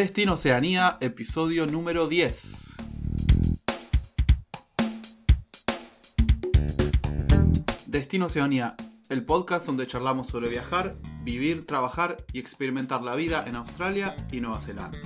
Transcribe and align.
Destino 0.00 0.32
Oceanía, 0.32 0.96
episodio 1.02 1.66
número 1.66 2.08
10. 2.08 2.74
Destino 7.84 8.24
Oceanía, 8.24 8.76
el 9.10 9.26
podcast 9.26 9.66
donde 9.66 9.86
charlamos 9.86 10.28
sobre 10.28 10.48
viajar, 10.48 10.96
vivir, 11.22 11.66
trabajar 11.66 12.24
y 12.32 12.38
experimentar 12.38 13.02
la 13.02 13.14
vida 13.14 13.44
en 13.46 13.56
Australia 13.56 14.16
y 14.32 14.40
Nueva 14.40 14.62
Zelanda. 14.62 14.98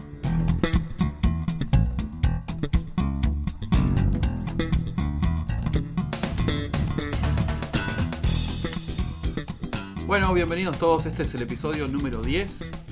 Bueno, 10.06 10.32
bienvenidos 10.34 10.78
todos, 10.78 11.06
este 11.06 11.24
es 11.24 11.34
el 11.34 11.42
episodio 11.42 11.88
número 11.88 12.22
10. 12.22 12.83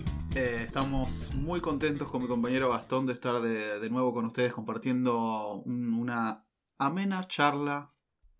Eh, 0.42 0.64
estamos 0.64 1.32
muy 1.34 1.60
contentos 1.60 2.10
con 2.10 2.20
mi 2.20 2.26
compañero 2.26 2.68
Gastón 2.68 3.06
de 3.06 3.12
estar 3.12 3.40
de, 3.40 3.88
nuevo 3.90 4.12
con 4.12 4.24
ustedes 4.24 4.52
compartiendo 4.52 5.62
una 5.64 6.44
amena 6.78 7.28
charla 7.28 7.92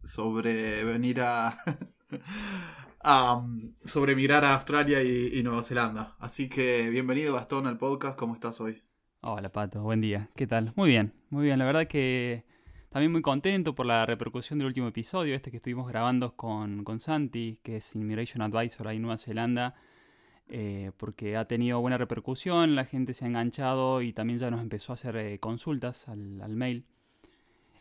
sobre 0.03 0.83
venir 0.83 1.21
a, 1.21 1.55
sobre 3.85 4.17
mirar 4.17 4.45
a 4.45 4.55
Australia 4.55 5.01
y, 5.05 5.41
Nueva 5.45 5.63
Zelanda. 5.63 6.17
Así 6.19 6.49
que 6.49 6.91
bienvenido 6.91 7.35
Gastón 7.35 7.69
al 7.69 7.79
podcast, 7.79 8.19
¿cómo 8.19 8.35
estás 8.35 8.61
hoy? 8.61 8.83
Hola 9.21 9.53
Pato, 9.53 9.83
buen 9.83 10.01
día, 10.01 10.29
¿qué 10.35 10.49
tal? 10.49 10.73
Muy 10.75 10.89
bien, 10.89 11.15
muy 11.31 11.45
bien, 11.45 11.61
la 11.61 11.67
verdad 11.67 11.87
que 11.87 12.45
también 12.89 13.13
muy 13.13 13.23
contento 13.23 13.77
por 13.77 13.87
la 13.87 14.07
repercusión 14.07 14.59
del 14.59 14.67
último 14.67 14.89
episodio, 14.89 15.37
este 15.37 15.53
que 15.53 15.59
estuvimos 15.59 15.87
grabando 15.87 16.35
con, 16.35 16.83
con 16.83 16.99
Santi, 16.99 17.61
que 17.63 17.77
es 17.77 17.95
Immigration 17.95 18.43
Advisor 18.43 18.89
ahí 18.89 18.97
en 18.97 19.03
Nueva 19.03 19.19
Zelanda, 19.19 19.77
eh, 20.55 20.91
porque 20.99 21.39
ha 21.39 21.47
tenido 21.47 21.81
buena 21.81 21.97
repercusión, 21.97 22.75
la 22.75 22.85
gente 22.85 23.15
se 23.15 23.25
ha 23.25 23.29
enganchado 23.29 24.03
y 24.03 24.13
también 24.13 24.39
ya 24.39 24.51
nos 24.51 24.61
empezó 24.61 24.93
a 24.93 24.97
hacer 24.97 25.17
eh, 25.17 25.39
consultas 25.41 26.09
al, 26.09 26.55
mail. 26.57 26.85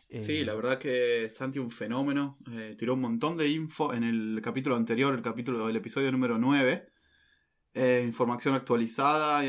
sí, 0.08 0.38
eh, 0.38 0.44
la 0.46 0.54
verdad 0.54 0.78
que 0.78 1.28
Santi 1.30 1.58
un 1.58 1.70
fenómeno, 1.70 2.38
tiró 2.78 2.94
un 2.94 3.02
montón 3.02 3.36
de 3.36 3.50
info 3.50 3.92
en 3.92 4.04
el 4.04 4.40
capítulo 4.42 4.76
anterior, 4.76 5.12
el 5.12 5.20
capítulo 5.20 5.66
del 5.66 5.76
episodio 5.76 6.10
número 6.10 6.38
9. 6.38 6.88
información 8.06 8.54
actualizada, 8.54 9.42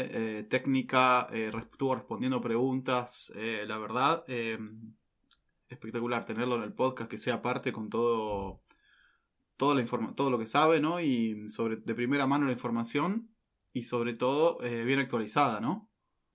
técnica, 0.49 1.29
estuvo 1.31 1.95
respondiendo 1.95 2.41
preguntas, 2.41 3.31
la 3.65 3.77
verdad 3.77 4.25
espectacular 5.69 6.25
tenerlo 6.25 6.55
en 6.55 6.63
el 6.63 6.73
podcast, 6.73 7.09
que 7.09 7.17
sea 7.17 7.41
parte 7.41 7.71
con 7.71 7.89
todo, 7.89 8.62
toda 9.57 9.75
la 9.75 9.85
todo 10.15 10.29
lo 10.29 10.39
que 10.39 10.47
sabe, 10.47 10.79
¿no? 10.79 10.99
Y 10.99 11.49
sobre, 11.49 11.77
de 11.77 11.95
primera 11.95 12.27
mano 12.27 12.45
la 12.45 12.51
información 12.51 13.33
y 13.73 13.83
sobre 13.83 14.13
todo 14.13 14.63
eh, 14.63 14.85
bien 14.85 14.99
actualizada, 14.99 15.59
¿no? 15.59 15.89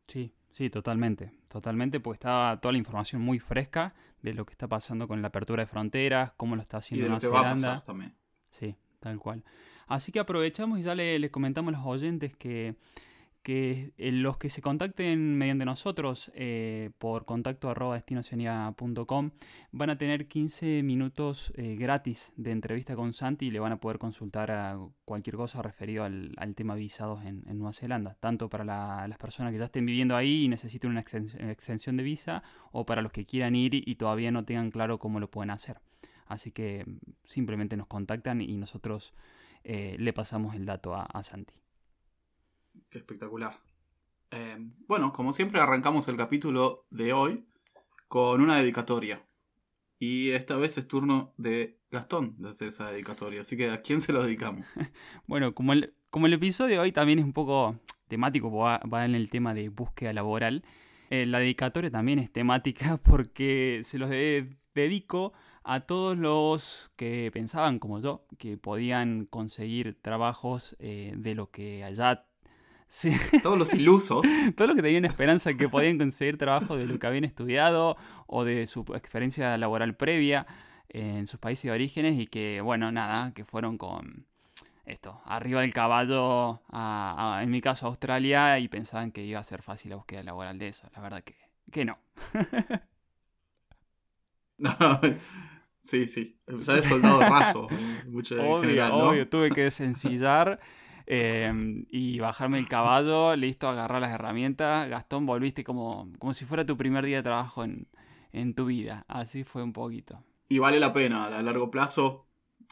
Sí, 0.06 0.34
sí, 0.50 0.70
totalmente. 0.70 1.33
Totalmente, 1.48 2.00
porque 2.00 2.16
estaba 2.16 2.61
toda 2.61 2.72
la 2.72 2.78
información 2.78 3.22
muy 3.22 3.39
fresca 3.39 3.94
de 4.22 4.34
lo 4.34 4.44
que 4.44 4.52
está 4.52 4.69
pasando 4.69 5.08
con 5.08 5.22
la 5.22 5.28
apertura 5.28 5.62
de 5.62 5.66
fronteras, 5.66 6.33
cómo 6.36 6.56
lo 6.56 6.62
está 6.62 6.78
haciendo 6.78 7.06
y 7.06 7.08
de 7.08 7.14
lo 7.14 7.20
que 7.20 7.28
va 7.28 7.41
a 7.41 7.55
pasar 7.55 7.84
también. 7.84 8.16
Sí, 8.50 8.77
tal 9.00 9.19
cual. 9.19 9.44
Así 9.86 10.12
que 10.12 10.20
aprovechamos 10.20 10.78
y 10.78 10.83
ya 10.83 10.94
les 10.94 11.30
comentamos 11.30 11.72
a 11.72 11.78
los 11.78 11.86
oyentes 11.86 12.36
que 12.36 12.77
que 13.48 13.94
eh, 13.96 14.12
los 14.12 14.36
que 14.36 14.50
se 14.50 14.60
contacten 14.60 15.38
mediante 15.38 15.64
nosotros 15.64 16.30
eh, 16.34 16.91
por 16.98 17.24
contacto 17.24 17.70
arroba 17.70 17.98
van 19.72 19.88
a 19.88 19.96
tener 19.96 20.28
15 20.28 20.82
minutos 20.82 21.55
eh, 21.56 21.74
gratis 21.77 22.34
de 22.36 22.50
entrevista 22.50 22.94
con 22.94 23.14
Santi 23.14 23.46
y 23.46 23.50
le 23.50 23.58
van 23.58 23.72
a 23.72 23.80
poder 23.80 23.98
consultar 23.98 24.50
a 24.50 24.78
cualquier 25.06 25.36
cosa 25.36 25.62
referido 25.62 26.05
al, 26.05 26.55
tema 26.56 26.74
visados 26.74 27.24
en, 27.24 27.42
Nueva 27.56 27.72
Zelanda, 27.72 28.18
tanto 28.20 28.50
para 28.50 28.64
las 29.08 29.16
personas 29.16 29.50
que 29.55 29.58
ya 29.58 29.64
estén 29.64 29.86
viviendo 29.86 30.14
ahí 30.14 30.44
y 30.44 30.48
necesiten 30.48 30.90
una 30.90 31.00
extensión 31.00 31.96
de 31.96 32.02
visa 32.02 32.42
o 32.70 32.84
para 32.84 33.00
los 33.00 33.12
que 33.12 33.24
quieran 33.24 33.56
ir 33.56 33.74
y 33.74 33.94
todavía 33.94 34.30
no 34.30 34.44
tengan 34.44 34.70
claro 34.70 34.98
cómo 34.98 35.20
lo 35.20 35.30
pueden 35.30 35.48
hacer. 35.48 35.80
Así 36.27 36.52
que 36.52 36.84
simplemente 37.24 37.78
nos 37.78 37.86
contactan 37.86 38.42
y 38.42 38.58
nosotros 38.58 39.14
le 39.64 40.12
pasamos 40.12 40.55
el 40.55 40.67
dato 40.67 40.94
a 40.94 41.23
Santi. 41.23 41.55
Espectacular. 42.90 43.61
Eh, 44.30 44.56
bueno, 44.86 45.12
como 45.12 45.33
siempre 45.33 45.61
arrancamos 45.61 46.08
el 46.08 46.16
capítulo 46.16 46.86
de 46.90 47.12
hoy 47.12 47.46
con 48.08 48.40
una 48.40 48.56
dedicatoria. 48.56 49.24
Y 49.98 50.30
esta 50.30 50.56
vez 50.56 50.78
es 50.78 50.86
turno 50.86 51.34
de 51.36 51.78
Gastón 51.90 52.36
de 52.38 52.50
hacer 52.50 52.68
esa 52.68 52.90
dedicatoria. 52.90 53.42
Así 53.42 53.56
que 53.56 53.70
¿a 53.70 53.83
quién 53.83 54.00
se 54.00 54.12
lo 54.12 54.22
dedicamos? 54.22 54.67
bueno, 55.27 55.55
como 55.55 55.72
el, 55.72 55.94
como 56.11 56.27
el 56.27 56.34
episodio 56.34 56.77
de 56.77 56.80
hoy 56.80 56.92
también 56.92 57.18
es 57.18 57.24
un 57.24 57.33
poco 57.33 57.78
temático, 58.06 58.50
va, 58.50 59.05
en 59.05 59.14
el 59.14 59.30
tema 59.30 59.55
de 59.55 59.68
búsqueda 59.68 60.12
laboral. 60.12 60.64
Eh, 61.11 61.27
la 61.27 61.38
dedicatoria 61.38 61.90
también 61.90 62.18
es 62.18 62.30
temática 62.30 62.96
porque 63.02 63.80
se 63.84 63.98
los 63.98 64.11
dedico 64.11 65.33
a 65.64 65.80
todos 65.80 66.17
los 66.17 66.90
que 66.96 67.30
pensaban 67.33 67.78
como 67.78 68.00
yo 68.00 68.24
que 68.38 68.56
podían 68.56 69.27
conseguir 69.27 69.98
trabajos 70.00 70.77
eh, 70.78 71.12
de 71.17 71.34
lo 71.34 71.50
que 71.50 71.84
allá 71.84 72.24
Todos 73.42 73.58
los 73.58 73.74
ilusos. 73.74 74.22
Todos 74.56 74.68
los 74.68 74.76
que 74.76 74.82
tenían 74.82 75.04
esperanza 75.04 75.54
que 75.54 75.68
podían 75.68 75.98
conseguir 75.98 76.38
trabajo 76.38 76.76
de 76.76 76.86
lo 76.86 76.98
que 76.98 77.06
habían 77.06 77.24
estudiado 77.24 77.96
o 78.26 78.44
de 78.44 78.66
su 78.66 78.80
experiencia 78.94 79.56
laboral 79.58 79.94
previa 79.94 80.46
en 80.88 81.26
sus 81.26 81.38
países 81.38 81.64
de 81.64 81.72
orígenes 81.72 82.18
y 82.18 82.26
que, 82.26 82.60
bueno, 82.60 82.90
nada, 82.90 83.32
que 83.34 83.44
fueron 83.44 83.76
con 83.76 84.26
esto, 84.86 85.20
arriba 85.26 85.60
del 85.60 85.74
caballo, 85.74 86.62
en 86.72 87.50
mi 87.50 87.60
caso 87.60 87.84
a 87.86 87.88
Australia, 87.90 88.58
y 88.58 88.68
pensaban 88.68 89.12
que 89.12 89.22
iba 89.22 89.38
a 89.38 89.44
ser 89.44 89.60
fácil 89.60 89.90
la 89.90 89.96
búsqueda 89.96 90.22
laboral 90.22 90.58
de 90.58 90.68
eso. 90.68 90.88
La 90.94 91.02
verdad 91.02 91.22
que, 91.22 91.36
que 91.70 91.84
no. 91.84 91.98
sí, 95.82 96.08
sí. 96.08 96.40
De 96.46 96.82
soldado 96.82 97.20
raso. 97.20 97.68
Mucho 98.08 98.34
obvio, 98.42 98.94
obvio. 98.94 99.28
Tuve 99.28 99.50
que 99.50 99.64
desencillar 99.64 100.58
Em, 101.11 101.86
y 101.89 102.19
bajarme 102.19 102.58
el 102.58 102.69
caballo, 102.69 103.35
listo, 103.35 103.67
agarrar 103.67 104.02
las 104.02 104.13
herramientas. 104.13 104.91
Gastón, 104.91 105.24
volviste 105.24 105.64
como, 105.64 106.13
como 106.19 106.35
si 106.35 106.45
fuera 106.45 106.67
tu 106.67 106.77
primer 106.77 107.02
día 107.07 107.17
de 107.17 107.23
trabajo 107.23 107.64
en, 107.64 107.89
en 108.30 108.52
tu 108.52 108.67
vida. 108.67 109.07
Así 109.08 109.42
fue 109.42 109.63
un 109.63 109.73
poquito. 109.73 110.23
Y 110.51 110.58
vale 110.58 110.79
la 110.79 110.92
pena, 110.92 111.24
a 111.24 111.42
largo 111.42 111.70
plazo. 111.70 112.27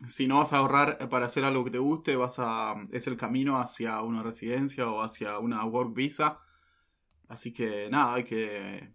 Si 0.06 0.26
no 0.26 0.36
vas 0.36 0.52
a 0.52 0.58
ahorrar 0.58 1.08
para 1.08 1.24
hacer 1.24 1.46
algo 1.46 1.64
que 1.64 1.70
te 1.70 1.78
guste, 1.78 2.14
vas 2.14 2.38
a 2.38 2.74
es 2.92 3.06
el 3.06 3.16
camino 3.16 3.56
hacia 3.56 4.02
una 4.02 4.22
residencia 4.22 4.86
o 4.90 5.00
hacia 5.00 5.38
una 5.38 5.64
work 5.64 5.94
visa. 5.94 6.40
Así 7.28 7.54
que 7.54 7.88
nada, 7.90 8.16
hay 8.16 8.24
que 8.24 8.92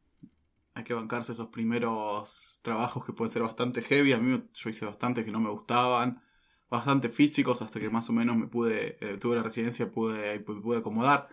hay 0.75 0.83
que 0.83 0.93
bancarse 0.93 1.31
esos 1.31 1.47
primeros 1.47 2.59
trabajos 2.61 3.03
que 3.03 3.13
pueden 3.13 3.31
ser 3.31 3.41
bastante 3.41 3.81
heavy. 3.81 4.13
A 4.13 4.19
mí 4.19 4.43
yo 4.53 4.69
hice 4.69 4.85
bastante 4.85 5.25
que 5.25 5.31
no 5.31 5.39
me 5.39 5.49
gustaban 5.49 6.21
bastante 6.71 7.09
físicos 7.09 7.61
hasta 7.61 7.79
que 7.79 7.89
más 7.89 8.09
o 8.09 8.13
menos 8.13 8.37
me 8.37 8.47
pude, 8.47 8.97
eh, 9.01 9.17
tuve 9.17 9.35
la 9.35 9.43
residencia, 9.43 9.91
pude, 9.91 10.39
pude 10.39 10.77
acomodar. 10.77 11.27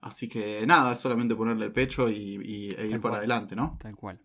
Así 0.00 0.28
que 0.28 0.66
nada, 0.66 0.92
es 0.92 1.00
solamente 1.00 1.36
ponerle 1.36 1.66
el 1.66 1.72
pecho 1.72 2.10
y, 2.10 2.74
e 2.76 2.86
ir 2.88 3.00
para 3.00 3.18
adelante, 3.18 3.54
¿no? 3.54 3.78
Tal 3.80 3.94
cual. 3.94 4.20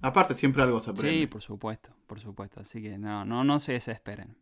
Aparte 0.00 0.34
siempre 0.34 0.62
algo 0.62 0.80
se 0.80 0.90
aprende. 0.90 1.18
Sí, 1.18 1.26
por 1.26 1.42
supuesto, 1.42 1.90
por 2.06 2.20
supuesto. 2.20 2.60
Así 2.60 2.80
que 2.80 2.96
no, 2.96 3.24
no, 3.24 3.42
no 3.42 3.58
se 3.58 3.72
desesperen. 3.72 4.36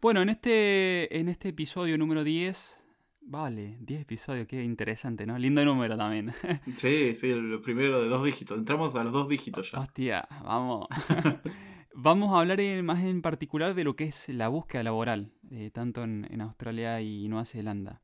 Bueno, 0.00 0.22
en 0.22 0.30
este, 0.30 1.16
en 1.16 1.28
este 1.28 1.50
episodio 1.50 1.96
número 1.96 2.24
10, 2.24 2.80
vale, 3.20 3.76
10 3.80 4.00
episodios, 4.00 4.48
qué 4.48 4.64
interesante, 4.64 5.24
¿no? 5.24 5.38
Lindo 5.38 5.64
número 5.64 5.96
también. 5.96 6.34
sí, 6.76 7.14
sí, 7.14 7.30
el 7.30 7.60
primero 7.60 8.02
de 8.02 8.08
dos 8.08 8.24
dígitos. 8.24 8.58
Entramos 8.58 8.92
a 8.96 9.04
los 9.04 9.12
dos 9.12 9.28
dígitos 9.28 9.70
ya. 9.70 9.78
Hostia, 9.78 10.26
vamos. 10.42 10.88
Vamos 11.94 12.32
a 12.32 12.40
hablar 12.40 12.58
más 12.82 13.04
en 13.04 13.20
particular 13.20 13.74
de 13.74 13.84
lo 13.84 13.96
que 13.96 14.04
es 14.04 14.30
la 14.30 14.48
búsqueda 14.48 14.82
laboral, 14.82 15.30
eh, 15.50 15.70
tanto 15.70 16.04
en, 16.04 16.40
Australia 16.40 17.02
y 17.02 17.28
Nueva 17.28 17.44
Zelanda. 17.44 18.00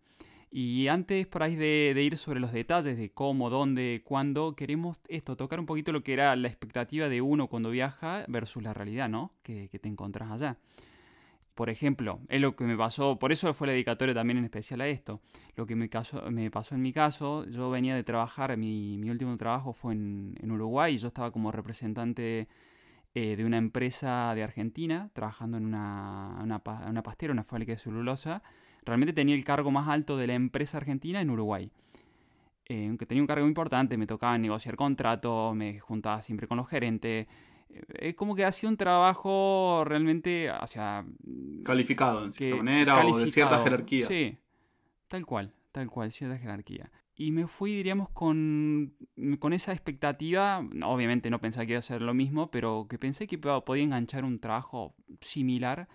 Y 0.50 0.88
antes 0.88 1.26
por 1.26 1.42
ahí 1.42 1.56
de, 1.56 1.94
ir 2.02 2.18
sobre 2.18 2.38
los 2.38 2.52
detalles 2.52 2.98
de 2.98 3.10
cómo, 3.10 3.48
dónde, 3.48 4.02
cuándo, 4.04 4.54
queremos 4.54 4.98
esto, 5.08 5.36
tocar 5.36 5.58
un 5.58 5.64
poquito 5.64 5.92
lo 5.92 6.02
que 6.02 6.12
era 6.12 6.36
la 6.36 6.48
expectativa 6.48 7.08
de 7.08 7.22
uno 7.22 7.48
cuando 7.48 7.70
viaja 7.70 8.26
versus 8.28 8.62
la 8.62 8.74
realidad, 8.74 9.08
¿no? 9.08 9.32
Que, 9.42 9.68
te 9.68 9.88
encontrás 9.88 10.32
allá. 10.32 10.58
Por 11.54 11.70
ejemplo, 11.70 12.20
es 12.28 12.42
lo 12.42 12.56
que 12.56 12.64
me 12.64 12.76
pasó, 12.76 13.18
por 13.18 13.32
eso 13.32 13.52
fue 13.54 13.68
la 13.68 13.72
dedicatoria 13.72 14.14
también 14.14 14.36
en 14.36 14.44
especial 14.44 14.82
a 14.82 14.88
esto. 14.88 15.22
Lo 15.56 15.66
que 15.66 15.76
me, 15.76 15.88
me 16.30 16.50
pasó 16.50 16.74
en 16.74 16.82
mi 16.82 16.92
caso, 16.92 17.46
yo 17.46 17.70
venía 17.70 17.96
de 17.96 18.04
trabajar, 18.04 18.54
mi, 18.58 18.98
mi 18.98 19.08
último 19.08 19.36
trabajo 19.38 19.72
fue 19.72 19.94
en, 19.94 20.36
en 20.42 20.50
Uruguay 20.50 20.94
y 20.94 20.98
yo 20.98 21.08
estaba 21.08 21.30
como 21.30 21.50
representante 21.52 22.48
eh, 23.14 23.36
de 23.36 23.44
una 23.44 23.56
empresa 23.56 24.32
de 24.34 24.42
Argentina, 24.42 25.10
trabajando 25.12 25.56
en 25.56 25.64
una, 25.64 26.38
una, 26.42 26.62
una, 26.88 27.02
pastera, 27.02 27.32
una 27.32 27.44
fábrica 27.44 27.72
de 27.72 27.78
celulosa. 27.78 28.42
Realmente 28.84 29.12
tenía 29.12 29.34
el 29.34 29.44
cargo 29.44 29.70
más 29.70 29.88
alto 29.88 30.16
de 30.16 30.26
la 30.26 30.34
empresa 30.34 30.76
argentina 30.76 31.20
en 31.20 31.30
Uruguay. 31.30 31.70
Eh, 32.66 32.86
aunque 32.86 33.06
tenía 33.06 33.22
un 33.22 33.26
cargo 33.26 33.46
importante, 33.46 33.96
me 33.96 34.06
tocaba 34.06 34.36
negociar 34.36 34.76
contratos, 34.76 35.56
me 35.56 35.80
juntaba 35.80 36.20
siempre 36.20 36.46
con 36.46 36.58
los 36.58 36.68
gerentes. 36.68 37.26
Eh, 37.70 37.82
es 37.98 38.14
como 38.14 38.36
que 38.36 38.44
hacía 38.44 38.68
un 38.68 38.76
trabajo 38.76 39.84
realmente 39.86 40.50
hacia... 40.50 41.06
Calificado, 41.64 42.26
en 42.26 42.32
cierta 42.32 42.56
manera, 42.58 43.06
o 43.06 43.18
de 43.18 43.32
cierta 43.32 43.58
jerarquía. 43.64 44.06
Sí, 44.06 44.38
tal 45.08 45.24
cual, 45.24 45.54
tal 45.72 45.88
cual, 45.88 46.12
cierta 46.12 46.36
jerarquía. 46.36 46.90
Y 47.20 47.32
me 47.32 47.48
fui, 47.48 47.74
diríamos, 47.74 48.08
con, 48.10 48.94
con 49.40 49.52
esa 49.52 49.72
expectativa, 49.72 50.64
obviamente 50.84 51.30
no 51.30 51.40
pensaba 51.40 51.66
que 51.66 51.72
iba 51.72 51.80
a 51.80 51.82
ser 51.82 52.00
lo 52.00 52.14
mismo, 52.14 52.52
pero 52.52 52.86
que 52.88 52.96
pensé 52.96 53.26
que 53.26 53.38
podía 53.38 53.82
enganchar 53.82 54.24
un 54.24 54.38
trabajo 54.38 54.94
similar 55.20 55.88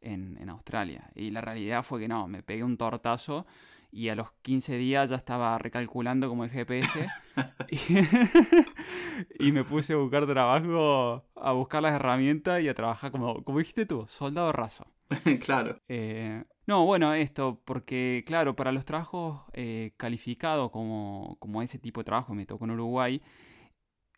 en, 0.00 0.36
en 0.36 0.48
Australia. 0.50 1.12
Y 1.14 1.30
la 1.30 1.40
realidad 1.40 1.84
fue 1.84 2.00
que 2.00 2.08
no, 2.08 2.26
me 2.26 2.42
pegué 2.42 2.64
un 2.64 2.76
tortazo 2.76 3.46
y 3.92 4.08
a 4.08 4.16
los 4.16 4.32
15 4.42 4.76
días 4.76 5.10
ya 5.10 5.16
estaba 5.16 5.56
recalculando 5.58 6.28
como 6.28 6.42
el 6.42 6.50
GPS 6.50 7.08
y, 9.38 9.52
me 9.52 9.62
puse 9.62 9.92
a 9.92 9.96
buscar 9.96 10.26
trabajo, 10.26 11.24
a 11.36 11.52
buscar 11.52 11.82
las 11.82 11.94
herramientas 11.94 12.60
y 12.62 12.68
a 12.68 12.74
trabajar 12.74 13.12
como, 13.12 13.44
como 13.44 13.60
dijiste 13.60 13.86
tú, 13.86 14.06
soldado 14.08 14.50
raso. 14.50 14.88
claro. 15.44 15.78
Eh, 15.86 16.42
no, 16.66 16.84
bueno, 16.84 17.14
esto, 17.14 17.60
porque 17.64 18.24
claro, 18.26 18.56
para 18.56 18.72
los 18.72 18.84
trabajos 18.84 19.42
eh, 19.52 19.92
calificados 19.96 20.70
como, 20.70 21.36
como 21.38 21.62
ese 21.62 21.78
tipo 21.78 22.00
de 22.00 22.04
trabajo 22.04 22.34
me 22.34 22.46
tocó 22.46 22.64
en 22.64 22.72
Uruguay, 22.72 23.22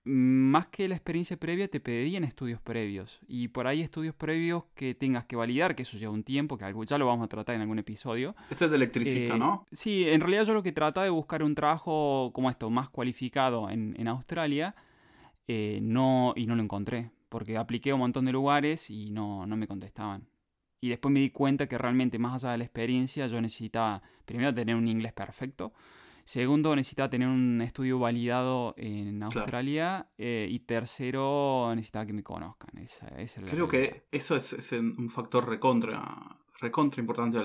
más 0.09 0.69
que 0.69 0.87
la 0.87 0.95
experiencia 0.95 1.37
previa, 1.37 1.67
te 1.67 1.81
pedían 1.81 2.23
estudios 2.23 2.61
previos. 2.61 3.19
Y 3.27 3.49
por 3.49 3.67
ahí 3.67 3.81
estudios 3.81 4.15
previos 4.15 4.63
que 4.77 4.95
tengas 4.95 5.25
que 5.25 5.35
validar, 5.35 5.75
que 5.75 5.83
eso 5.83 5.99
lleva 5.99 6.13
un 6.13 6.23
tiempo, 6.23 6.57
que 6.57 6.73
ya 6.87 6.97
lo 6.97 7.07
vamos 7.07 7.25
a 7.25 7.29
tratar 7.29 7.57
en 7.57 7.63
algún 7.63 7.81
episodio. 7.81 8.37
Este 8.49 8.67
es 8.67 8.71
de 8.71 8.77
electricista, 8.77 9.35
eh, 9.35 9.39
¿no? 9.39 9.67
Sí, 9.73 10.09
en 10.09 10.21
realidad 10.21 10.45
yo 10.45 10.55
lo 10.55 10.63
que 10.63 10.71
trataba 10.71 11.05
de 11.05 11.11
buscar 11.11 11.43
un 11.43 11.57
trabajo 11.57 12.31
como 12.33 12.51
esto, 12.51 12.71
más 12.71 12.89
cualificado 12.89 13.69
en, 13.69 13.97
en 13.99 14.07
Australia, 14.07 14.77
eh, 15.49 15.81
no, 15.83 16.35
y 16.37 16.47
no 16.47 16.55
lo 16.55 16.63
encontré. 16.63 17.11
Porque 17.29 17.57
apliqué 17.57 17.91
a 17.91 17.95
un 17.95 18.01
montón 18.01 18.27
de 18.27 18.33
lugares 18.33 18.89
y 18.91 19.11
no, 19.11 19.45
no 19.45 19.57
me 19.57 19.67
contestaban. 19.67 20.29
Y 20.81 20.91
después 20.91 21.13
me 21.13 21.21
di 21.21 21.31
cuenta 21.31 21.67
que 21.67 21.79
realmente, 21.79 22.19
más 22.19 22.43
allá 22.43 22.53
de 22.53 22.59
la 22.59 22.65
experiencia, 22.65 23.27
yo 23.27 23.41
necesitaba 23.41 24.03
primero 24.25 24.55
tener 24.55 24.77
un 24.77 24.89
inglés 24.89 25.13
perfecto 25.13 25.73
Segundo, 26.27 26.75
necesitaba 26.75 27.09
tener 27.09 27.29
un 27.29 27.61
estudio 27.61 28.01
validado 28.01 28.75
en 28.77 29.23
Australia. 29.23 30.11
Eh, 30.19 30.49
y 30.51 30.59
tercero, 30.59 31.73
necesitaba 31.77 32.05
que 32.05 32.13
me 32.13 32.25
conozcan. 32.25 32.71
Creo 33.49 33.69
que 33.69 34.03
eso 34.11 34.35
es, 34.35 34.73
un 34.73 35.09
factor 35.09 35.49
recontra, 35.49 36.05
recontra 36.59 37.01
importante 37.01 37.39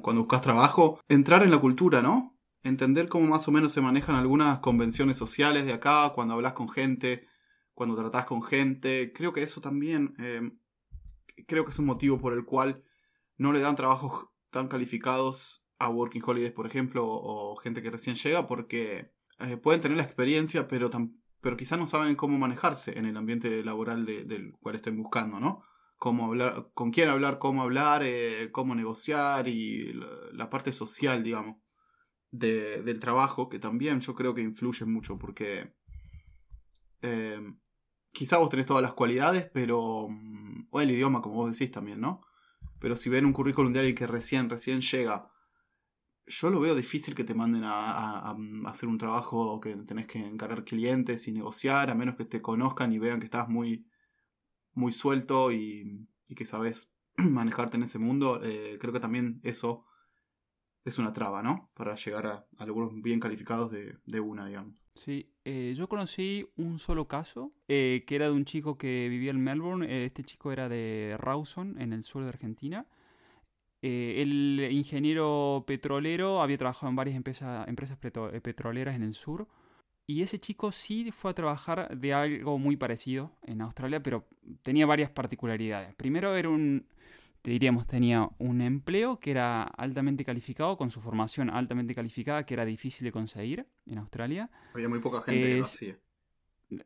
cuando 0.00 0.22
buscas 0.22 0.40
trabajo. 0.40 1.00
Entrar 1.08 1.42
en 1.42 1.50
la 1.50 1.58
cultura, 1.58 2.00
¿no? 2.00 2.38
Entender 2.62 3.08
cómo 3.08 3.26
más 3.26 3.48
o 3.48 3.50
menos 3.50 3.72
se 3.72 3.80
manejan 3.80 4.14
algunas 4.14 4.60
convenciones 4.60 5.16
sociales 5.16 5.66
de 5.66 5.72
acá, 5.72 6.12
cuando 6.14 6.34
hablas 6.34 6.52
con 6.52 6.68
gente, 6.68 7.26
cuando 7.74 7.96
tratás 7.96 8.24
con 8.26 8.44
gente. 8.44 9.12
Creo 9.12 9.32
que 9.32 9.42
eso 9.42 9.60
también, 9.60 10.14
em, 10.18 10.60
creo 11.46 11.64
que 11.64 11.70
es 11.70 11.78
un 11.78 11.86
motivo 11.86 12.18
por 12.18 12.32
el 12.32 12.44
cual 12.44 12.82
no 13.36 13.52
le 13.52 13.60
dan 13.60 13.76
trabajos 13.76 14.28
tan 14.50 14.68
calificados 14.68 15.66
a 15.78 15.88
Working 15.88 16.22
Holidays, 16.24 16.52
por 16.52 16.66
ejemplo, 16.66 17.04
o, 17.04 17.56
gente 17.56 17.82
que 17.82 17.90
recién 17.90 18.16
llega, 18.16 18.46
porque 18.46 19.12
eh, 19.40 19.56
pueden 19.56 19.80
tener 19.80 19.96
la 19.96 20.04
experiencia, 20.04 20.68
pero, 20.68 20.90
pero 21.40 21.56
quizás 21.56 21.78
no 21.78 21.86
saben 21.88 22.14
cómo 22.14 22.38
manejarse 22.38 22.98
en 22.98 23.06
el 23.06 23.16
ambiente 23.16 23.64
laboral 23.64 24.06
del 24.06 24.52
cual 24.60 24.76
estén 24.76 24.96
buscando, 24.96 25.40
¿no? 25.40 25.64
Cómo 25.98 26.26
hablar, 26.26 26.70
con 26.74 26.90
quién 26.90 27.08
hablar, 27.08 27.38
cómo 27.38 27.62
hablar, 27.62 28.02
eh, 28.04 28.50
cómo 28.52 28.74
negociar 28.74 29.48
y 29.48 29.92
la, 30.32 30.50
parte 30.50 30.72
social, 30.72 31.22
digamos, 31.22 31.56
del 32.30 33.00
trabajo, 33.00 33.48
que 33.48 33.58
también 33.58 34.00
yo 34.00 34.14
creo 34.14 34.34
que 34.34 34.42
influye 34.42 34.84
mucho, 34.84 35.18
porque 35.18 35.74
eh, 37.02 37.40
quizás 38.12 38.38
vos 38.38 38.48
tenés 38.48 38.66
todas 38.66 38.82
las 38.82 38.92
cualidades, 38.92 39.48
pero... 39.52 40.08
Mm, 40.08 40.68
o 40.70 40.80
el 40.80 40.90
idioma, 40.90 41.20
como 41.20 41.36
vos 41.36 41.52
decís 41.52 41.70
también, 41.70 42.00
¿no? 42.00 42.22
Pero 42.78 42.96
si 42.96 43.10
ven 43.10 43.26
un 43.26 43.32
currículum 43.32 43.72
de 43.72 43.80
alguien 43.80 43.96
que 43.96 44.06
recién, 44.06 44.48
recién 44.48 44.80
llega 44.80 45.32
yo 46.26 46.50
lo 46.50 46.60
veo 46.60 46.74
difícil 46.74 47.14
que 47.14 47.24
te 47.24 47.34
manden 47.34 47.62
a, 47.64 48.36
hacer 48.66 48.88
un 48.88 48.98
trabajo 48.98 49.60
que 49.60 49.74
tenés 49.76 50.06
que 50.06 50.18
encargar 50.18 50.64
clientes 50.64 51.26
y 51.28 51.32
negociar, 51.32 51.90
a 51.90 51.94
menos 51.94 52.16
que 52.16 52.24
te 52.24 52.40
conozcan 52.40 52.92
y 52.92 52.98
vean 52.98 53.18
que 53.18 53.26
estás 53.26 53.48
muy, 53.48 53.86
muy 54.72 54.92
suelto 54.92 55.52
y, 55.52 56.08
que 56.36 56.46
sabes 56.46 56.94
manejarte 57.16 57.76
en 57.76 57.82
ese 57.82 57.98
mundo. 57.98 58.40
Eh, 58.42 58.78
creo 58.80 58.92
que 58.92 59.00
también 59.00 59.40
eso 59.42 59.84
es 60.84 60.98
una 60.98 61.12
traba, 61.12 61.42
¿no? 61.42 61.70
Para 61.74 61.94
llegar 61.94 62.26
a, 62.26 62.46
algunos 62.58 62.92
bien 63.02 63.20
calificados 63.20 63.70
de, 63.70 64.20
una, 64.20 64.46
digamos. 64.46 64.82
Sí, 64.94 65.32
eh, 65.44 65.74
yo 65.76 65.88
conocí 65.88 66.46
un 66.56 66.78
solo 66.78 67.08
caso, 67.08 67.52
eh, 67.68 68.04
que 68.06 68.16
era 68.16 68.26
de 68.26 68.32
un 68.32 68.44
chico 68.44 68.76
que 68.76 69.08
vivía 69.08 69.30
en 69.30 69.42
Melbourne. 69.42 70.04
este 70.04 70.22
chico 70.22 70.52
era 70.52 70.68
de 70.68 71.16
Rawson, 71.18 71.80
en 71.80 71.92
el 71.92 72.04
sur 72.04 72.22
de 72.22 72.28
Argentina. 72.28 72.86
Eh, 73.82 74.22
el 74.22 74.68
ingeniero 74.70 75.64
petrolero 75.66 76.40
había 76.40 76.56
trabajado 76.56 76.88
en 76.90 76.96
varias 76.96 77.16
empresas, 77.16 77.66
eh, 77.68 78.40
petroleras 78.40 78.94
en 78.94 79.02
el 79.02 79.14
sur. 79.14 79.48
Y 80.06 80.22
ese 80.22 80.38
chico 80.38 80.72
sí 80.72 81.10
fue 81.10 81.32
a 81.32 81.34
trabajar 81.34 81.96
de 81.96 82.14
algo 82.14 82.58
muy 82.58 82.76
parecido 82.76 83.32
en 83.42 83.60
Australia, 83.60 84.02
pero 84.02 84.26
tenía 84.62 84.86
varias 84.86 85.10
particularidades. 85.10 85.94
Primero 85.94 86.36
era 86.36 86.48
un, 86.48 86.86
diríamos, 87.50 87.86
tenía 87.86 88.28
un 88.38 88.60
empleo 88.60 89.18
que 89.18 89.30
era 89.30 89.62
altamente 89.62 90.24
calificado, 90.24 90.76
con 90.76 90.90
su 90.90 91.00
formación 91.00 91.50
altamente 91.50 91.94
calificada, 91.94 92.44
que 92.46 92.54
era 92.54 92.64
difícil 92.64 93.04
de 93.04 93.12
conseguir 93.12 93.66
en 93.86 93.98
Australia. 93.98 94.50
Había 94.74 94.88
muy 94.88 95.00
poca 95.00 95.22
gente 95.22 95.42
que 95.42 95.56
lo 95.56 95.64
hacía. 95.64 95.96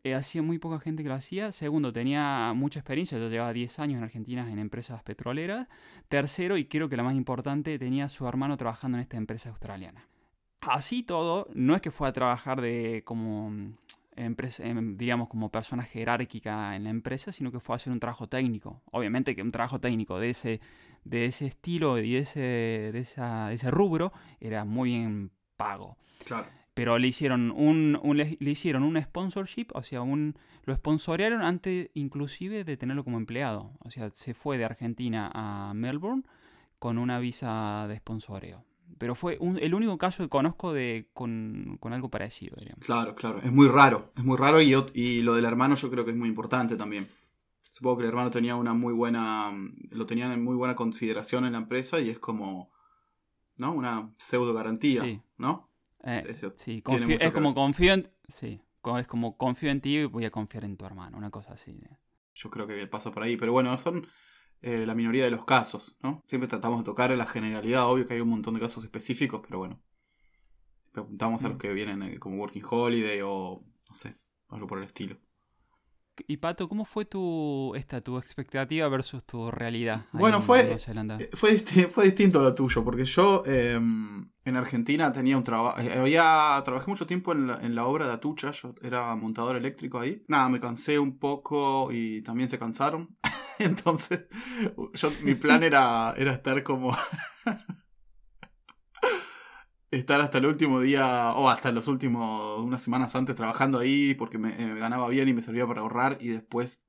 Eh, 0.03 0.15
hacía 0.15 0.43
muy 0.43 0.59
poca 0.59 0.81
gente 0.81 1.03
que 1.03 1.09
lo 1.09 1.15
hacía. 1.15 1.53
Segundo, 1.53 1.93
tenía 1.93 2.53
mucha 2.55 2.81
experiencia, 2.81 3.19
yo 3.19 3.29
llevaba 3.29 3.53
10 3.53 3.79
años 3.79 3.99
en 3.99 4.05
Argentina 4.05 4.51
en 4.51 4.59
empresas 4.59 5.03
petroleras. 5.03 5.69
Tercero, 6.09 6.57
y 6.57 6.65
creo 6.65 6.89
que 6.89 6.97
la 6.97 7.03
más 7.03 7.15
importante, 7.15 7.79
tenía 7.79 8.09
su 8.09 8.27
hermano 8.27 8.57
trabajando 8.57 8.97
en 8.97 9.03
esta 9.03 9.17
empresa 9.17 9.51
australiana. 9.51 10.09
Así 10.61 11.03
todo, 11.03 11.49
no 11.55 11.77
es 11.77 11.83
que 11.83 11.91
fue 11.91 12.09
a 12.09 12.13
trabajar 12.13 12.61
de 12.61 13.03
como 13.05 13.53
digamos 14.97 15.29
como 15.29 15.51
persona 15.51 15.83
jerárquica 15.83 16.75
en 16.75 16.85
la 16.85 16.91
empresa, 16.91 17.33
sino 17.33 17.53
que 17.53 17.61
fue 17.61 17.75
a 17.75 17.77
hacer 17.77 17.93
un 17.93 18.01
trabajo 18.01 18.29
técnico. 18.29 18.83
Obviamente 18.93 19.37
que 19.37 19.43
un 19.43 19.51
trabajo 19.53 19.81
técnico 19.81 20.19
de 20.19 20.31
ese, 20.31 20.61
de 21.05 21.27
ese 21.27 21.47
estilo 21.47 21.99
y 21.99 22.13
de 22.13 22.19
ese, 22.19 22.41
de, 22.41 22.99
esa, 22.99 23.49
de 23.49 23.55
ese 23.55 23.71
rubro 23.71 24.13
era 24.41 24.65
muy 24.65 24.91
bien 24.91 25.31
pago. 25.57 25.97
Claro 26.25 26.49
pero 26.77 26.99
le 26.99 27.09
hicieron 27.09 27.53
un, 27.53 27.99
le, 28.13 28.37
hicieron 28.39 28.83
un 28.83 29.01
sponsorship, 29.01 29.69
o 29.73 29.83
sea, 29.83 30.03
un, 30.03 30.35
lo 30.65 30.75
sponsorearon 30.75 31.41
antes 31.41 31.89
inclusive 31.95 32.65
de 32.65 32.77
tenerlo 32.77 33.03
como 33.03 33.17
empleado. 33.17 33.73
O 33.79 33.91
sea, 33.91 34.11
se 34.13 34.35
fue 34.35 34.59
de 34.59 34.67
Argentina 34.67 35.31
a 35.33 35.73
Melbourne 35.73 36.25
con 36.79 36.99
una 36.99 37.19
visa 37.19 37.87
de 37.89 37.97
sponsoreo. 37.97 38.67
Pero 38.99 39.15
fue 39.15 39.39
el 39.41 39.75
único 39.75 39.99
caso 39.99 40.23
que 40.23 40.29
conozco 40.29 40.73
de 40.73 41.09
con, 41.13 41.79
algo 41.83 42.11
parecido. 42.11 42.57
Claro, 42.81 43.15
claro. 43.15 43.39
Es 43.39 43.53
muy 43.53 43.69
raro. 43.69 44.13
Es 44.17 44.25
muy 44.25 44.37
raro 44.37 44.61
y, 44.61 44.75
y 44.95 45.23
lo 45.23 45.35
del 45.35 45.45
hermano 45.45 45.75
yo 45.75 45.91
creo 45.91 46.05
que 46.05 46.13
es 46.13 46.17
muy 46.17 46.29
importante 46.29 46.77
también. 46.77 47.09
Supongo 47.71 47.99
que 47.99 48.05
el 48.05 48.09
hermano 48.09 48.31
tenía 48.31 48.57
una 48.57 48.73
muy 48.73 48.95
buena. 48.95 49.53
Lo 49.91 50.07
tenían 50.07 50.33
en 50.33 50.43
muy 50.43 50.57
buena 50.57 50.75
consideración 50.75 51.45
en 51.45 51.53
la 51.53 51.59
empresa 51.59 52.01
y 52.01 52.09
es 52.09 52.19
como. 52.19 52.71
¿No? 53.59 53.73
Una 53.73 54.15
pseudo 54.19 54.55
garantía. 54.55 55.03
¿No? 55.37 55.69
Eh, 56.07 56.23
sí, 56.55 56.83
es 57.19 57.33
como 57.33 57.53
confío 57.53 57.93
en, 57.93 58.09
sí, 58.29 58.61
es 58.97 59.07
como 59.09 59.37
confío 59.37 59.71
en 59.73 59.81
ti 59.81 59.99
y 59.99 60.05
voy 60.05 60.25
a 60.25 60.31
confiar 60.31 60.65
en 60.65 60.77
tu 60.77 60.87
hermano, 60.87 61.19
una 61.19 61.31
cosa 61.31 61.55
así. 61.55 61.77
Yo 62.33 62.49
creo 62.49 62.67
que 62.67 62.87
pasa 62.87 63.11
por 63.11 63.25
ahí, 63.25 63.37
pero 63.37 63.51
bueno, 63.51 63.77
son 63.77 64.07
eh, 64.63 64.87
la 64.87 64.95
minoría 64.95 65.25
de 65.25 65.31
los 65.31 65.45
casos, 65.45 65.97
¿no? 66.03 66.25
Siempre 66.27 66.49
tratamos 66.49 66.81
de 66.81 66.85
tocar 66.85 67.11
la 67.17 67.27
generalidad, 67.27 67.91
obvio 67.91 68.07
que 68.07 68.15
hay 68.15 68.21
un 68.21 68.31
montón 68.31 68.55
de 68.55 68.61
casos 68.61 68.85
específicos, 68.85 69.41
pero 69.43 69.59
bueno. 69.59 69.81
Apuntamos 70.95 71.43
a 71.45 71.49
los 71.49 71.57
mm. 71.57 71.61
que 71.61 71.73
vienen 71.73 72.03
eh, 72.03 72.19
como 72.19 72.37
Working 72.37 72.65
Holiday 72.69 73.21
o, 73.23 73.63
no 73.89 73.95
sé, 73.95 74.17
algo 74.49 74.67
por 74.67 74.79
el 74.79 74.85
estilo. 74.85 75.19
Y 76.27 76.39
Pato, 76.39 76.69
¿cómo 76.69 76.85
fue 76.85 77.05
tu, 77.05 77.75
esta, 77.75 78.01
tu 78.01 78.17
expectativa 78.17 78.89
versus 78.89 79.25
tu 79.25 79.51
realidad? 79.51 80.07
Bueno, 80.13 80.41
fue, 80.41 80.73
eh, 80.73 81.31
fue, 81.35 81.59
fue, 81.59 82.05
distinto 82.05 82.41
a 82.41 82.43
lo 82.43 82.55
tuyo, 82.55 82.83
porque 82.83 83.05
yo 83.05 83.43
em, 83.45 84.27
en 84.45 84.57
Argentina 84.57 85.13
tenía 85.13 85.37
un 85.37 85.45
trabajo, 85.45 85.79
eh, 85.81 85.93
había, 85.93 86.61
trabajé 86.65 86.89
mucho 86.89 87.07
tiempo 87.07 87.33
en 87.33 87.49
la, 87.49 87.61
en 87.61 87.75
la, 87.75 87.87
obra 87.87 88.07
de 88.07 88.15
Atucha, 88.15 88.53
yo 88.53 88.75
era 88.83 89.15
montador 89.15 89.57
eléctrico 89.57 89.99
ahí. 89.99 90.25
Nada, 90.29 90.49
me 90.49 90.61
cansé 90.61 90.99
un 90.99 91.19
poco 91.19 91.89
y 91.93 92.23
también 92.23 92.49
se 92.49 92.59
cansaron. 92.59 93.16
Entonces, 93.59 94.27
yo, 94.95 95.11
mi 95.23 95.35
plan 95.35 95.63
era, 95.63 96.15
era 96.17 96.33
estar 96.33 96.63
como 96.63 96.97
estar 99.91 100.21
hasta 100.21 100.39
el 100.39 100.47
último 100.47 100.81
día 100.81 101.33
o 101.35 101.49
hasta 101.49 101.73
los 101.73 101.89
últimos 101.89 102.61
unas 102.61 102.83
semanas 102.83 103.15
antes 103.15 103.37
trabajando 103.37 103.79
ahí 103.79 104.15
porque 104.15 104.39
me, 104.39 104.51
eh, 104.51 104.75
ganaba 104.75 105.09
bien 105.09 105.29
y 105.29 105.33
me 105.33 105.43
servía 105.43 105.67
para 105.67 105.81
ahorrar 105.81 106.19
y 106.21 106.29
después 106.29 106.87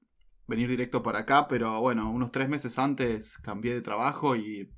venir 0.47 0.69
directo 0.69 1.03
para 1.03 1.19
acá, 1.19 1.47
pero 1.47 1.79
bueno, 1.81 2.09
unos 2.09 2.31
tres 2.31 2.49
meses 2.49 2.79
antes 2.79 3.37
cambié 3.37 3.73
de 3.73 3.81
trabajo 3.81 4.35
y 4.35 4.71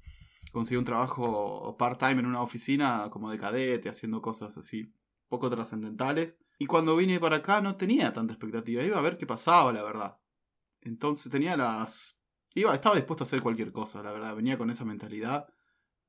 conseguí 0.51 0.77
un 0.77 0.85
trabajo 0.85 1.75
part-time 1.77 2.21
en 2.21 2.25
una 2.25 2.41
oficina 2.41 3.09
como 3.11 3.29
de 3.29 3.37
cadete, 3.37 3.89
haciendo 3.89 4.21
cosas 4.21 4.57
así 4.57 4.93
poco 5.27 5.49
trascendentales. 5.49 6.35
Y 6.57 6.65
cuando 6.65 6.97
vine 6.97 7.19
para 7.19 7.37
acá 7.37 7.61
no 7.61 7.75
tenía 7.75 8.11
tanta 8.13 8.33
expectativa, 8.33 8.83
iba 8.83 8.97
a 8.97 9.01
ver 9.01 9.17
qué 9.17 9.25
pasaba, 9.25 9.71
la 9.71 9.83
verdad. 9.83 10.17
Entonces 10.81 11.31
tenía 11.31 11.57
las... 11.57 12.19
Iba, 12.55 12.73
estaba 12.73 12.95
dispuesto 12.95 13.23
a 13.23 13.27
hacer 13.27 13.41
cualquier 13.41 13.71
cosa, 13.71 14.01
la 14.01 14.11
verdad, 14.11 14.35
venía 14.35 14.57
con 14.57 14.69
esa 14.69 14.85
mentalidad 14.85 15.47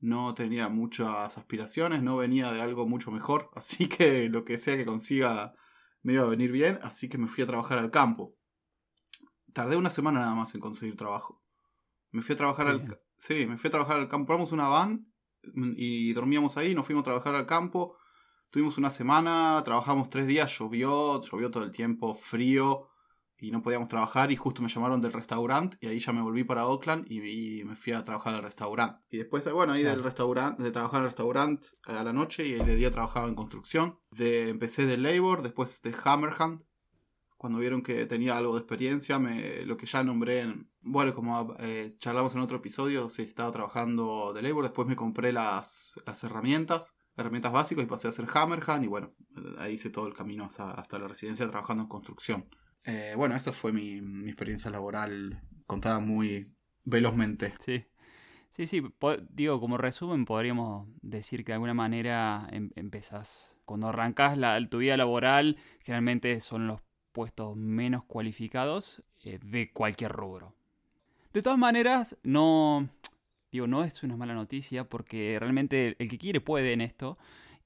no 0.01 0.35
tenía 0.35 0.69
muchas 0.69 1.37
aspiraciones, 1.37 2.03
no 2.03 2.17
venía 2.17 2.51
de 2.53 2.63
algo 2.63 2.89
mucho 2.89 3.11
mejor, 3.11 3.51
así 3.55 3.89
que 3.89 4.29
lo 4.29 4.45
que 4.45 4.59
sea 4.59 4.77
que 4.77 4.87
consiga 4.87 5.53
me 6.03 6.15
iba 6.15 6.23
a 6.23 6.29
venir 6.29 6.51
bien, 6.51 6.79
así 6.83 7.09
que 7.09 7.19
me 7.19 7.29
fui 7.29 7.45
a 7.45 7.47
trabajar 7.47 7.79
al 7.79 7.91
campo. 7.91 8.35
Tardé 9.53 9.77
una 9.77 9.91
semana 9.91 10.21
nada 10.21 10.35
más 10.35 10.55
en 10.55 10.61
conseguir 10.61 10.97
trabajo. 10.97 11.43
Me 12.11 12.23
fui 12.23 12.35
a 12.35 12.39
trabajar 12.39 12.67
al 12.69 13.01
Sí, 13.19 13.47
me 13.47 13.59
fui 13.59 13.69
a 13.69 13.71
trabajar 13.73 13.99
al 13.99 14.09
campo. 14.09 14.29
Compramos 14.29 14.53
una 14.53 14.69
van 14.69 15.13
y 15.77 16.15
dormíamos 16.15 16.57
ahí, 16.57 16.75
nos 16.75 16.87
fuimos 16.87 17.03
a 17.03 17.05
trabajar 17.05 17.35
al 17.35 17.45
campo. 17.45 17.99
Tuvimos 18.49 18.79
una 18.79 18.89
semana, 18.89 19.61
trabajamos 19.63 20.09
tres 20.09 20.27
días, 20.27 20.51
llovió, 20.59 21.21
llovió 21.21 21.51
todo 21.51 21.65
el 21.65 21.71
tiempo, 21.71 22.15
frío 22.15 22.89
y 23.41 23.51
no 23.51 23.63
podíamos 23.63 23.89
trabajar 23.89 24.31
y 24.31 24.37
justo 24.37 24.63
me 24.63 24.69
llamaron 24.69 25.01
del 25.01 25.13
restaurante 25.13 25.79
y 25.81 25.87
ahí 25.87 25.99
ya 25.99 26.13
me 26.13 26.23
volví 26.23 26.45
para 26.45 26.67
Oakland 26.67 27.11
y, 27.11 27.65
me 27.65 27.77
fui 27.77 27.93
a 27.93 28.03
trabajar 28.03 28.35
al 28.35 28.43
restaurante. 28.43 29.01
Y 29.11 29.19
después, 29.19 29.51
bueno, 29.53 29.73
ahí 29.73 29.83
del 29.83 30.03
restaurante, 30.03 30.63
de 30.63 30.71
trabajar 30.71 30.99
en 30.99 31.05
el 31.05 31.11
restaurante 31.11 31.69
a 31.85 32.03
la 32.03 32.13
noche 32.13 32.47
y 32.47 32.53
de 32.53 32.77
día 32.77 32.91
trabajaba 32.91 33.29
en 33.29 33.35
construcción. 33.35 33.99
De, 34.11 34.49
empecé 34.49 34.87
de 34.87 34.97
Labor, 34.97 35.43
después 35.43 35.83
de 35.83 35.95
Hammerhand. 36.05 36.65
Cuando 37.37 37.59
vieron 37.59 37.83
que 37.83 38.05
tenía 38.07 38.37
algo 38.37 38.53
de 38.55 38.61
experiencia, 38.61 39.19
me, 39.19 39.65
lo 39.65 39.77
que 39.77 39.87
ya 39.87 40.03
nombré 40.03 40.41
en... 40.41 40.71
Bueno, 40.83 41.15
como 41.15 41.55
eh, 41.61 41.91
charlamos 41.99 42.35
en 42.35 42.41
otro 42.41 42.59
episodio, 42.59 43.09
sí, 43.09 43.23
estaba 43.23 43.51
trabajando 43.51 44.33
de 44.35 44.43
Labor, 44.43 44.65
después 44.65 44.89
me 44.89 44.97
compré 44.97 45.33
las, 45.33 45.95
las 46.07 46.23
herramientas 46.25 46.95
herramientas 47.17 47.53
básicas 47.53 47.85
y 47.85 47.87
pasé 47.87 48.09
a 48.09 48.11
hacer 48.11 48.27
Hammerhand 48.33 48.85
y 48.85 48.89
bueno, 48.89 49.13
ahí 49.59 49.75
hice 49.75 49.91
todo 49.91 50.07
el 50.07 50.15
camino 50.15 50.45
hasta, 50.45 50.71
hasta 50.73 50.99
la 50.99 51.09
residencia 51.09 51.47
trabajando 51.49 51.83
en 51.83 51.89
construcción. 51.89 52.49
Eh, 52.85 53.15
bueno, 53.17 53.37
esa 53.37 53.53
fue 53.53 53.73
mi, 53.73 53.99
experiencia 54.29 54.71
laboral 54.71 55.41
contada 55.67 55.99
muy 56.01 56.47
velozmente. 56.85 57.55
Sí. 57.61 57.85
Sí, 58.51 58.67
sí, 58.67 58.83
digo, 59.31 59.61
como 59.61 59.79
resumen 59.79 60.25
podríamos 60.25 60.89
decir 61.03 61.45
que 61.45 61.53
de 61.53 61.55
alguna 61.55 61.73
manera 61.73 62.49
em, 62.51 62.71
cuando 63.65 63.89
arrancas 63.89 64.37
la, 64.37 64.61
tu 64.69 64.79
vida 64.79 64.97
laboral, 64.97 65.57
generalmente 65.83 66.41
son 66.41 66.67
los 66.67 66.81
puestos 67.13 67.57
menos 67.57 68.05
cualificados 68.05 69.05
eh, 69.23 69.39
de 69.41 69.71
cualquier 69.73 70.11
rubro. 70.11 70.53
De 71.33 71.43
todas 71.43 71.61
maneras, 71.61 72.17
no, 72.25 72.89
digo, 73.53 73.69
no 73.69 73.85
es 73.85 74.03
una 74.03 74.17
mala 74.17 74.35
noticia 74.35 74.83
porque 74.83 75.37
realmente 75.39 75.95
el 76.01 76.11
que 76.11 76.19
quiere 76.19 76.41
puede 76.41 76.73
en 76.73 76.81
esto 76.81 77.19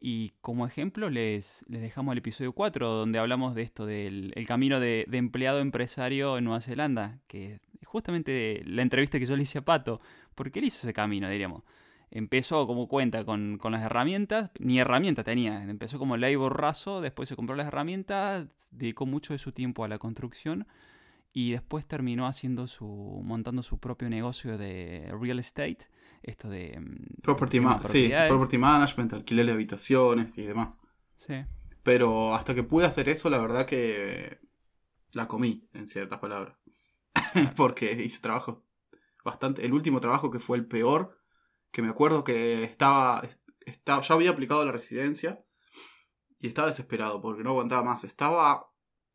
y 0.07 0.35
como 0.43 0.67
ejemplo 0.67 1.09
les, 1.09 1.65
les 1.67 1.81
dejamos 1.81 2.13
el 2.13 2.19
episodio 2.19 2.53
4, 2.53 2.91
donde 2.91 3.19
hablamos 3.19 3.55
de 3.55 3.63
esto, 3.63 3.87
del 3.87 4.35
camino 4.47 4.79
de, 4.79 5.09
empleado 5.11 5.61
empresario 5.61 6.37
en 6.37 6.45
Nueva 6.45 6.61
Zelanda, 6.61 7.21
que 7.27 7.55
es 7.55 7.61
justamente 7.87 8.63
la 8.67 8.83
entrevista 8.83 9.19
que 9.19 9.25
yo 9.25 9.35
le 9.35 9.45
hice 9.45 9.61
a 9.61 9.65
Pato, 9.65 10.03
porque 10.35 10.59
él 10.59 10.67
hizo 10.67 10.77
ese 10.77 10.93
camino, 10.93 11.31
diríamos. 11.31 11.63
Empezó 12.11 12.67
como 12.67 12.87
cuenta 12.87 13.25
con, 13.25 13.57
con 13.57 13.73
las 13.73 13.83
herramientas, 13.83 14.51
ni 14.59 14.79
herramienta 14.79 15.25
tenía, 15.25 15.63
empezó 15.63 15.99
como 15.99 16.19
labor 16.19 16.61
raso, 16.61 17.01
después 17.01 17.31
se 17.31 17.35
compró 17.35 17.57
las 17.57 17.69
herramientas, 17.69 18.49
dedicó 18.73 19.07
mucho 19.07 19.33
de 19.33 19.39
su 19.39 19.53
tiempo 19.53 19.85
a 19.85 19.89
la 19.89 19.97
construcción 19.97 20.67
y 21.37 21.51
después 21.51 21.85
terminó 21.85 22.29
haciendo 22.29 22.69
su 22.69 22.87
montando 23.25 23.61
su 23.65 23.79
propio 23.81 24.09
negocio 24.09 24.57
de 24.57 25.13
real 25.21 25.41
estate, 25.41 25.89
esto 26.23 26.49
de 26.49 26.79
mm, 26.79 27.23
property, 27.23 27.61
sí, 27.85 28.13
property 28.29 28.57
management, 28.57 29.13
alquiler 29.15 29.47
de 29.47 29.53
habitaciones 29.53 30.39
y 30.39 30.43
demás. 30.43 30.81
Sí. 31.17 31.45
Pero 31.83 32.35
hasta 32.37 32.55
que 32.55 32.63
pude 32.63 32.87
hacer 32.87 33.09
eso, 33.09 33.29
la 33.31 33.43
verdad 33.43 33.67
que 33.67 34.39
la 35.13 35.27
comí, 35.27 35.69
en 35.75 35.89
ciertas 35.89 36.21
palabras. 36.21 36.57
Porque 37.57 37.93
hice 37.93 38.21
trabajo 38.21 38.65
bastante. 39.25 39.67
El 39.67 39.73
último 39.73 40.01
trabajo 40.01 40.31
que 40.31 40.39
fue 40.39 40.57
el 40.57 40.67
peor, 40.67 41.19
que 41.73 41.83
me 41.83 41.89
acuerdo 41.89 42.23
que 42.23 42.63
estaba, 42.63 43.27
estaba 43.67 44.03
ya 44.03 44.15
había 44.15 44.31
aplicado 44.31 44.65
la 44.65 44.71
residencia 44.71 45.45
y 46.39 46.47
estaba 46.47 46.69
desesperado 46.69 47.21
porque 47.21 47.43
no 47.43 47.51
aguantaba 47.51 47.83
más. 47.83 48.05
Estaba 48.05 48.71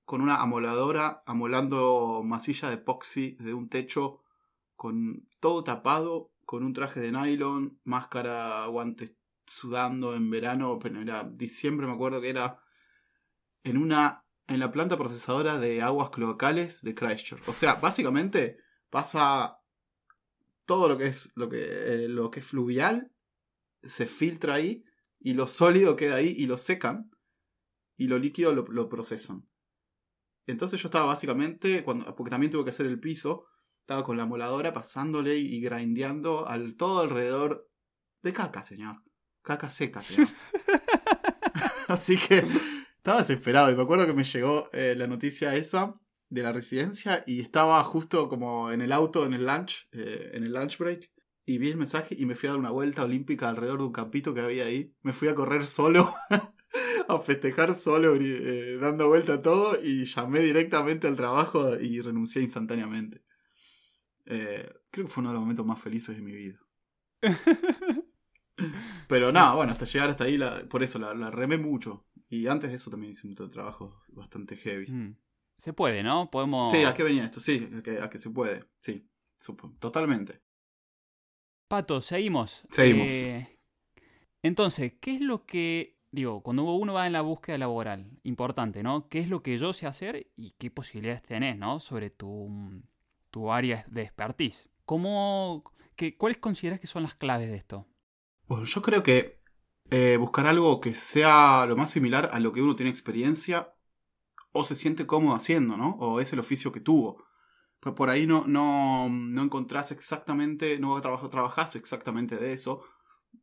con 0.09 0.21
una 0.21 0.37
amoladora 0.37 1.21
amolando 1.27 2.23
masilla 2.25 2.67
de 2.69 2.77
epoxi 2.81 3.37
de 3.39 3.53
un 3.53 3.69
techo 3.69 4.23
con 4.75 5.27
todo 5.39 5.63
tapado, 5.63 6.31
con 6.47 6.63
un 6.63 6.73
traje 6.73 6.99
de 6.99 7.11
nylon, 7.11 7.79
máscara, 7.83 8.65
guantes 8.65 9.13
sudando 9.45 10.15
en 10.15 10.31
verano, 10.31 10.79
pero 10.81 10.99
era 10.99 11.25
diciembre, 11.25 11.85
me 11.85 11.93
acuerdo 11.93 12.21
que 12.21 12.29
era 12.29 12.59
en 13.63 13.77
una 13.77 14.25
en 14.47 14.59
la 14.59 14.71
planta 14.71 14.97
procesadora 14.97 15.59
de 15.59 15.83
aguas 15.83 16.09
cloacales 16.09 16.81
de 16.81 16.95
Christchurch. 16.95 17.47
O 17.47 17.53
sea, 17.53 17.75
básicamente 17.75 18.57
pasa 18.89 19.59
todo 20.65 20.89
lo 20.89 20.97
que 20.97 21.05
es 21.05 21.31
lo 21.35 21.49
que, 21.49 21.61
eh, 21.61 22.09
lo 22.09 22.31
que 22.31 22.39
es 22.39 22.47
fluvial 22.47 23.11
se 23.83 24.07
filtra 24.07 24.55
ahí 24.55 24.83
y 25.19 25.35
lo 25.35 25.45
sólido 25.45 25.95
queda 25.95 26.15
ahí 26.15 26.33
y 26.35 26.47
lo 26.47 26.57
secan 26.57 27.11
y 27.95 28.07
lo 28.07 28.17
líquido 28.17 28.55
lo 28.55 28.89
procesan. 28.89 29.49
Entonces 30.50 30.82
yo 30.82 30.88
estaba 30.88 31.06
básicamente, 31.06 31.84
cuando, 31.84 32.15
porque 32.15 32.32
también 32.32 32.51
tuve 32.51 32.63
que 32.63 32.72
hacer 32.72 32.86
el 32.86 33.00
piso, 33.00 33.46
estaba 33.82 34.03
con 34.03 34.18
la 34.18 34.25
moladora 34.25 34.74
pasándole 34.74 35.38
y 35.38 35.62
grindeando 35.62 36.48
al 36.48 36.75
todo 36.75 37.01
alrededor 37.01 37.70
de 38.22 38.34
caca, 38.34 38.63
señor. 38.63 39.03
Caca 39.41 39.70
seca, 39.70 40.01
señor. 40.01 40.27
Así 41.88 42.18
que 42.18 42.44
estaba 42.98 43.20
desesperado 43.20 43.72
y 43.72 43.75
me 43.75 43.84
acuerdo 43.84 44.06
que 44.06 44.13
me 44.13 44.24
llegó 44.24 44.70
eh, 44.74 44.94
la 44.96 45.08
noticia 45.08 45.56
esa 45.56 46.00
de 46.29 46.44
la 46.44 46.51
residencia 46.51 47.24
y 47.25 47.41
estaba 47.41 47.84
justo 47.84 48.29
como 48.29 48.72
en 48.72 48.82
el 48.82 48.91
auto, 48.91 49.25
en 49.25 49.34
el 49.34 49.46
lunch, 49.46 49.88
eh, 49.91 50.32
en 50.34 50.44
el 50.44 50.53
lunch 50.53 50.77
break. 50.77 51.12
Y 51.46 51.58
vi 51.58 51.70
el 51.70 51.77
mensaje 51.77 52.15
y 52.18 52.27
me 52.27 52.36
fui 52.36 52.48
a 52.48 52.51
dar 52.51 52.60
una 52.60 52.70
vuelta 52.70 53.03
olímpica 53.03 53.50
alrededor 53.50 53.79
de 53.79 53.86
un 53.86 53.91
campito 53.91 54.36
que 54.36 54.41
había 54.41 54.65
ahí. 54.65 54.94
Me 55.01 55.13
fui 55.13 55.27
a 55.29 55.36
correr 55.36 55.65
solo 55.65 56.13
a 57.09 57.19
festejar 57.19 57.73
solo, 57.73 58.15
eh, 58.15 58.77
dando 58.79 59.07
vuelta 59.07 59.33
a 59.33 59.41
todo, 59.41 59.81
y 59.83 60.05
llamé 60.05 60.41
directamente 60.41 61.07
al 61.07 61.15
trabajo 61.15 61.75
y 61.79 61.99
renuncié 62.01 62.43
instantáneamente. 62.43 63.23
Eh, 64.27 64.69
creo 64.91 65.07
que 65.07 65.11
fue 65.11 65.21
uno 65.21 65.31
de 65.31 65.33
los 65.33 65.41
momentos 65.41 65.65
más 65.65 65.81
felices 65.81 66.15
de 66.15 66.21
mi 66.21 66.33
vida. 66.33 66.59
Pero 69.07 69.31
nada, 69.31 69.55
bueno, 69.55 69.71
hasta 69.71 69.85
llegar 69.85 70.11
hasta 70.11 70.25
ahí, 70.25 70.39
por 70.69 70.83
eso 70.83 70.99
la, 70.99 71.31
remé 71.31 71.57
mucho. 71.57 72.05
Y 72.29 72.45
antes 72.45 72.69
de 72.69 72.75
eso 72.75 72.91
también 72.91 73.13
hice 73.13 73.25
un 73.25 73.33
trabajo 73.33 73.99
bastante 74.09 74.55
heavy. 74.55 74.85
Mm. 74.91 75.17
Se 75.57 75.73
puede, 75.73 76.03
¿no? 76.03 76.29
Podemos. 76.29 76.71
Sí, 76.71 76.83
¿a 76.83 76.93
qué 76.93 77.01
venía 77.03 77.25
esto? 77.25 77.39
Sí, 77.39 77.67
a 78.03 78.09
que, 78.09 78.19
se 78.19 78.29
puede. 78.29 78.65
Sí, 78.81 79.09
totalmente. 79.79 80.43
Pato, 81.67 82.01
seguimos. 82.01 82.63
Seguimos. 82.69 83.07
Eh, 83.09 83.59
entonces, 84.43 84.93
¿qué 85.01 85.15
es 85.15 85.21
lo 85.21 85.45
que 85.45 85.99
digo, 86.11 86.41
cuando 86.41 86.63
uno 86.63 86.93
va 86.93 87.07
en 87.07 87.13
la 87.13 87.21
búsqueda 87.21 87.57
laboral, 87.57 88.09
importante, 88.23 88.83
¿no? 88.83 89.07
¿Qué 89.09 89.19
es 89.19 89.29
lo 89.29 89.43
que 89.43 89.57
yo 89.57 89.73
sé 89.73 89.87
hacer 89.87 90.31
y 90.35 90.51
qué 90.57 90.71
posibilidades 90.71 91.23
tenés, 91.23 91.57
¿no? 91.57 91.79
Sobre 91.79 92.09
tu, 92.09 92.81
tu 93.29 93.51
área 93.51 93.85
de 93.89 94.03
expertise. 94.03 94.69
¿Cómo, 94.85 95.63
qué, 95.95 96.17
¿Cuáles 96.17 96.37
consideras 96.37 96.79
que 96.79 96.87
son 96.87 97.03
las 97.03 97.15
claves 97.15 97.49
de 97.49 97.57
esto? 97.57 97.87
Bueno, 98.47 98.65
yo 98.65 98.81
creo 98.81 99.03
que 99.03 99.39
eh, 99.91 100.17
buscar 100.17 100.47
algo 100.47 100.79
que 100.81 100.95
sea 100.95 101.65
lo 101.67 101.75
más 101.75 101.91
similar 101.91 102.29
a 102.33 102.39
lo 102.39 102.51
que 102.51 102.61
uno 102.61 102.75
tiene 102.75 102.89
experiencia 102.89 103.73
o 104.51 104.63
se 104.63 104.75
siente 104.75 105.05
cómodo 105.05 105.35
haciendo, 105.35 105.77
¿no? 105.77 105.91
O 105.99 106.19
es 106.19 106.33
el 106.33 106.39
oficio 106.39 106.71
que 106.71 106.79
tuvo. 106.79 107.23
Pues 107.79 107.95
por 107.95 108.09
ahí 108.09 108.25
no, 108.25 108.45
no, 108.45 109.07
no 109.09 109.43
encontrás 109.43 109.91
exactamente, 109.91 110.79
no 110.79 110.99
trabajás 111.01 111.75
exactamente 111.75 112.35
de 112.35 112.53
eso. 112.53 112.83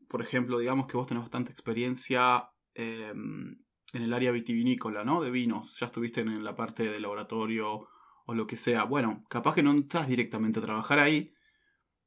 Por 0.09 0.21
ejemplo, 0.21 0.59
digamos 0.59 0.87
que 0.87 0.97
vos 0.97 1.07
tenés 1.07 1.23
bastante 1.23 1.53
experiencia 1.53 2.51
Em, 2.77 3.57
en 3.93 4.03
el 4.03 4.13
área 4.13 4.31
vitivinícola, 4.33 5.05
¿no? 5.05 5.23
De 5.23 5.31
vinos. 5.31 5.79
Ya 5.81 5.87
estuviste 5.87 6.21
en 6.21 6.45
la 6.45 6.55
parte 6.55 6.91
de 6.91 7.01
laboratorio 7.01 7.89
o 8.27 8.35
lo 8.35 8.47
que 8.47 8.57
sea. 8.59 8.85
Bueno, 8.85 9.25
capaz 9.31 9.55
que 9.55 9.63
no 9.63 9.71
entras 9.71 10.09
directamente 10.09 10.59
a 10.59 10.63
trabajar 10.63 10.99
ahí, 10.99 11.33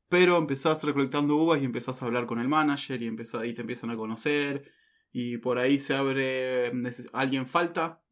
pero 0.09 0.38
empezás 0.38 0.83
recolectando 0.83 1.35
uvas 1.38 1.61
y 1.61 1.65
empezás 1.65 2.01
a 2.01 2.05
hablar 2.05 2.27
con 2.27 2.39
el 2.39 2.47
manager 2.47 3.01
y 3.01 3.07
empezás, 3.07 3.41
ahí 3.41 3.53
te 3.53 3.61
empiezan 3.61 3.89
a 3.89 3.97
conocer 3.97 4.71
y 5.11 5.38
por 5.38 5.57
ahí 5.57 5.79
se 5.79 5.95
abre, 5.95 6.71
alguien 7.13 7.47
falta, 7.47 8.03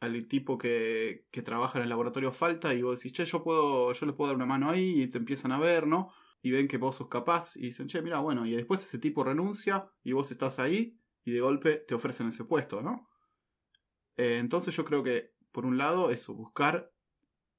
al 0.00 0.28
tipo 0.28 0.58
que, 0.58 1.26
que, 1.30 1.42
trabaja 1.42 1.78
en 1.78 1.84
el 1.84 1.88
laboratorio 1.90 2.32
falta 2.32 2.74
y 2.74 2.82
vos 2.82 2.96
decís, 2.96 3.12
che, 3.12 3.24
yo 3.24 3.42
puedo, 3.42 3.92
yo 3.92 4.06
les 4.06 4.14
puedo 4.14 4.28
dar 4.28 4.36
una 4.36 4.46
mano 4.46 4.70
ahí 4.70 5.02
y 5.02 5.06
te 5.08 5.18
empiezan 5.18 5.52
a 5.52 5.58
ver, 5.58 5.86
¿no? 5.86 6.12
Y 6.42 6.50
ven 6.52 6.68
que 6.68 6.78
vos 6.78 6.96
sos 6.96 7.08
capaz 7.08 7.56
y 7.56 7.62
dicen, 7.62 7.88
che, 7.88 8.02
mira, 8.02 8.20
bueno, 8.20 8.46
y 8.46 8.52
después 8.52 8.84
ese 8.84 8.98
tipo 8.98 9.24
renuncia 9.24 9.90
y 10.04 10.12
vos 10.12 10.30
estás 10.30 10.58
ahí 10.58 10.98
y 11.24 11.32
de 11.32 11.40
golpe 11.40 11.76
te 11.76 11.94
ofrecen 11.94 12.28
ese 12.28 12.44
puesto, 12.44 12.82
¿no? 12.82 13.08
Eh, 14.16 14.38
entonces 14.38 14.74
yo 14.74 14.84
creo 14.84 15.02
que, 15.02 15.32
por 15.52 15.64
un 15.64 15.78
lado, 15.78 16.10
eso, 16.10 16.34
buscar 16.34 16.92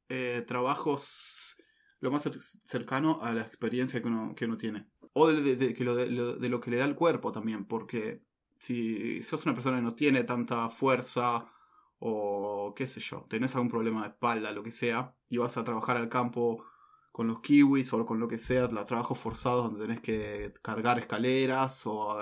eh, 0.09 0.43
trabajos 0.45 1.55
lo 1.99 2.11
más 2.11 2.29
cercano 2.67 3.19
a 3.21 3.33
la 3.33 3.41
experiencia 3.41 4.01
que 4.01 4.07
uno, 4.07 4.33
que 4.35 4.47
tiene. 4.57 4.89
O 5.13 5.27
de, 5.27 5.75
lo, 5.79 5.95
de, 5.95 6.49
lo, 6.49 6.59
que 6.59 6.71
le 6.71 6.77
da 6.77 6.85
el 6.85 6.95
cuerpo 6.95 7.31
también, 7.31 7.65
porque 7.65 8.23
si 8.57 9.21
sos 9.23 9.45
una 9.45 9.53
persona 9.53 9.77
que 9.77 9.83
no 9.83 9.95
tiene 9.95 10.23
tanta 10.23 10.69
fuerza 10.69 11.51
o 11.99 12.73
qué 12.75 12.87
sé 12.87 13.01
yo, 13.01 13.25
tenés 13.29 13.55
algún 13.55 13.69
problema 13.69 14.03
de 14.03 14.09
espalda, 14.09 14.51
lo 14.53 14.63
que 14.63 14.71
sea, 14.71 15.15
y 15.29 15.37
vas 15.37 15.57
a 15.57 15.63
trabajar 15.63 15.97
al 15.97 16.09
campo 16.09 16.63
con 17.11 17.27
los 17.27 17.41
kiwis 17.41 17.91
o 17.93 18.05
con 18.05 18.19
lo 18.19 18.27
que 18.27 18.39
sea, 18.39 18.67
los 18.67 18.85
trabajos 18.85 19.17
forzados 19.19 19.65
donde 19.65 19.81
tenés 19.81 20.01
que 20.01 20.53
cargar 20.61 20.99
escaleras 20.99 21.81
o, 21.85 22.21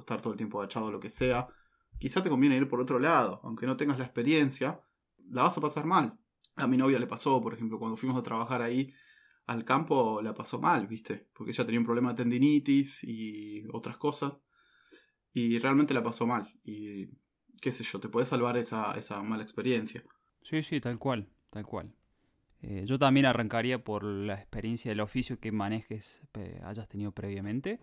estar 0.00 0.20
todo 0.20 0.32
el 0.32 0.36
tiempo 0.36 0.60
agachado 0.60 0.90
lo 0.90 1.00
que 1.00 1.10
sea, 1.10 1.48
quizá 1.98 2.22
te 2.22 2.30
conviene 2.30 2.56
ir 2.56 2.68
por 2.68 2.80
otro 2.80 2.98
lado, 2.98 3.40
aunque 3.44 3.66
no 3.66 3.76
tengas 3.76 3.98
la 3.98 4.04
experiencia, 4.04 4.80
la 5.30 5.42
vas 5.42 5.56
a 5.56 5.60
pasar 5.60 5.84
mal. 5.84 6.18
A 6.56 6.66
mi 6.66 6.76
novia 6.76 6.98
le 6.98 7.06
pasó, 7.06 7.40
por 7.40 7.54
ejemplo, 7.54 7.78
cuando 7.78 7.96
fuimos 7.96 8.18
a 8.18 8.22
trabajar 8.22 8.62
ahí 8.62 8.92
al 9.46 9.64
campo, 9.64 10.20
la 10.22 10.34
pasó 10.34 10.60
mal, 10.60 10.86
¿viste? 10.86 11.28
Porque 11.32 11.52
ella 11.52 11.64
tenía 11.64 11.80
un 11.80 11.86
problema 11.86 12.10
de 12.10 12.16
tendinitis 12.16 13.04
y 13.04 13.64
otras 13.72 13.96
cosas. 13.96 14.34
Y 15.32 15.58
realmente 15.58 15.94
la 15.94 16.02
pasó 16.02 16.26
mal. 16.26 16.52
Y 16.62 17.08
qué 17.60 17.72
sé 17.72 17.84
yo, 17.84 18.00
te 18.00 18.08
puede 18.08 18.26
salvar 18.26 18.56
esa, 18.56 18.92
esa 18.92 19.22
mala 19.22 19.42
experiencia. 19.42 20.04
Sí, 20.42 20.62
sí, 20.62 20.80
tal 20.80 20.98
cual, 20.98 21.30
tal 21.50 21.64
cual. 21.64 21.94
Eh, 22.62 22.84
yo 22.86 22.98
también 22.98 23.26
arrancaría 23.26 23.82
por 23.82 24.04
la 24.04 24.34
experiencia 24.34 24.90
del 24.90 25.00
oficio 25.00 25.38
que 25.38 25.50
manejes, 25.50 26.22
hayas 26.64 26.88
tenido 26.88 27.12
previamente. 27.12 27.80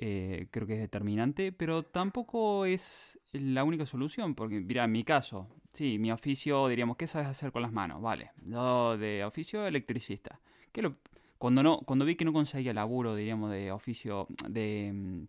Eh, 0.00 0.46
creo 0.52 0.66
que 0.66 0.74
es 0.74 0.80
determinante, 0.80 1.50
pero 1.50 1.82
tampoco 1.82 2.66
es 2.66 3.18
la 3.32 3.64
única 3.64 3.84
solución, 3.84 4.34
porque 4.34 4.60
mira, 4.60 4.84
en 4.84 4.92
mi 4.92 5.02
caso, 5.02 5.48
sí, 5.72 5.98
mi 5.98 6.12
oficio, 6.12 6.68
diríamos, 6.68 6.96
¿qué 6.96 7.06
sabes 7.08 7.26
hacer 7.26 7.50
con 7.50 7.62
las 7.62 7.72
manos? 7.72 8.00
Vale, 8.00 8.30
yo 8.44 8.96
de 8.96 9.24
oficio 9.24 9.66
electricista. 9.66 10.38
Que 10.70 10.92
cuando, 11.38 11.62
no, 11.62 11.78
cuando 11.80 12.04
vi 12.04 12.14
que 12.14 12.24
no 12.24 12.32
conseguía 12.32 12.72
laburo, 12.72 13.16
diríamos, 13.16 13.50
de 13.50 13.72
oficio, 13.72 14.28
de, 14.48 14.92
mm, 14.94 15.26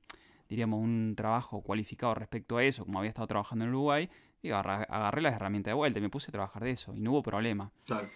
diríamos, 0.50 0.80
un 0.80 1.16
trabajo 1.16 1.62
cualificado 1.62 2.14
respecto 2.14 2.58
a 2.58 2.64
eso, 2.64 2.86
como 2.86 3.00
había 3.00 3.10
estado 3.10 3.28
trabajando 3.28 3.66
en 3.66 3.72
Uruguay, 3.72 4.10
agarré 4.52 5.22
las 5.22 5.34
herramientas 5.34 5.72
de 5.72 5.76
vuelta 5.76 5.98
y 5.98 6.02
me 6.02 6.10
puse 6.10 6.30
a 6.30 6.32
trabajar 6.32 6.64
de 6.64 6.72
eso, 6.72 6.96
y 6.96 7.00
no 7.00 7.12
hubo 7.12 7.24
problema. 7.24 7.72
Claro. 7.86 8.08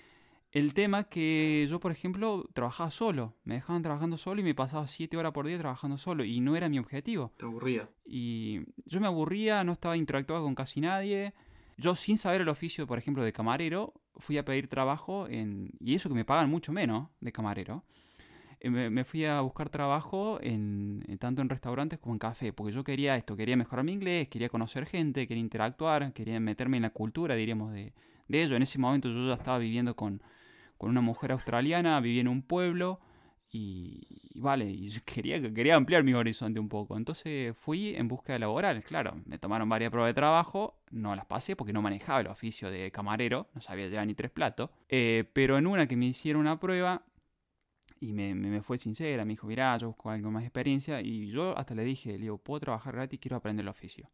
El 0.54 0.76
tema 0.76 1.06
que 1.06 1.66
yo, 1.68 1.80
por 1.80 1.92
ejemplo, 1.92 2.48
trabajaba 2.54 2.92
solo. 2.92 3.34
Me 3.44 3.56
dejaban 3.56 3.82
trabajando 3.82 4.18
solo 4.18 4.40
y 4.40 4.44
me 4.44 4.54
pasaba 4.54 4.86
siete 4.88 5.18
horas 5.18 5.32
por 5.32 5.48
día 5.48 5.58
trabajando 5.58 5.98
solo. 5.98 6.24
Y 6.24 6.42
no 6.42 6.56
era 6.56 6.70
mi 6.70 6.78
objetivo. 6.78 7.34
Te 7.38 7.46
aburría. 7.46 7.90
Y 8.06 8.62
yo 8.86 9.02
me 9.02 9.08
aburría, 9.08 9.64
no 9.64 9.72
estaba 9.72 9.98
interactuando 9.98 10.46
con 10.46 10.54
casi 10.54 10.80
nadie. 10.80 11.34
Yo, 11.78 11.96
sin 11.96 12.20
saber 12.20 12.42
el 12.42 12.50
oficio, 12.50 12.86
por 12.86 13.00
ejemplo, 13.00 13.24
de 13.24 13.34
camarero, 13.34 13.96
fui 14.18 14.38
a 14.38 14.46
pedir 14.46 14.68
trabajo 14.68 15.28
en. 15.28 15.72
Y 15.80 15.96
eso 15.96 16.08
que 16.08 16.14
me 16.14 16.24
pagan 16.24 16.52
mucho 16.52 16.72
menos 16.72 17.10
de 17.20 17.32
camarero. 17.32 17.84
Eh, 18.60 18.70
me, 18.70 19.04
fui 19.06 19.26
a 19.26 19.42
buscar 19.42 19.72
trabajo 19.72 20.38
en, 20.40 21.04
tanto 21.20 21.42
en 21.42 21.50
restaurantes 21.50 21.98
como 21.98 22.14
en 22.14 22.20
café, 22.20 22.54
porque 22.54 22.72
yo 22.72 22.84
quería 22.84 23.16
esto, 23.16 23.36
quería 23.36 23.58
mejorar 23.58 23.84
mi 23.84 23.92
inglés, 23.92 24.28
quería 24.28 24.50
conocer 24.50 24.86
gente, 24.86 25.28
quería 25.28 25.42
interactuar, 25.42 26.14
quería 26.14 26.40
meterme 26.40 26.78
en 26.78 26.84
la 26.84 26.92
cultura, 26.92 27.34
diríamos, 27.34 27.74
de, 27.74 27.92
de 28.28 28.44
ello. 28.44 28.56
En 28.56 28.62
ese 28.62 28.78
momento 28.78 29.10
yo 29.10 29.28
ya 29.28 29.34
estaba 29.34 29.58
viviendo 29.58 29.96
con, 29.96 30.22
con 30.78 30.90
una 30.90 31.02
mujer 31.02 31.32
australiana, 31.32 32.00
vivía 32.00 32.22
en 32.22 32.28
un 32.28 32.42
pueblo 32.42 33.00
y, 33.56 34.32
vale, 34.36 34.66
y 34.66 34.90
quería, 35.06 35.54
quería 35.54 35.76
ampliar 35.76 36.04
mi 36.04 36.14
horizonte 36.14 36.60
un 36.60 36.70
poco. 36.70 36.98
Entonces 36.98 37.56
fui 37.56 37.96
en 37.96 38.08
búsqueda 38.08 38.40
laboral, 38.40 38.84
claro, 38.84 39.22
me 39.26 39.38
tomaron 39.38 39.70
varias 39.70 39.92
pruebas 39.92 40.10
de 40.10 40.16
trabajo, 40.16 40.82
no 40.90 41.16
las 41.16 41.26
pasé 41.26 41.56
porque 41.56 41.72
no 41.72 41.82
manejaba 41.82 42.22
el 42.22 42.28
oficio 42.28 42.72
de 42.72 42.92
camarero, 42.92 43.48
no 43.54 43.62
sabía 43.62 43.88
llevar 43.88 44.08
ni 44.08 44.16
tres 44.16 44.32
platos, 44.32 44.72
eh, 44.90 45.30
pero 45.34 45.58
en 45.58 45.68
una 45.68 45.88
que 45.88 45.96
me 45.96 46.08
hicieron 46.08 46.42
una 46.42 46.60
prueba 46.60 47.04
y 48.00 48.12
me, 48.12 48.34
me, 48.36 48.62
fue 48.62 48.78
sincera, 48.78 49.24
me 49.24 49.34
dijo, 49.34 49.48
mirá, 49.48 49.78
yo 49.78 49.88
busco 49.88 50.10
algo 50.10 50.32
más 50.32 50.44
experiencia 50.44 51.00
y 51.02 51.30
yo 51.32 51.58
hasta 51.58 51.76
le 51.76 51.84
dije, 51.84 52.14
le 52.14 52.18
digo, 52.18 52.38
¿puedo 52.38 52.60
trabajar 52.60 52.96
gratis? 52.96 53.20
Quiero 53.20 53.38
aprender 53.38 53.64
el 53.64 53.70
oficio. 53.70 54.10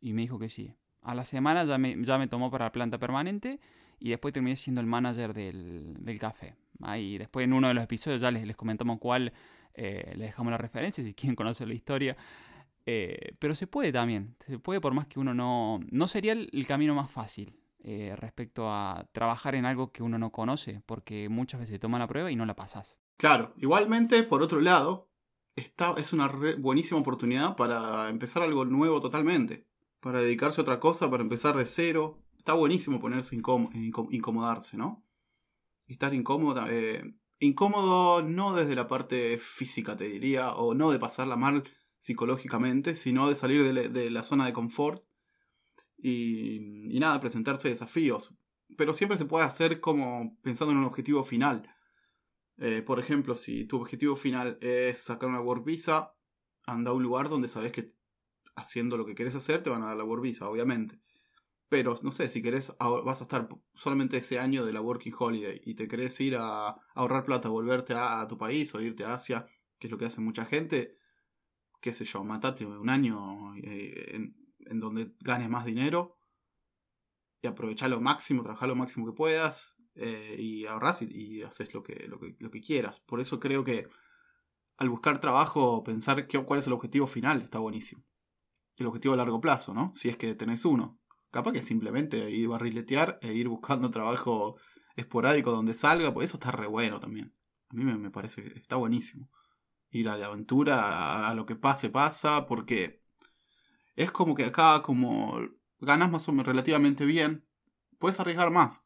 Y 0.00 0.14
me 0.14 0.22
dijo 0.22 0.38
que 0.38 0.48
sí. 0.48 0.74
A 1.02 1.14
la 1.14 1.24
semana 1.24 1.64
ya 1.64 1.78
me, 1.78 1.96
ya 2.04 2.16
me 2.16 2.28
tomó 2.28 2.50
para 2.50 2.66
la 2.66 2.72
planta 2.72 2.98
permanente 2.98 3.60
y 4.02 4.10
después 4.10 4.34
terminé 4.34 4.56
siendo 4.56 4.80
el 4.80 4.86
manager 4.88 5.32
del, 5.32 5.94
del 6.00 6.18
café. 6.18 6.56
Ahí 6.80 7.18
después 7.18 7.44
en 7.44 7.52
uno 7.52 7.68
de 7.68 7.74
los 7.74 7.84
episodios 7.84 8.20
ya 8.20 8.32
les, 8.32 8.44
les 8.44 8.56
comentamos 8.56 8.98
cuál, 8.98 9.32
eh, 9.74 10.12
les 10.16 10.28
dejamos 10.28 10.50
la 10.50 10.58
referencia 10.58 11.04
si 11.04 11.14
quieren 11.14 11.36
conocer 11.36 11.68
la 11.68 11.74
historia. 11.74 12.16
Eh, 12.84 13.36
pero 13.38 13.54
se 13.54 13.68
puede 13.68 13.92
también, 13.92 14.34
se 14.44 14.58
puede 14.58 14.80
por 14.80 14.92
más 14.92 15.06
que 15.06 15.20
uno 15.20 15.34
no... 15.34 15.78
No 15.90 16.08
sería 16.08 16.32
el, 16.32 16.66
camino 16.66 16.96
más 16.96 17.12
fácil 17.12 17.54
eh, 17.84 18.16
respecto 18.16 18.68
a 18.68 19.06
trabajar 19.12 19.54
en 19.54 19.66
algo 19.66 19.92
que 19.92 20.02
uno 20.02 20.18
no 20.18 20.32
conoce, 20.32 20.82
porque 20.84 21.28
muchas 21.28 21.60
veces 21.60 21.78
toma 21.78 22.00
la 22.00 22.08
prueba 22.08 22.28
y 22.28 22.34
no 22.34 22.44
la 22.44 22.56
pasas. 22.56 22.98
Claro, 23.18 23.54
igualmente, 23.56 24.24
por 24.24 24.42
otro 24.42 24.60
lado, 24.60 25.08
esta 25.54 25.94
es 25.96 26.12
una 26.12 26.26
buenísima 26.58 26.98
oportunidad 26.98 27.54
para 27.54 28.08
empezar 28.08 28.42
algo 28.42 28.64
nuevo 28.64 29.00
totalmente, 29.00 29.64
para 30.00 30.20
dedicarse 30.20 30.60
a 30.60 30.62
otra 30.62 30.80
cosa, 30.80 31.08
para 31.08 31.22
empezar 31.22 31.56
de 31.56 31.66
cero, 31.66 32.18
está 32.42 32.54
buenísimo 32.54 33.00
ponerse 33.00 33.36
incómodo, 33.36 33.70
incomodarse, 34.10 34.76
¿no? 34.76 35.06
Estar 35.86 36.12
incómoda. 36.12 36.66
Eh, 36.70 37.14
incómodo 37.38 38.22
no 38.22 38.52
desde 38.52 38.74
la 38.74 38.88
parte 38.88 39.38
física, 39.38 39.96
te 39.96 40.08
diría, 40.08 40.52
o 40.52 40.74
no 40.74 40.90
de 40.90 40.98
pasarla 40.98 41.36
mal 41.36 41.62
psicológicamente, 42.00 42.96
sino 42.96 43.28
de 43.28 43.36
salir 43.36 43.62
de, 43.72 44.10
la 44.10 44.24
zona 44.24 44.44
de 44.44 44.52
confort 44.52 45.04
y, 45.96 46.96
y, 46.96 46.98
nada, 46.98 47.20
presentarse 47.20 47.68
desafíos. 47.68 48.34
Pero 48.76 48.92
siempre 48.92 49.16
se 49.16 49.26
puede 49.26 49.44
hacer 49.44 49.80
como 49.80 50.36
pensando 50.42 50.72
en 50.72 50.78
un 50.78 50.84
objetivo 50.84 51.22
final. 51.22 51.72
Eh, 52.58 52.82
por 52.82 52.98
ejemplo, 52.98 53.36
si 53.36 53.66
tu 53.66 53.76
objetivo 53.76 54.16
final 54.16 54.58
es 54.60 55.00
sacar 55.00 55.28
una 55.28 55.40
work 55.40 55.64
visa, 55.64 56.16
anda 56.66 56.90
a 56.90 56.94
un 56.94 57.04
lugar 57.04 57.28
donde 57.28 57.46
sabes 57.46 57.70
que 57.70 57.94
haciendo 58.56 58.96
lo 58.96 59.06
que 59.06 59.14
quieres 59.14 59.36
hacer 59.36 59.62
te 59.62 59.70
van 59.70 59.82
a 59.82 59.86
dar 59.86 59.96
la 59.96 60.04
work 60.04 60.22
visa, 60.22 60.48
obviamente. 60.48 60.98
Pero, 61.72 61.98
no 62.02 62.10
sé, 62.10 62.28
si 62.28 62.42
querés, 62.42 62.70
vas 62.78 63.20
a 63.20 63.24
estar 63.24 63.48
solamente 63.74 64.18
ese 64.18 64.38
año 64.38 64.62
de 64.66 64.74
la 64.74 64.82
Working 64.82 65.14
Holiday 65.18 65.62
y 65.64 65.74
te 65.74 65.88
querés 65.88 66.20
ir 66.20 66.36
a, 66.36 66.76
ahorrar 66.94 67.24
plata, 67.24 67.48
volverte 67.48 67.94
a, 67.96 68.28
tu 68.28 68.36
país 68.36 68.74
o 68.74 68.82
irte 68.82 69.06
a 69.06 69.14
Asia, 69.14 69.46
que 69.78 69.86
es 69.86 69.90
lo 69.90 69.96
que 69.96 70.04
hace 70.04 70.20
mucha 70.20 70.44
gente, 70.44 70.98
qué 71.80 71.94
sé 71.94 72.04
yo, 72.04 72.24
matate 72.24 72.66
un 72.66 72.90
año 72.90 73.56
eh, 73.56 74.20
en, 74.66 74.80
donde 74.80 75.14
ganes 75.20 75.48
más 75.48 75.64
dinero 75.64 76.14
y 77.40 77.46
aprovechar 77.46 77.88
lo 77.88 78.02
máximo, 78.02 78.42
trabajar 78.42 78.68
lo 78.68 78.76
máximo 78.76 79.06
que 79.06 79.16
puedas 79.16 79.78
eh, 79.94 80.36
y 80.38 80.66
ahorras 80.66 81.00
y, 81.00 81.42
haces 81.42 81.72
lo 81.72 81.82
que, 81.82 82.06
lo, 82.06 82.20
que, 82.20 82.36
lo 82.38 82.50
que 82.50 82.60
quieras. 82.60 83.00
Por 83.00 83.18
eso 83.18 83.40
creo 83.40 83.64
que 83.64 83.88
al 84.76 84.90
buscar 84.90 85.22
trabajo, 85.22 85.82
pensar 85.82 86.28
cuál 86.44 86.60
es 86.60 86.66
el 86.66 86.74
objetivo 86.74 87.06
final 87.06 87.40
está 87.40 87.60
buenísimo. 87.60 88.04
El 88.76 88.88
objetivo 88.88 89.14
a 89.14 89.16
largo 89.16 89.40
plazo, 89.40 89.72
¿no? 89.72 89.90
Si 89.94 90.10
es 90.10 90.18
que 90.18 90.34
tenés 90.34 90.66
uno. 90.66 90.98
Capaz 91.32 91.52
que 91.52 91.62
simplemente 91.62 92.30
ir 92.30 92.46
barriletear 92.46 93.18
e 93.22 93.32
ir 93.32 93.48
buscando 93.48 93.90
trabajo 93.90 94.56
esporádico 94.96 95.50
donde 95.50 95.74
salga, 95.74 96.12
pues 96.12 96.26
eso 96.26 96.36
está 96.36 96.52
re 96.52 96.66
bueno 96.66 97.00
también. 97.00 97.34
A 97.70 97.74
mí 97.74 97.84
me, 97.84 98.10
parece 98.10 98.42
que 98.42 98.58
está 98.58 98.76
buenísimo. 98.76 99.30
Ir 99.90 100.10
a 100.10 100.18
la 100.18 100.26
aventura, 100.26 101.26
a, 101.26 101.34
lo 101.34 101.46
que 101.46 101.56
pase, 101.56 101.88
pasa, 101.88 102.46
porque 102.46 103.02
es 103.96 104.10
como 104.10 104.34
que 104.34 104.44
acá, 104.44 104.82
como 104.82 105.40
ganas 105.80 106.10
más 106.10 106.28
o 106.28 106.32
menos 106.32 106.46
relativamente 106.46 107.06
bien, 107.06 107.48
puedes 107.98 108.20
arriesgar 108.20 108.50
más. 108.50 108.84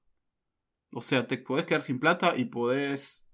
O 0.93 1.03
sea, 1.03 1.27
te 1.27 1.39
puedes 1.39 1.67
quedar 1.67 1.83
sin 1.83 1.99
plata 1.99 2.37
y 2.37 2.45
puedes 2.45 3.29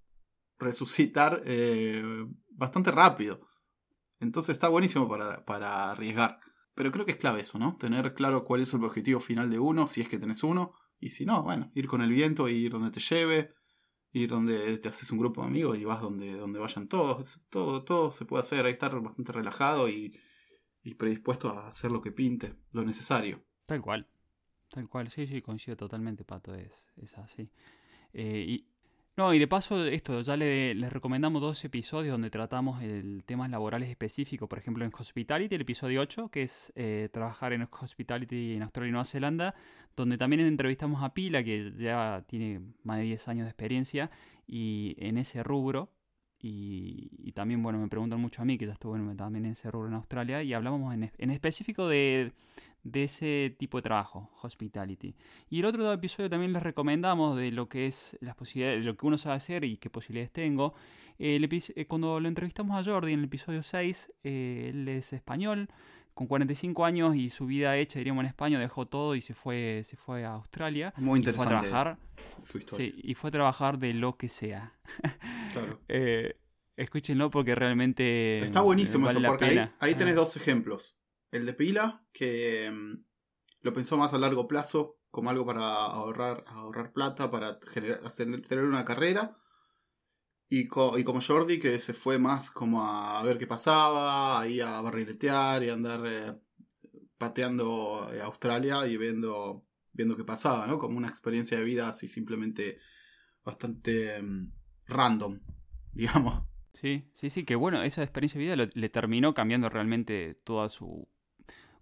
resucitar 0.58 1.42
eh, 1.44 2.02
bastante 2.48 2.90
rápido. 2.90 3.46
Entonces 4.20 4.54
está 4.54 4.68
buenísimo 4.68 5.06
para, 5.06 5.44
para 5.44 5.90
arriesgar. 5.90 6.40
Pero 6.74 6.90
creo 6.90 7.04
que 7.04 7.12
es 7.12 7.18
clave 7.18 7.40
eso, 7.40 7.58
¿no? 7.58 7.76
Tener 7.76 8.14
claro 8.14 8.44
cuál 8.44 8.62
es 8.62 8.72
el 8.72 8.84
objetivo 8.84 9.20
final 9.20 9.50
de 9.50 9.58
uno, 9.58 9.86
si 9.88 10.00
es 10.00 10.08
que 10.08 10.18
tenés 10.18 10.42
uno. 10.42 10.72
Y 10.98 11.10
si 11.10 11.26
no, 11.26 11.42
bueno, 11.42 11.70
ir 11.74 11.86
con 11.86 12.00
el 12.00 12.10
viento 12.10 12.48
ir 12.48 12.70
donde 12.70 12.90
te 12.90 13.00
lleve, 13.00 13.54
ir 14.12 14.30
donde 14.30 14.78
te 14.78 14.88
haces 14.88 15.10
un 15.10 15.18
grupo 15.18 15.42
de 15.42 15.48
amigos 15.48 15.78
y 15.78 15.84
vas 15.84 16.00
donde, 16.00 16.32
donde 16.32 16.58
vayan 16.58 16.88
todos. 16.88 17.46
Todo, 17.50 17.84
todo 17.84 18.12
se 18.12 18.24
puede 18.24 18.42
hacer, 18.42 18.64
hay 18.64 18.72
que 18.72 18.84
estar 18.84 19.00
bastante 19.00 19.32
relajado 19.32 19.88
y, 19.88 20.18
y 20.82 20.94
predispuesto 20.94 21.50
a 21.50 21.68
hacer 21.68 21.90
lo 21.90 22.00
que 22.00 22.12
pinte, 22.12 22.54
lo 22.70 22.84
necesario. 22.84 23.44
Tal 23.66 23.80
cual, 23.80 24.08
tal 24.70 24.88
cual, 24.88 25.10
sí, 25.10 25.26
sí, 25.26 25.42
coincido 25.42 25.76
totalmente, 25.76 26.24
Pato, 26.24 26.54
es, 26.54 26.86
es 26.96 27.16
así. 27.18 27.50
Eh, 28.12 28.44
y, 28.46 28.71
no, 29.16 29.34
y 29.34 29.38
de 29.38 29.46
paso, 29.46 29.84
esto, 29.86 30.22
ya 30.22 30.36
le, 30.36 30.74
les 30.74 30.92
recomendamos 30.92 31.42
dos 31.42 31.62
episodios 31.64 32.12
donde 32.12 32.30
tratamos 32.30 32.82
el 32.82 33.22
temas 33.26 33.50
laborales 33.50 33.90
específicos, 33.90 34.48
por 34.48 34.58
ejemplo 34.58 34.84
en 34.84 34.92
Hospitality, 34.98 35.54
el 35.54 35.60
episodio 35.60 36.00
8, 36.00 36.28
que 36.30 36.42
es 36.44 36.72
eh, 36.76 37.10
trabajar 37.12 37.52
en 37.52 37.68
Hospitality 37.70 38.54
en 38.54 38.62
Australia 38.62 38.88
y 38.88 38.92
Nueva 38.92 39.04
Zelanda, 39.04 39.54
donde 39.96 40.16
también 40.16 40.40
entrevistamos 40.40 41.02
a 41.02 41.12
Pila, 41.12 41.44
que 41.44 41.72
ya 41.72 42.24
tiene 42.26 42.60
más 42.84 42.98
de 42.98 43.04
10 43.04 43.28
años 43.28 43.44
de 43.44 43.50
experiencia 43.50 44.10
y 44.46 44.96
en 44.98 45.18
ese 45.18 45.42
rubro, 45.42 45.90
y, 46.42 47.32
también, 47.32 47.62
bueno, 47.62 47.78
me 47.78 47.88
preguntan 47.88 48.20
mucho 48.20 48.42
a 48.42 48.44
mí, 48.44 48.58
que 48.58 48.66
ya 48.66 48.72
estuve 48.72 48.98
también 49.14 49.46
en 49.46 49.52
ese 49.52 49.70
rubro 49.70 49.88
en 49.88 49.94
Australia, 49.94 50.42
y 50.42 50.52
hablamos 50.52 50.92
en, 50.92 51.10
en 51.16 51.30
específico 51.30 51.88
de, 51.88 52.32
de 52.84 53.04
ese 53.04 53.54
tipo 53.58 53.78
de 53.78 53.82
trabajo, 53.82 54.30
hospitality. 54.42 55.14
Y 55.50 55.60
el 55.60 55.66
otro 55.66 55.92
episodio 55.92 56.28
también 56.28 56.52
les 56.52 56.62
recomendamos 56.62 57.36
de 57.36 57.52
lo 57.52 57.68
que 57.68 57.86
es 57.86 58.16
las 58.20 58.34
posibilidades, 58.34 58.80
de 58.80 58.84
lo 58.84 58.96
que 58.96 59.06
uno 59.06 59.18
sabe 59.18 59.36
hacer 59.36 59.64
y 59.64 59.76
qué 59.76 59.90
posibilidades 59.90 60.32
tengo. 60.32 60.74
Eh, 61.18 61.86
cuando 61.86 62.18
lo 62.18 62.28
entrevistamos 62.28 62.76
a 62.76 62.90
Jordi 62.90 63.12
en 63.12 63.20
el 63.20 63.26
episodio 63.26 63.62
6, 63.62 64.12
eh, 64.24 64.70
él 64.72 64.88
es 64.88 65.12
español, 65.12 65.68
con 66.14 66.26
45 66.26 66.84
años 66.84 67.14
y 67.14 67.30
su 67.30 67.46
vida 67.46 67.76
hecha, 67.76 67.98
diríamos 67.98 68.22
en 68.22 68.28
España, 68.28 68.58
dejó 68.58 68.86
todo 68.86 69.14
y 69.14 69.20
se 69.20 69.34
fue, 69.34 69.84
se 69.88 69.96
fue 69.96 70.24
a 70.24 70.32
Australia. 70.32 70.92
Muy 70.96 71.20
y 71.20 71.22
fue 71.22 71.30
a 71.30 71.30
interesante 71.30 71.68
trabajar, 71.68 71.98
su 72.42 72.58
historia. 72.58 72.86
sí, 72.86 73.00
y 73.02 73.14
fue 73.14 73.28
a 73.28 73.30
trabajar 73.30 73.78
de 73.78 73.94
lo 73.94 74.16
que 74.16 74.28
sea. 74.28 74.72
Claro. 75.52 75.80
Eh, 75.88 76.36
escúchenlo 76.76 77.30
porque 77.30 77.54
realmente 77.54 78.40
Está 78.44 78.60
buenísimo 78.60 79.06
vale 79.06 79.18
eso, 79.20 79.28
porque 79.28 79.44
ahí, 79.44 79.70
ahí 79.80 79.94
tenés 79.94 80.14
Ah, 80.14 80.16
dos 80.20 80.36
ejemplos. 80.36 80.96
El 81.30 81.46
de 81.46 81.54
Pila, 81.54 82.04
que 82.12 82.70
mm, 82.72 83.04
lo 83.62 83.72
pensó 83.72 83.96
más 83.96 84.12
a 84.14 84.18
largo 84.18 84.48
plazo, 84.48 84.98
como 85.10 85.30
algo 85.30 85.44
para 85.46 85.62
ahorrar, 85.62 86.44
ahorrar 86.48 86.92
plata, 86.92 87.30
para 87.30 87.58
generar, 87.70 88.00
hacer- 88.04 88.46
tener 88.46 88.64
una 88.64 88.84
carrera. 88.84 89.36
Y, 90.48 90.68
co- 90.68 90.98
y 90.98 91.04
como 91.04 91.20
Jordi, 91.22 91.58
que 91.58 91.78
se 91.78 91.94
fue 91.94 92.18
más 92.18 92.50
como 92.50 92.86
a 92.86 93.22
ver 93.22 93.38
qué 93.38 93.46
pasaba, 93.46 94.40
ahí 94.40 94.60
a 94.60 94.80
barriletear 94.82 95.62
y 95.62 95.70
a 95.70 95.72
andar 95.72 96.02
eh, 96.06 96.34
pateando 97.16 98.10
eh, 98.12 98.20
Australia 98.20 98.86
y 98.86 98.96
viendo, 98.98 99.66
viendo 99.92 100.16
qué 100.16 100.24
pasaba, 100.24 100.66
¿no? 100.66 100.78
Como 100.78 100.98
una 100.98 101.08
experiencia 101.08 101.56
de 101.58 101.64
vida 101.64 101.88
así 101.88 102.06
simplemente 102.08 102.78
bastante 103.44 104.20
mm, 104.22 104.52
random, 104.92 105.40
digamos. 105.92 106.44
Sí, 106.72 107.04
sí, 107.12 107.28
sí, 107.30 107.44
que 107.44 107.54
bueno, 107.54 107.82
esa 107.82 108.02
experiencia 108.02 108.38
de 108.38 108.44
vida 108.44 108.56
lo- 108.56 108.70
le 108.72 108.88
terminó 108.88 109.34
cambiando 109.34 109.68
realmente 109.68 110.34
toda 110.44 110.68
su... 110.68 111.06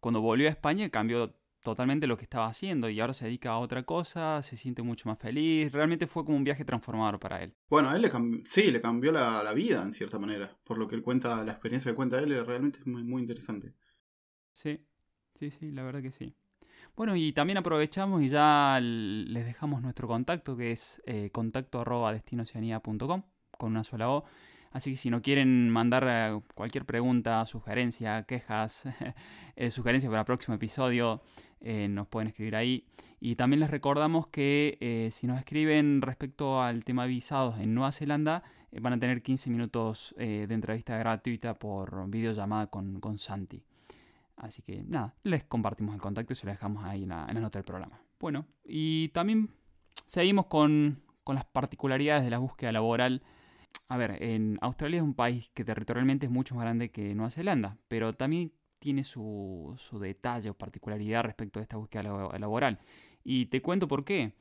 Cuando 0.00 0.20
volvió 0.20 0.48
a 0.48 0.50
España 0.50 0.88
cambió 0.90 1.34
totalmente 1.62 2.06
lo 2.06 2.16
que 2.16 2.24
estaba 2.24 2.46
haciendo 2.46 2.88
y 2.88 3.00
ahora 3.00 3.14
se 3.14 3.26
dedica 3.26 3.50
a 3.50 3.58
otra 3.58 3.82
cosa, 3.84 4.42
se 4.42 4.56
siente 4.56 4.82
mucho 4.82 5.08
más 5.08 5.18
feliz, 5.18 5.72
realmente 5.72 6.06
fue 6.06 6.24
como 6.24 6.36
un 6.38 6.44
viaje 6.44 6.64
transformador 6.64 7.18
para 7.20 7.42
él. 7.42 7.54
Bueno, 7.68 7.90
a 7.90 7.96
él 7.96 8.02
le 8.02 8.10
cambió, 8.10 8.40
sí, 8.46 8.70
le 8.70 8.80
cambió 8.80 9.12
la, 9.12 9.42
la 9.42 9.52
vida 9.52 9.82
en 9.82 9.92
cierta 9.92 10.18
manera. 10.18 10.56
Por 10.64 10.78
lo 10.78 10.88
que 10.88 10.96
él 10.96 11.02
cuenta, 11.02 11.44
la 11.44 11.52
experiencia 11.52 11.90
que 11.90 11.96
cuenta 11.96 12.18
él 12.18 12.32
es 12.32 12.46
realmente 12.46 12.80
muy, 12.86 13.04
muy 13.04 13.22
interesante. 13.22 13.74
Sí, 14.54 14.86
sí, 15.38 15.50
sí, 15.50 15.70
la 15.70 15.82
verdad 15.82 16.02
que 16.02 16.12
sí. 16.12 16.34
Bueno, 17.00 17.16
y 17.16 17.32
también 17.32 17.56
aprovechamos 17.56 18.20
y 18.20 18.28
ya 18.28 18.78
les 18.78 19.46
dejamos 19.46 19.80
nuestro 19.80 20.06
contacto, 20.06 20.54
que 20.54 20.72
es 20.72 21.00
eh, 21.06 21.30
contacto 21.32 21.80
arroba 21.80 22.12
destinoceanía.com, 22.12 23.22
con 23.56 23.70
una 23.70 23.84
sola 23.84 24.10
O. 24.10 24.24
Así 24.70 24.90
que 24.90 24.96
si 24.98 25.08
no 25.08 25.22
quieren 25.22 25.70
mandar 25.70 26.04
eh, 26.06 26.38
cualquier 26.54 26.84
pregunta, 26.84 27.46
sugerencia, 27.46 28.24
quejas, 28.24 28.84
eh, 29.56 29.70
sugerencias 29.70 30.10
para 30.10 30.20
el 30.20 30.26
próximo 30.26 30.56
episodio, 30.56 31.22
eh, 31.62 31.88
nos 31.88 32.06
pueden 32.06 32.28
escribir 32.28 32.54
ahí. 32.54 32.84
Y 33.18 33.34
también 33.34 33.60
les 33.60 33.70
recordamos 33.70 34.26
que 34.26 35.08
si 35.10 35.26
nos 35.26 35.38
escriben 35.38 36.02
respecto 36.02 36.62
al 36.62 36.84
tema 36.84 37.06
visados 37.06 37.60
en 37.60 37.72
Nueva 37.72 37.92
Zelanda, 37.92 38.42
van 38.78 38.92
a 38.92 38.98
tener 38.98 39.22
15 39.22 39.48
minutos 39.48 40.14
de 40.18 40.44
entrevista 40.52 40.98
gratuita 40.98 41.58
por 41.58 42.10
videollamada 42.10 42.66
con, 42.66 43.00
con 43.00 43.16
Santi. 43.16 43.64
Así 44.40 44.62
que 44.62 44.82
nada, 44.82 45.14
les 45.22 45.44
compartimos 45.44 45.94
el 45.94 46.00
contacto 46.00 46.32
y 46.32 46.36
se 46.36 46.46
lo 46.46 46.52
dejamos 46.52 46.82
ahí 46.84 47.02
en 47.02 47.10
la, 47.10 47.26
nota 47.26 47.58
del 47.58 47.64
programa. 47.66 48.00
Bueno, 48.18 48.46
y 48.64 49.08
también 49.08 49.50
seguimos 50.06 50.46
con, 50.46 51.02
con 51.24 51.34
las 51.34 51.44
particularidades 51.44 52.24
de 52.24 52.30
la 52.30 52.38
búsqueda 52.38 52.72
laboral. 52.72 53.22
A 53.88 53.98
ver, 53.98 54.22
en 54.22 54.58
Australia 54.62 54.96
es 54.98 55.02
un 55.02 55.14
país 55.14 55.50
que 55.52 55.64
territorialmente 55.64 56.24
es 56.26 56.32
mucho 56.32 56.54
más 56.54 56.62
grande 56.64 56.90
que 56.90 57.14
Nueva 57.14 57.30
Zelanda, 57.30 57.76
pero 57.86 58.14
también 58.14 58.52
tiene 58.78 59.04
su, 59.04 59.74
su 59.76 59.98
detalle 59.98 60.48
o 60.48 60.54
particularidad 60.54 61.22
respecto 61.22 61.58
a 61.58 61.62
esta 61.62 61.76
búsqueda 61.76 62.04
labo- 62.04 62.38
laboral. 62.38 62.78
Y 63.22 63.46
te 63.46 63.60
cuento 63.60 63.88
por 63.88 64.04
qué. 64.06 64.32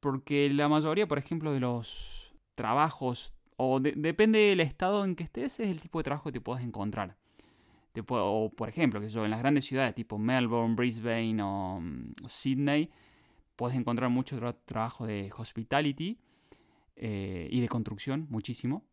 Porque 0.00 0.48
la 0.50 0.68
mayoría, 0.68 1.06
por 1.06 1.18
ejemplo, 1.18 1.52
de 1.52 1.60
los 1.60 2.34
trabajos, 2.54 3.34
o 3.56 3.78
de- 3.78 3.92
depende 3.92 4.38
del 4.38 4.60
estado 4.60 5.04
en 5.04 5.16
que 5.16 5.24
estés, 5.24 5.60
es 5.60 5.68
el 5.68 5.80
tipo 5.80 5.98
de 5.98 6.04
trabajo 6.04 6.24
que 6.24 6.32
te 6.32 6.40
puedes 6.40 6.64
encontrar. 6.64 7.16
O 8.08 8.50
por 8.56 8.68
ejemplo, 8.68 9.00
que 9.00 9.08
yo, 9.08 9.24
en 9.24 9.30
las 9.30 9.40
grandes 9.40 9.64
ciudades 9.66 9.94
tipo 9.94 10.18
Melbourne, 10.18 10.74
Brisbane 10.74 11.42
o, 11.42 11.80
mm, 11.80 12.12
Sydney, 12.26 12.90
puedes 13.56 13.76
encontrar 13.76 14.10
mucho 14.10 14.38
tra- 14.40 14.56
trabajo 14.64 15.06
de 15.06 15.30
hospitality 15.36 16.18
eh, 16.96 17.48
y 17.50 17.60
de 17.60 17.68
construcción, 17.68 18.26
muchísimo. 18.30 18.84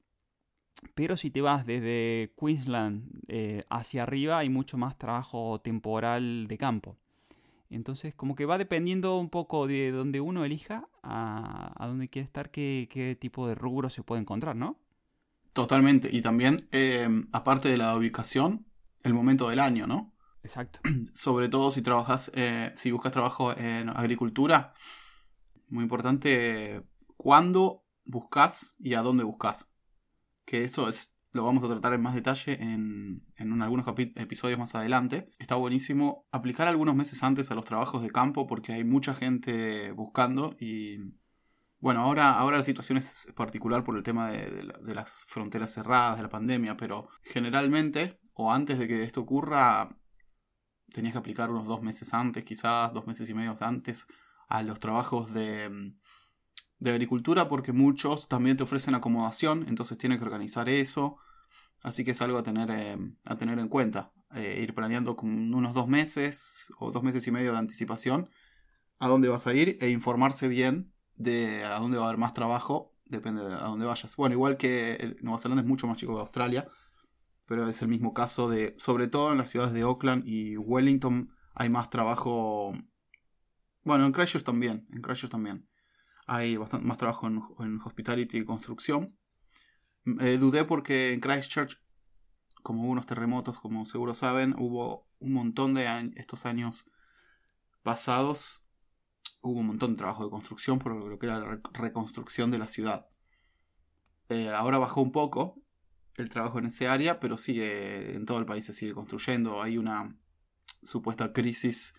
Pero 0.96 1.18
si 1.18 1.30
te 1.30 1.42
vas 1.42 1.66
desde 1.66 2.34
Queensland 2.40 3.04
eh, 3.28 3.64
hacia 3.70 4.04
arriba, 4.04 4.38
hay 4.38 4.50
mucho 4.50 4.78
más 4.78 4.98
trabajo 4.98 5.60
temporal 5.62 6.48
de 6.48 6.58
campo. 6.58 6.98
Entonces, 7.70 8.16
como 8.16 8.36
que 8.36 8.46
va 8.46 8.58
dependiendo 8.58 9.18
un 9.18 9.30
poco 9.30 9.68
de 9.68 9.92
donde 9.92 10.22
uno 10.22 10.46
elija 10.46 10.88
a, 11.04 11.74
a 11.84 11.88
dónde 11.88 12.10
quiere 12.10 12.26
estar, 12.26 12.52
qué, 12.52 12.88
qué 12.92 13.16
tipo 13.16 13.48
de 13.48 13.56
rubro 13.56 13.90
se 13.90 14.04
puede 14.04 14.22
encontrar, 14.22 14.56
¿no? 14.56 14.78
Totalmente. 15.54 16.10
Y 16.12 16.22
también, 16.22 16.58
eh, 16.72 17.08
aparte 17.32 17.70
de 17.70 17.78
la 17.78 17.96
ubicación, 17.98 18.66
el 19.04 19.14
momento 19.14 19.50
del 19.50 19.60
año, 19.60 19.88
¿no? 19.88 20.14
Exacto. 20.44 20.80
Sobre 21.14 21.50
todo 21.50 21.72
si 21.72 21.82
trabajas, 21.82 22.32
eh, 22.36 22.74
si 22.76 22.92
buscas 22.92 23.12
trabajo 23.12 23.56
en 23.58 23.90
agricultura, 23.90 24.74
muy 25.68 25.84
importante 25.84 26.84
cuándo 27.18 27.86
buscas 28.06 28.76
y 28.80 28.94
a 28.96 29.02
dónde 29.02 29.24
buscas. 29.24 29.74
Que 30.46 30.64
eso 30.64 30.90
es, 30.90 31.16
lo 31.34 31.44
vamos 31.46 31.64
a 31.64 31.68
tratar 31.70 31.94
en 31.94 32.02
más 32.02 32.16
detalle 32.16 32.54
en, 32.62 33.24
en 33.36 33.52
un- 33.54 33.62
algunos 33.62 33.86
episodios 34.16 34.58
más 34.58 34.74
adelante. 34.76 35.30
Está 35.38 35.56
buenísimo 35.56 36.28
aplicar 36.32 36.68
algunos 36.68 36.96
meses 36.96 37.22
antes 37.24 37.52
a 37.52 37.56
los 37.56 37.66
trabajos 37.66 38.02
de 38.02 38.10
campo 38.10 38.48
porque 38.48 38.74
hay 38.74 38.84
mucha 38.84 39.14
gente 39.14 39.92
buscando 39.92 40.56
y 40.60 40.98
bueno, 41.82 42.02
ahora, 42.02 42.34
ahora 42.34 42.58
la 42.58 42.64
situación 42.66 42.98
es 42.98 43.28
particular 43.36 43.84
por 43.86 43.96
el 43.96 44.04
tema 44.04 44.30
de, 44.32 44.50
de 44.50 44.64
la- 44.64 44.78
de 44.80 44.96
las 44.96 45.22
fronteras 45.28 45.72
cerradas, 45.72 46.18
de 46.18 46.24
la 46.24 46.30
pandemia, 46.30 46.76
pero 46.76 47.08
generalmente, 47.22 48.19
o 48.42 48.54
antes 48.54 48.80
de 48.80 48.88
que 48.88 49.04
esto 49.04 49.20
ocurra, 49.20 49.98
tenías 50.94 51.12
que 51.12 51.20
aplicar 51.20 51.52
unos 51.52 51.68
dos 51.68 51.82
meses 51.82 52.14
antes, 52.14 52.46
quizás 52.46 52.94
dos 52.94 53.06
meses 53.06 53.30
y 53.30 53.34
medio 53.34 53.54
antes, 53.60 54.08
a 54.48 54.64
los 54.64 54.80
trabajos 54.80 55.34
de, 55.34 55.70
mm, 55.70 56.00
de 56.80 56.92
agricultura, 56.92 57.50
porque 57.50 57.74
muchos 57.74 58.30
también 58.30 58.56
te 58.56 58.64
ofrecen 58.64 58.96
acomodación, 58.96 59.66
entonces 59.68 59.98
tienes 59.98 60.20
que 60.20 60.24
organizar 60.24 60.70
eso. 60.70 61.18
Así 61.84 62.06
que 62.06 62.12
es 62.12 62.22
algo 62.22 62.38
a 62.38 62.44
tener, 62.44 62.72
eh, 62.72 62.98
a 63.26 63.38
tener 63.38 63.60
en 63.60 63.68
cuenta. 63.68 64.14
Eh, 64.34 64.62
ir 64.64 64.74
planeando 64.74 65.18
con 65.18 65.54
unos 65.54 65.74
dos 65.74 65.90
meses 65.90 66.72
o 66.80 66.92
dos 66.92 67.04
meses 67.04 67.28
y 67.28 67.32
medio 67.32 67.52
de 67.52 67.58
anticipación 67.58 68.30
a 69.00 69.08
dónde 69.08 69.28
vas 69.28 69.48
a 69.48 69.54
ir 69.54 69.78
e 69.82 69.90
informarse 69.90 70.48
bien 70.48 70.94
de 71.16 71.66
a 71.66 71.80
dónde 71.80 71.98
va 71.98 72.06
a 72.06 72.08
haber 72.08 72.20
más 72.20 72.34
trabajo, 72.34 72.96
depende 73.06 73.44
de 73.44 73.54
a 73.56 73.68
dónde 73.68 73.86
vayas. 73.86 74.16
Bueno, 74.16 74.36
igual 74.36 74.56
que 74.56 75.18
Nueva 75.22 75.40
Zelanda 75.40 75.62
es 75.62 75.68
mucho 75.68 75.88
más 75.88 75.98
chico 75.98 76.16
que 76.16 76.22
Australia, 76.22 76.70
pero 77.50 77.68
es 77.68 77.82
el 77.82 77.88
mismo 77.88 78.14
caso 78.14 78.48
de, 78.48 78.76
sobre 78.78 79.08
todo 79.08 79.32
en 79.32 79.40
las 79.40 79.50
ciudades 79.50 79.74
de 79.74 79.82
Auckland 79.82 80.24
y 80.28 80.56
Wellington 80.56 81.36
hay 81.56 81.68
más 81.68 81.90
trabajo. 81.90 82.72
Bueno, 83.82 84.06
en 84.06 84.12
Christchurch 84.12 84.46
también, 84.46 84.88
en 84.94 85.02
Christchurch 85.02 85.32
también. 85.32 85.68
Hay 86.28 86.58
bastante 86.58 86.86
más 86.86 86.98
trabajo 86.98 87.26
en, 87.26 87.42
en 87.60 87.82
hospitality 87.84 88.38
y 88.38 88.46
construcción. 88.46 89.18
Eh, 90.20 90.38
dudé 90.38 90.64
porque 90.64 91.12
en 91.12 91.22
Christchurch, 91.22 91.82
como 92.62 92.84
hubo 92.84 92.92
unos 92.92 93.08
terremotos, 93.08 93.60
como 93.60 93.84
seguro 93.88 94.14
saben, 94.14 94.54
hubo 94.60 95.10
un 95.18 95.34
montón 95.34 95.74
de 95.74 96.14
estos 96.18 96.46
años 96.46 96.92
pasados, 97.82 98.68
hubo 99.42 99.60
un 99.60 99.66
montón 99.66 99.94
de 99.94 99.98
trabajo 99.98 100.24
de 100.24 100.30
construcción 100.30 100.78
por 100.78 100.94
lo 100.94 101.18
que 101.18 101.26
era 101.26 101.40
la 101.40 101.46
re- 101.46 101.62
reconstrucción 101.74 102.52
de 102.52 102.60
la 102.60 102.68
ciudad. 102.68 103.08
Eh, 104.30 104.50
ahora 104.50 104.78
bajó 104.78 105.02
un 105.02 105.12
poco 105.12 105.64
el 106.22 106.30
trabajo 106.30 106.60
en 106.60 106.66
ese 106.66 106.88
área, 106.88 107.20
pero 107.20 107.38
sigue, 107.38 108.16
en 108.16 108.26
todo 108.26 108.40
el 108.40 108.46
país 108.46 108.66
se 108.66 108.74
sigue 108.74 108.94
construyendo. 108.94 109.62
Hay 109.62 109.78
una 109.78 110.16
supuesta 110.84 111.34
crisis 111.34 111.94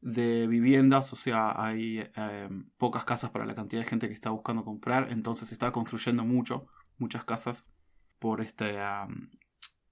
de 0.00 0.46
viviendas, 0.46 1.12
o 1.12 1.16
sea, 1.16 1.62
hay 1.62 1.98
eh, 2.16 2.48
pocas 2.78 3.04
casas 3.04 3.30
para 3.30 3.44
la 3.46 3.54
cantidad 3.54 3.82
de 3.82 3.88
gente 3.88 4.08
que 4.08 4.14
está 4.14 4.30
buscando 4.30 4.64
comprar, 4.64 5.08
entonces 5.10 5.48
se 5.48 5.54
está 5.54 5.72
construyendo 5.72 6.24
mucho, 6.24 6.66
muchas 6.96 7.24
casas 7.24 7.66
por 8.18 8.40
esta 8.40 9.06
um, 9.06 9.28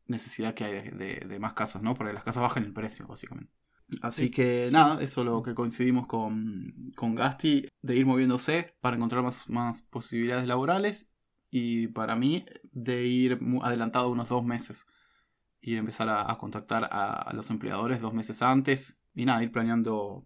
necesidad 0.07 0.55
que 0.55 0.65
hay 0.65 0.73
de, 0.73 0.91
de- 0.93 1.27
de 1.29 1.39
más 1.39 1.53
casas, 1.53 1.83
¿no? 1.83 1.95
Porque 1.95 2.13
las 2.15 2.25
casas 2.25 2.43
bajan 2.43 2.65
el 2.65 2.73
precio, 2.73 3.07
básicamente. 3.07 3.53
Así 4.03 4.25
Sí. 4.27 4.31
que 4.31 4.69
nada, 4.73 5.03
eso 5.03 5.21
es 5.23 5.27
lo 5.27 5.43
que 5.43 5.55
coincidimos 5.55 6.07
con, 6.07 6.93
con 6.95 7.15
Gasti, 7.15 7.69
de 7.83 7.97
ir 7.97 8.05
moviéndose 8.07 8.75
para 8.81 8.97
encontrar 8.97 9.23
más, 9.23 9.49
más 9.49 9.83
posibilidades 9.83 10.47
laborales 10.47 11.11
y 11.51 11.89
para 11.89 12.15
mí 12.17 12.45
de 12.85 13.05
ir 13.05 13.39
adelantado 13.63 14.11
unos 14.11 14.29
dos 14.29 14.45
meses. 14.45 14.87
Ir 15.61 15.77
a 15.77 15.81
empezar 15.81 16.09
a, 16.09 16.31
a 16.31 16.39
contactar 16.39 16.85
a, 16.85 17.15
a 17.15 17.35
los 17.35 17.51
empleadores 17.51 18.01
dos 18.01 18.15
meses 18.15 18.43
antes 18.43 19.01
y 19.15 19.25
nada, 19.25 19.43
ir 19.43 19.51
planeando. 19.51 20.25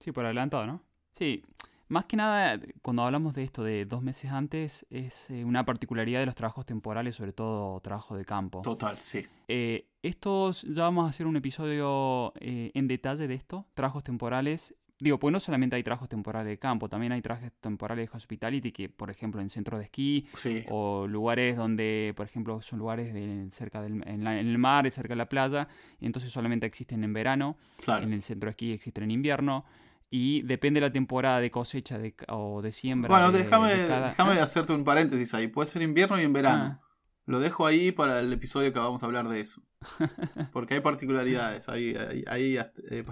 Sí, 0.00 0.12
por 0.12 0.24
adelantado, 0.24 0.66
¿no? 0.66 0.82
Sí, 1.12 1.42
más 1.88 2.06
que 2.06 2.16
nada, 2.16 2.58
cuando 2.82 3.02
hablamos 3.02 3.34
de 3.34 3.42
esto 3.42 3.62
de 3.62 3.84
dos 3.84 4.02
meses 4.02 4.30
antes, 4.30 4.86
es 4.90 5.30
eh, 5.30 5.44
una 5.44 5.64
particularidad 5.64 6.20
de 6.20 6.26
los 6.26 6.34
trabajos 6.34 6.66
temporales, 6.66 7.16
sobre 7.16 7.32
todo 7.32 7.80
trabajo 7.80 8.16
de 8.16 8.24
campo. 8.24 8.62
Total, 8.62 8.98
sí. 9.00 9.26
Eh, 9.48 9.86
estos, 10.02 10.62
ya 10.62 10.82
vamos 10.84 11.06
a 11.06 11.10
hacer 11.10 11.26
un 11.26 11.36
episodio 11.36 12.32
eh, 12.40 12.70
en 12.74 12.88
detalle 12.88 13.28
de 13.28 13.34
esto, 13.34 13.66
trabajos 13.74 14.02
temporales, 14.02 14.74
Digo, 15.04 15.18
pues 15.18 15.30
no 15.32 15.38
solamente 15.38 15.76
hay 15.76 15.82
trabajos 15.82 16.08
temporales 16.08 16.48
de 16.48 16.58
campo, 16.58 16.88
también 16.88 17.12
hay 17.12 17.20
trabajos 17.20 17.50
temporales 17.60 18.10
de 18.10 18.16
hospitality, 18.16 18.72
que 18.72 18.88
por 18.88 19.10
ejemplo 19.10 19.40
en 19.42 19.50
centros 19.50 19.78
de 19.78 19.84
esquí 19.84 20.26
Sí. 20.36 20.64
o 20.70 21.06
lugares 21.06 21.56
donde, 21.56 22.14
por 22.16 22.24
ejemplo, 22.26 22.62
son 22.62 22.78
lugares 22.78 23.12
de, 23.12 23.46
cerca 23.50 23.82
del 23.82 24.02
en, 24.08 24.24
la- 24.24 24.40
en 24.40 24.48
el 24.48 24.56
mar, 24.56 24.90
cerca 24.90 25.10
de 25.12 25.16
la 25.16 25.28
playa, 25.28 25.68
y 26.00 26.06
entonces 26.06 26.32
solamente 26.32 26.64
existen 26.66 27.04
en 27.04 27.12
verano, 27.12 27.56
Claro. 27.84 28.04
en 28.06 28.14
el 28.14 28.22
centro 28.22 28.46
de 28.46 28.52
esquí 28.52 28.72
existen 28.72 29.04
en 29.04 29.10
invierno, 29.10 29.64
y 30.10 30.40
depende 30.42 30.80
de 30.80 30.86
la 30.86 30.92
temporada 30.92 31.40
de 31.40 31.50
cosecha 31.50 31.98
de, 31.98 32.14
o 32.28 32.62
de 32.62 32.72
siembra. 32.72 33.08
Bueno, 33.10 33.30
de- 33.30 33.42
déjame, 33.44 33.74
de 33.74 33.86
cada- 33.86 34.08
déjame 34.08 34.38
Ah, 34.40 34.44
hacerte 34.44 34.72
un 34.72 34.84
paréntesis 34.84 35.34
ahí. 35.34 35.48
Puede 35.48 35.68
ser 35.68 35.82
invierno 35.82 36.18
y 36.18 36.24
en 36.24 36.32
verano. 36.32 36.78
ah, 36.80 36.80
Lo 37.26 37.40
dejo 37.40 37.66
ahí 37.66 37.90
para 37.92 38.20
el 38.20 38.32
episodio 38.32 38.72
que 38.72 38.78
vamos 38.78 39.02
a 39.02 39.06
hablar 39.06 39.28
de 39.28 39.40
eso. 39.40 39.62
Porque 40.52 40.74
hay 40.74 40.80
particularidades, 40.80 41.68
hay, 41.68 41.94
hay, 41.96 42.24
hay, 42.26 42.56
eh, 42.90 43.04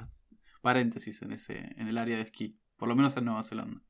paréntesis 0.63 1.21
en 1.23 1.33
ese, 1.33 1.75
en 1.77 1.89
el 1.89 1.99
área 1.99 2.17
de 2.17 2.23
esquí. 2.23 2.59
Por 2.77 2.89
lo 2.89 2.97
menos 2.97 3.17
en 3.17 3.27
Nueva 3.27 3.43
Zelanda. 3.43 3.81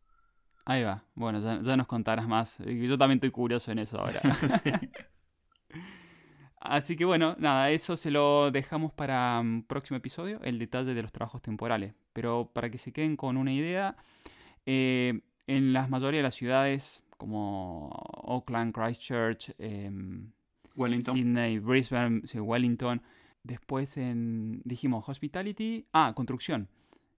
ahí 0.65 0.83
va. 0.83 1.05
Bueno, 1.15 1.41
ya, 1.41 1.63
ya 1.63 1.77
nos 1.77 1.87
contarás 1.87 2.27
más. 2.27 2.59
Yo 2.59 2.99
también 2.99 3.19
estoy 3.19 3.31
curioso 3.31 3.71
en 3.71 3.79
eso 3.79 4.01
ahora. 4.01 4.21
Sí. 4.63 4.71
Así 6.65 6.95
que 6.95 7.05
bueno, 7.05 7.35
nada, 7.41 7.71
eso 7.71 7.97
se 7.97 8.13
lo 8.13 8.53
dejamos 8.53 8.93
para 8.93 9.41
un 9.41 9.65
próximo 9.65 9.97
episodio, 9.97 10.41
el 10.43 10.61
detalle 10.61 10.95
de 10.95 11.03
los 11.03 11.11
trabajos 11.11 11.43
temporales. 11.43 11.93
Pero 12.13 12.51
para 12.53 12.71
que 12.71 12.79
se 12.79 12.93
queden 12.93 13.17
con 13.17 13.37
una 13.37 13.53
idea, 13.53 13.97
eh, 14.65 15.23
en 15.49 15.73
la 15.73 15.89
mayoría 15.89 16.19
de 16.19 16.23
las 16.23 16.37
ciudades 16.37 17.03
como 17.17 17.91
Auckland, 18.25 18.73
Christchurch, 18.73 19.55
em, 19.59 20.31
Wellington. 20.77 21.15
Sydney, 21.15 21.59
Brisbane, 21.59 22.23
sí, 22.25 22.39
Wellington, 22.39 23.03
después 23.43 23.97
en, 23.97 24.61
dijimos, 24.65 25.09
hospitality, 25.09 25.87
ah, 25.93 26.13
construcción. 26.15 26.69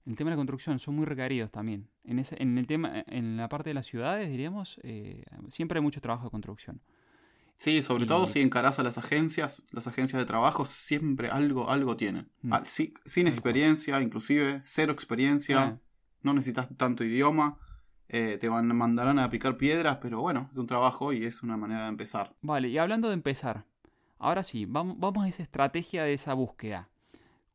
El 0.06 0.16
tema 0.16 0.30
de 0.30 0.36
la 0.36 0.38
construcción 0.38 0.78
son 0.78 0.96
muy 0.96 1.06
requeridos 1.06 1.50
también. 1.50 1.88
En, 2.04 2.18
ese, 2.18 2.36
en, 2.42 2.58
el 2.58 2.66
tema, 2.66 3.04
en 3.06 3.36
la 3.38 3.48
parte 3.48 3.70
de 3.70 3.74
las 3.74 3.86
ciudades, 3.86 4.28
diríamos, 4.28 4.78
eh, 4.82 5.24
siempre 5.48 5.78
hay 5.78 5.82
mucho 5.82 6.00
trabajo 6.00 6.24
de 6.24 6.30
construcción. 6.30 6.80
Sí, 7.56 7.82
sobre 7.82 8.04
Y- 8.04 8.06
todo 8.06 8.26
si 8.26 8.40
encarás 8.40 8.78
a 8.78 8.82
las 8.82 8.98
agencias, 8.98 9.64
las 9.72 9.86
agencias 9.86 10.20
de 10.20 10.26
trabajo 10.26 10.66
siempre 10.66 11.28
algo, 11.28 11.70
algo 11.70 11.96
tienen. 11.96 12.28
Mm. 12.42 12.52
Ah, 12.52 12.62
sí, 12.66 12.92
sin 13.06 13.28
experiencia, 13.28 14.00
inclusive, 14.02 14.60
cero 14.62 14.92
experiencia, 14.92 15.80
no 16.22 16.34
necesitas 16.34 16.68
tanto 16.76 17.04
idioma, 17.04 17.58
eh, 18.08 18.36
te 18.38 18.48
van, 18.48 18.66
mandarán 18.76 19.18
a 19.18 19.30
picar 19.30 19.56
piedras, 19.56 19.98
pero 20.02 20.20
bueno, 20.20 20.50
es 20.52 20.58
un 20.58 20.66
trabajo 20.66 21.12
y 21.12 21.24
es 21.24 21.42
una 21.42 21.56
manera 21.56 21.84
de 21.84 21.88
empezar. 21.88 22.34
Vale, 22.42 22.68
y 22.68 22.76
hablando 22.76 23.08
de 23.08 23.14
empezar, 23.14 23.64
ahora 24.24 24.42
sí, 24.42 24.64
vamos, 24.64 24.96
a 25.22 25.28
esa 25.28 25.42
estrategia 25.42 26.02
de 26.04 26.14
esa 26.14 26.34
búsqueda. 26.34 26.88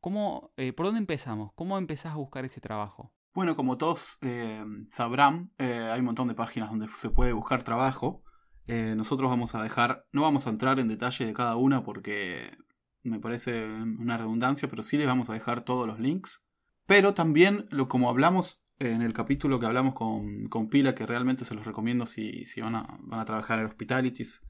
¿Cómo, 0.00 0.52
eh, 0.56 0.72
¿Por 0.72 0.86
dónde 0.86 1.00
empezamos? 1.00 1.52
¿Cómo 1.54 1.76
empezás 1.76 2.12
a 2.12 2.16
buscar 2.16 2.44
ese 2.44 2.60
trabajo? 2.60 3.12
Bueno, 3.34 3.56
como 3.56 3.76
todos 3.76 4.18
eh, 4.22 4.64
sabrán, 4.90 5.52
eh, 5.58 5.90
hay 5.92 5.98
un 5.98 6.06
montón 6.06 6.28
de 6.28 6.34
páginas 6.34 6.70
donde 6.70 6.88
se 6.96 7.10
puede 7.10 7.32
buscar 7.32 7.62
trabajo. 7.62 8.22
Nosotros 8.68 9.28
vamos 9.28 9.56
a 9.56 9.62
dejar, 9.64 10.06
no 10.12 10.22
vamos 10.22 10.46
a 10.46 10.50
entrar 10.50 10.78
en 10.78 10.86
detalle 10.86 11.26
de 11.26 11.32
cada 11.32 11.56
una 11.56 11.82
porque 11.82 12.56
me 13.02 13.18
parece 13.18 13.64
una 13.64 14.16
redundancia, 14.16 14.68
pero 14.68 14.84
sí 14.84 14.96
les 14.96 15.08
vamos 15.08 15.28
a 15.28 15.32
dejar 15.32 15.64
todos 15.64 15.88
los 15.88 15.98
links. 15.98 16.46
Pero 16.86 17.12
también, 17.12 17.66
lo, 17.70 17.88
como 17.88 18.08
hablamos 18.08 18.62
en 18.78 19.02
el 19.02 19.12
capítulo 19.12 19.58
que 19.58 19.66
hablamos 19.66 19.94
con, 19.94 20.46
con 20.46 20.68
Pila, 20.68 20.94
que 20.94 21.04
realmente 21.04 21.44
se 21.44 21.56
los 21.56 21.66
recomiendo 21.66 22.06
si, 22.06 22.46
si 22.46 22.60
van, 22.60 22.76
a, 22.76 22.86
van 23.00 23.18
a 23.18 23.24
trabajar 23.24 23.58
en 23.58 23.66
Hospitalities, 23.66 24.40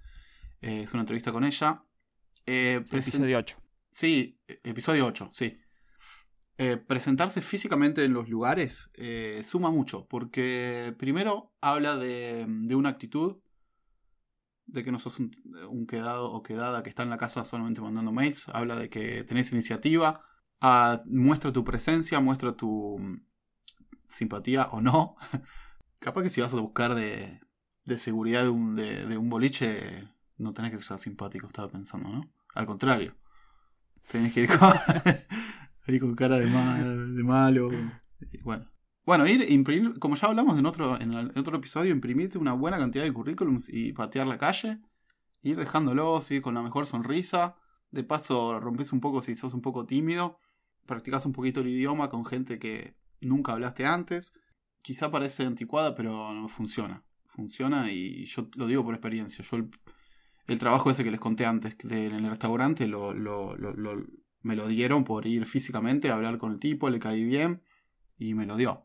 es 0.61 0.93
una 0.93 1.01
entrevista 1.01 1.33
con 1.33 1.45
ella. 1.45 1.87
Eh, 2.53 2.85
Episodio 2.91 3.39
8. 3.39 3.57
Sí, 3.93 4.41
e- 4.49 4.59
episodio 4.65 5.07
8, 5.07 5.31
sí. 5.33 5.57
Eh, 6.59 6.77
presentarse 6.77 7.41
físicamente 7.43 8.05
en 8.05 8.13
los 8.13 8.29
lugares 8.29 8.91
eh, 8.95 9.43
suma 9.45 9.71
mucho, 9.71 10.07
porque 10.09 10.93
primero 10.99 11.55
habla 11.61 11.97
de, 11.97 12.45
de 12.49 12.75
una 12.75 12.89
actitud, 12.89 13.37
de 14.67 14.83
que 14.83 14.91
no 14.91 14.99
sos 14.99 15.21
un, 15.21 15.31
un 15.69 15.87
quedado 15.87 16.31
o 16.33 16.43
quedada 16.43 16.83
que 16.83 16.89
está 16.91 17.05
en 17.05 17.11
la 17.11 17.19
casa 17.19 17.45
solamente 17.45 17.81
mandando 17.81 18.11
mails, 18.11 18.49
habla 18.49 18.75
de 18.75 18.91
que 18.91 19.23
tenés 19.23 19.53
iniciativa, 19.53 20.25
ah, 20.61 21.01
muestra 21.07 21.53
tu 21.53 21.65
presencia, 21.65 22.19
muestra 22.19 22.57
tu 22.57 22.99
mm, 22.99 23.23
simpatía 24.09 24.65
o 24.73 24.81
no. 24.81 25.15
Capaz 26.01 26.25
que 26.25 26.31
si 26.31 26.41
vas 26.41 26.53
a 26.55 26.61
buscar 26.61 26.97
de, 26.97 27.41
de 27.85 27.99
seguridad 27.99 28.43
de 28.43 28.49
un, 28.51 28.75
de, 28.75 29.07
de 29.07 29.17
un 29.17 29.31
boliche, 29.31 30.09
no 30.37 30.53
tenés 30.53 30.73
que 30.73 30.81
ser 30.83 30.99
simpático, 30.99 31.47
estaba 31.47 31.69
pensando, 31.69 32.09
¿no? 32.09 32.40
Al 32.55 32.67
contrario. 32.67 33.15
Tenés 34.11 34.33
que 34.33 34.43
ir 34.43 34.49
con, 34.49 34.71
con 36.01 36.15
cara 36.15 36.39
de, 36.39 36.47
mal- 36.47 37.15
de 37.17 37.23
malo. 37.25 37.71
Bueno. 38.43 38.67
Bueno, 39.07 39.27
ir, 39.27 39.51
imprimir, 39.51 39.99
como 39.99 40.15
ya 40.15 40.29
hablamos 40.29 40.59
en 40.59 40.67
otro, 40.67 41.01
en 41.01 41.15
otro 41.37 41.57
episodio, 41.57 41.91
imprimirte 41.91 42.39
una 42.39 42.53
buena 42.53 42.79
cantidad 42.79 43.03
de 43.05 43.13
currículums 43.13 43.69
y 43.69 43.93
patear 43.93 44.27
la 44.27 44.39
calle. 44.39 44.79
Ir 45.43 45.57
dejándolos, 45.57 46.31
ir 46.31 46.43
con 46.43 46.55
la 46.55 46.63
mejor 46.63 46.87
sonrisa. 46.87 47.57
De 47.91 48.05
paso, 48.05 48.61
rompes 48.61 48.93
un 48.93 49.01
poco 49.01 49.23
si 49.23 49.35
sos 49.37 49.55
un 49.55 49.63
poco 49.63 49.87
tímido. 49.87 50.39
Practicas 50.87 51.25
un 51.27 51.33
poquito 51.33 51.61
el 51.61 51.69
idioma 51.69 52.11
con 52.11 52.25
gente 52.25 52.59
que 52.59 52.95
nunca 53.21 53.53
hablaste 53.53 53.87
antes. 53.87 54.33
Quizá 54.83 55.11
parece 55.11 55.45
anticuada, 55.47 55.95
pero 55.95 56.47
funciona. 56.49 57.05
Funciona 57.25 57.91
y 57.91 58.27
yo 58.27 58.49
lo 58.57 58.67
digo 58.67 58.85
por 58.85 58.95
experiencia. 58.95 59.45
Yo 59.45 59.59
el 60.53 60.59
trabajo 60.59 60.91
ese 60.91 61.05
que 61.05 61.11
les 61.11 61.21
conté 61.21 61.47
antes 61.47 61.77
de- 61.79 62.07
en 62.07 62.25
el 62.25 62.31
restaurante 62.31 62.87
lo, 62.87 63.13
me 64.43 64.57
lo 64.57 64.69
dieron 64.69 65.05
por 65.05 65.27
ir 65.27 65.47
físicamente 65.47 66.11
a 66.11 66.15
hablar 66.15 66.39
con 66.39 66.53
el 66.53 66.59
tipo, 66.59 66.89
le 66.91 66.99
caí 66.99 67.25
bien 67.25 67.63
y 68.19 68.35
me 68.35 68.47
lo 68.47 68.57
dio. 68.57 68.85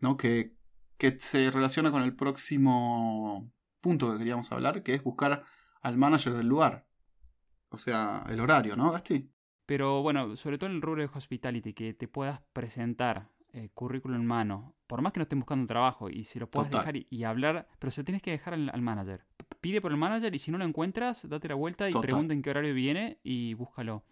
¿No? 0.00 0.16
Que, 0.16 0.56
que 0.98 1.18
se 1.18 1.50
relaciona 1.50 1.90
con 1.90 2.02
el 2.02 2.14
próximo 2.14 3.52
punto 3.80 4.12
que 4.12 4.18
queríamos 4.18 4.50
hablar, 4.52 4.82
que 4.82 4.94
es 4.94 5.02
buscar 5.02 5.44
al 5.80 5.96
manager 5.96 6.34
del 6.34 6.46
lugar. 6.48 6.86
O 7.70 7.78
sea, 7.78 8.24
el 8.28 8.38
horario, 8.40 8.76
¿no, 8.76 8.92
Gasti? 8.92 9.30
Pero 9.66 10.02
bueno, 10.02 10.36
sobre 10.36 10.58
todo 10.58 10.70
en 10.70 10.76
el 10.76 10.82
rubro 10.82 11.02
de 11.02 11.10
hospitality, 11.12 11.72
que 11.72 11.94
te 11.94 12.06
puedas 12.08 12.40
presentar 12.52 13.30
eh, 13.52 13.68
currículum 13.74 14.20
en 14.20 14.26
mano, 14.26 14.74
por 14.86 15.02
más 15.02 15.12
que 15.12 15.20
no 15.20 15.22
estén 15.24 15.38
buscando 15.40 15.66
trabajo, 15.66 16.08
y 16.10 16.24
si 16.24 16.38
lo 16.38 16.48
puedas 16.50 16.70
Total. 16.70 16.80
dejar 16.84 16.96
y, 16.96 17.06
y 17.10 17.24
hablar, 17.24 17.68
pero 17.78 17.90
se 17.90 18.00
lo 18.00 18.04
tienes 18.04 18.22
que 18.22 18.30
dejar 18.30 18.54
al, 18.54 18.70
al 18.72 18.82
manager. 18.82 19.24
Pide 19.60 19.80
por 19.80 19.90
el 19.92 19.98
manager 19.98 20.34
y 20.34 20.38
si 20.38 20.50
no 20.50 20.58
lo 20.58 20.64
encuentras, 20.64 21.28
date 21.28 21.48
la 21.48 21.54
vuelta 21.54 21.88
y 21.88 21.92
Total. 21.92 22.08
pregunta 22.08 22.34
en 22.34 22.42
qué 22.42 22.50
horario 22.50 22.74
viene 22.74 23.18
y 23.22 23.54
búscalo. 23.54 24.04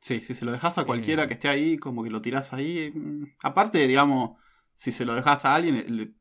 Sí, 0.00 0.20
si 0.20 0.34
se 0.34 0.44
lo 0.44 0.52
dejas 0.52 0.78
a 0.78 0.84
cualquiera 0.84 1.24
Eh. 1.24 1.26
que 1.28 1.34
esté 1.34 1.48
ahí, 1.48 1.76
como 1.76 2.04
que 2.04 2.10
lo 2.10 2.20
tirás 2.22 2.52
ahí. 2.52 2.92
mm, 2.94 3.24
Aparte, 3.42 3.86
digamos, 3.86 4.38
si 4.74 4.92
se 4.92 5.04
lo 5.04 5.14
dejas 5.14 5.44
a 5.44 5.54
alguien, 5.54 5.84
le- 5.96 6.12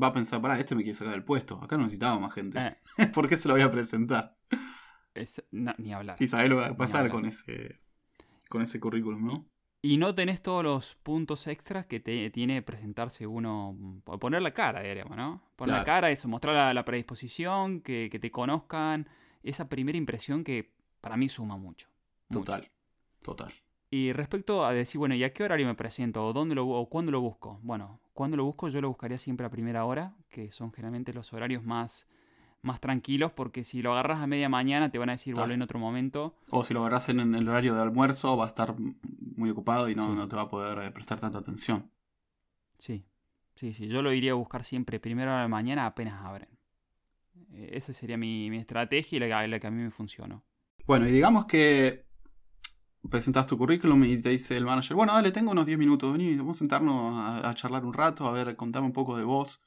va 0.00 0.08
a 0.08 0.12
pensar, 0.12 0.40
pará, 0.40 0.58
este 0.58 0.74
me 0.74 0.82
quiere 0.82 0.96
sacar 0.98 1.14
el 1.14 1.24
puesto. 1.24 1.60
Acá 1.62 1.76
no 1.76 1.84
necesitaba 1.84 2.18
más 2.18 2.32
gente. 2.34 2.58
Eh, 2.58 2.76
¿Por 3.14 3.28
qué 3.28 3.36
se 3.36 3.48
lo 3.48 3.54
voy 3.54 3.62
a 3.62 3.70
presentar? 3.70 4.36
es- 5.14 5.42
no, 5.50 5.74
ni 5.78 5.92
hablar. 5.92 6.16
Y 6.20 6.28
sabés 6.28 6.48
lo 6.48 6.56
que 6.56 6.60
va 6.62 6.66
a 6.68 6.76
pasar 6.76 7.10
con 7.10 7.26
ese, 7.26 7.80
con 8.48 8.62
ese 8.62 8.78
currículum, 8.80 9.26
¿no? 9.26 9.46
Y 9.80 9.96
no 9.96 10.12
tenés 10.14 10.42
todos 10.42 10.64
los 10.64 10.96
puntos 10.96 11.46
extras 11.46 11.86
que 11.86 12.00
te 12.00 12.30
tiene 12.30 12.62
presentarse 12.62 13.26
uno. 13.26 13.74
mm, 13.78 14.00
po- 14.00 14.18
Poner 14.18 14.42
la 14.42 14.52
cara, 14.52 14.82
diríamos, 14.82 15.16
¿no? 15.16 15.40
Poner 15.56 15.76
la 15.76 15.84
cara, 15.84 16.10
eso, 16.10 16.26
mostrar 16.28 16.54
la, 16.54 16.74
la 16.74 16.84
predisposición, 16.84 17.80
que, 17.80 18.08
que 18.10 18.18
te 18.18 18.30
conozcan. 18.30 19.08
Esa 19.42 19.68
primera 19.68 19.96
impresión 19.96 20.42
que 20.42 20.72
para 21.00 21.16
mí 21.16 21.28
suma 21.28 21.56
mucho. 21.56 21.88
mucho. 22.28 22.44
Total. 22.44 22.68
Total. 23.22 23.52
Y 23.90 24.12
respecto 24.12 24.66
a 24.66 24.72
decir, 24.72 24.98
bueno, 24.98 25.14
¿y 25.14 25.22
a 25.24 25.32
qué 25.32 25.44
horario 25.44 25.66
me 25.66 25.74
presento? 25.74 26.26
¿O, 26.26 26.32
dónde 26.32 26.54
lo, 26.56 26.66
o 26.68 26.88
cuándo 26.90 27.12
lo 27.12 27.20
busco? 27.20 27.58
Bueno, 27.62 28.00
cuando 28.12 28.36
lo 28.36 28.44
busco 28.44 28.68
yo 28.68 28.80
lo 28.80 28.88
buscaría 28.88 29.16
siempre 29.16 29.46
a 29.46 29.50
primera 29.50 29.84
hora, 29.84 30.14
que 30.28 30.50
son 30.50 30.72
generalmente 30.72 31.12
los 31.14 31.32
horarios 31.32 31.64
más, 31.64 32.06
más 32.62 32.80
tranquilos, 32.80 33.32
porque 33.32 33.64
si 33.64 33.82
lo 33.82 33.92
agarras 33.92 34.20
a 34.20 34.26
media 34.26 34.48
mañana 34.48 34.90
te 34.90 34.98
van 34.98 35.08
a 35.10 35.12
decir, 35.12 35.34
volvé 35.34 35.54
en 35.54 35.62
otro 35.62 35.78
momento. 35.78 36.34
O 36.50 36.64
si 36.64 36.74
lo 36.74 36.80
agarras 36.80 37.08
en 37.08 37.34
el 37.34 37.48
horario 37.48 37.74
de 37.74 37.82
almuerzo, 37.82 38.36
va 38.36 38.44
a 38.46 38.48
estar 38.48 38.74
muy 39.36 39.50
ocupado 39.50 39.88
y 39.88 39.94
no, 39.94 40.10
Sí. 40.10 40.16
no 40.16 40.28
te 40.28 40.36
va 40.36 40.42
a 40.42 40.48
poder 40.48 40.78
eh, 40.86 40.90
prestar 40.90 41.20
tanta 41.20 41.38
atención. 41.38 41.90
Sí, 42.78 43.04
sí, 43.54 43.72
sí, 43.74 43.88
yo 43.88 44.02
lo 44.02 44.12
iría 44.12 44.32
a 44.32 44.34
buscar 44.34 44.64
siempre 44.64 45.00
primera 45.00 45.30
hora 45.32 45.38
de 45.38 45.44
la 45.44 45.48
mañana 45.48 45.86
apenas 45.86 46.22
abren. 46.24 46.48
Eh, 47.52 47.70
Esa 47.72 47.92
sería 47.94 48.16
mi, 48.16 48.50
mi 48.50 48.58
estrategia 48.58 49.16
y 49.16 49.20
la, 49.20 49.26
que- 49.42 49.48
la 49.48 49.60
que 49.60 49.66
a 49.66 49.70
mí 49.70 49.82
me 49.82 49.90
funcionó. 49.90 50.44
Bueno, 50.86 51.06
y 51.06 51.10
digamos 51.12 51.44
que 51.46 52.06
presentas 53.08 53.46
tu 53.46 53.56
currículum 53.56 54.04
y 54.04 54.20
te 54.20 54.30
dice 54.30 54.56
el 54.56 54.64
manager, 54.64 54.96
bueno, 54.96 55.12
dale, 55.14 55.30
tengo 55.32 55.50
unos 55.52 55.66
10 55.66 55.78
minutos, 55.78 56.12
vení, 56.12 56.36
vamos 56.36 56.56
a 56.56 56.58
sentarnos 56.58 57.14
a, 57.16 57.48
a 57.48 57.54
charlar 57.54 57.84
un 57.84 57.92
rato, 57.94 58.26
a 58.26 58.32
ver, 58.32 58.56
contame 58.56 58.86
un 58.86 58.92
poco 58.92 59.16
de 59.16 59.24
vos. 59.24 59.62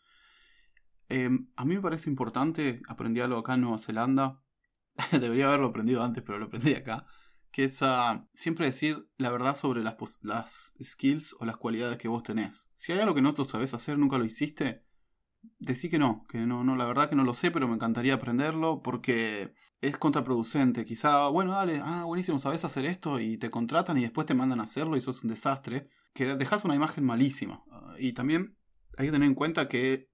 Eh, 1.11 1.29
a 1.57 1.65
mí 1.65 1.75
me 1.75 1.81
parece 1.81 2.09
importante, 2.09 2.81
aprendí 2.87 3.19
algo 3.19 3.37
acá 3.37 3.55
en 3.55 3.61
Nueva 3.61 3.79
Zelanda, 3.79 4.41
debería 5.11 5.47
haberlo 5.47 5.67
aprendido 5.67 6.01
antes, 6.03 6.23
pero 6.23 6.39
lo 6.39 6.45
aprendí 6.45 6.73
acá, 6.73 7.05
que 7.51 7.65
es 7.65 7.81
ah, 7.81 8.29
siempre 8.33 8.65
decir 8.65 9.09
la 9.17 9.29
verdad 9.29 9.57
sobre 9.57 9.83
las, 9.83 9.97
las 10.21 10.73
skills 10.81 11.35
o 11.39 11.45
las 11.45 11.57
cualidades 11.57 11.97
que 11.97 12.07
vos 12.07 12.23
tenés. 12.23 12.69
Si 12.75 12.93
hay 12.93 12.99
algo 12.99 13.13
que 13.13 13.21
no 13.21 13.33
lo 13.37 13.45
sabés 13.45 13.73
hacer, 13.73 13.97
nunca 13.97 14.17
lo 14.17 14.23
hiciste, 14.23 14.85
decí 15.59 15.89
que 15.89 15.99
no, 15.99 16.25
que 16.29 16.45
no, 16.45 16.63
no, 16.63 16.77
la 16.77 16.85
verdad 16.85 17.09
que 17.09 17.17
no 17.17 17.25
lo 17.25 17.33
sé, 17.33 17.51
pero 17.51 17.67
me 17.67 17.75
encantaría 17.75 18.13
aprenderlo 18.13 18.81
porque 18.81 19.53
es 19.81 19.97
contraproducente. 19.97 20.85
Quizá, 20.85 21.27
bueno, 21.27 21.51
dale, 21.51 21.81
ah, 21.83 22.05
buenísimo, 22.05 22.39
sabes 22.39 22.63
hacer 22.63 22.85
esto 22.85 23.19
y 23.19 23.37
te 23.37 23.51
contratan 23.51 23.97
y 23.97 24.03
después 24.03 24.27
te 24.27 24.33
mandan 24.33 24.61
a 24.61 24.63
hacerlo 24.63 24.95
y 24.95 24.99
eso 24.99 25.11
es 25.11 25.23
un 25.23 25.29
desastre. 25.29 25.89
Que 26.13 26.37
dejas 26.37 26.63
una 26.63 26.75
imagen 26.75 27.03
malísima. 27.03 27.63
y 27.99 28.13
también 28.13 28.57
hay 28.97 29.07
que 29.07 29.11
tener 29.11 29.27
en 29.27 29.35
cuenta 29.35 29.67
que 29.67 30.10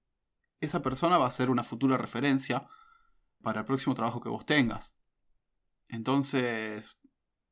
esa 0.60 0.82
persona 0.82 1.18
va 1.18 1.26
a 1.26 1.30
ser 1.30 1.50
una 1.50 1.64
futura 1.64 1.96
referencia 1.96 2.66
para 3.42 3.60
el 3.60 3.66
próximo 3.66 3.94
trabajo 3.94 4.20
que 4.20 4.28
vos 4.28 4.44
tengas. 4.44 4.94
Entonces, 5.88 6.98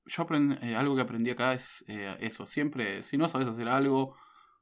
yo 0.05 0.27
eh, 0.63 0.77
algo 0.77 0.95
que 0.95 1.03
aprendí 1.03 1.31
acá 1.31 1.55
es 1.55 1.85
eh, 1.89 2.17
eso, 2.21 2.47
siempre, 2.47 3.03
si 3.03 3.17
no 3.17 3.29
sabes 3.29 3.49
hacer 3.49 3.69
algo, 3.69 4.17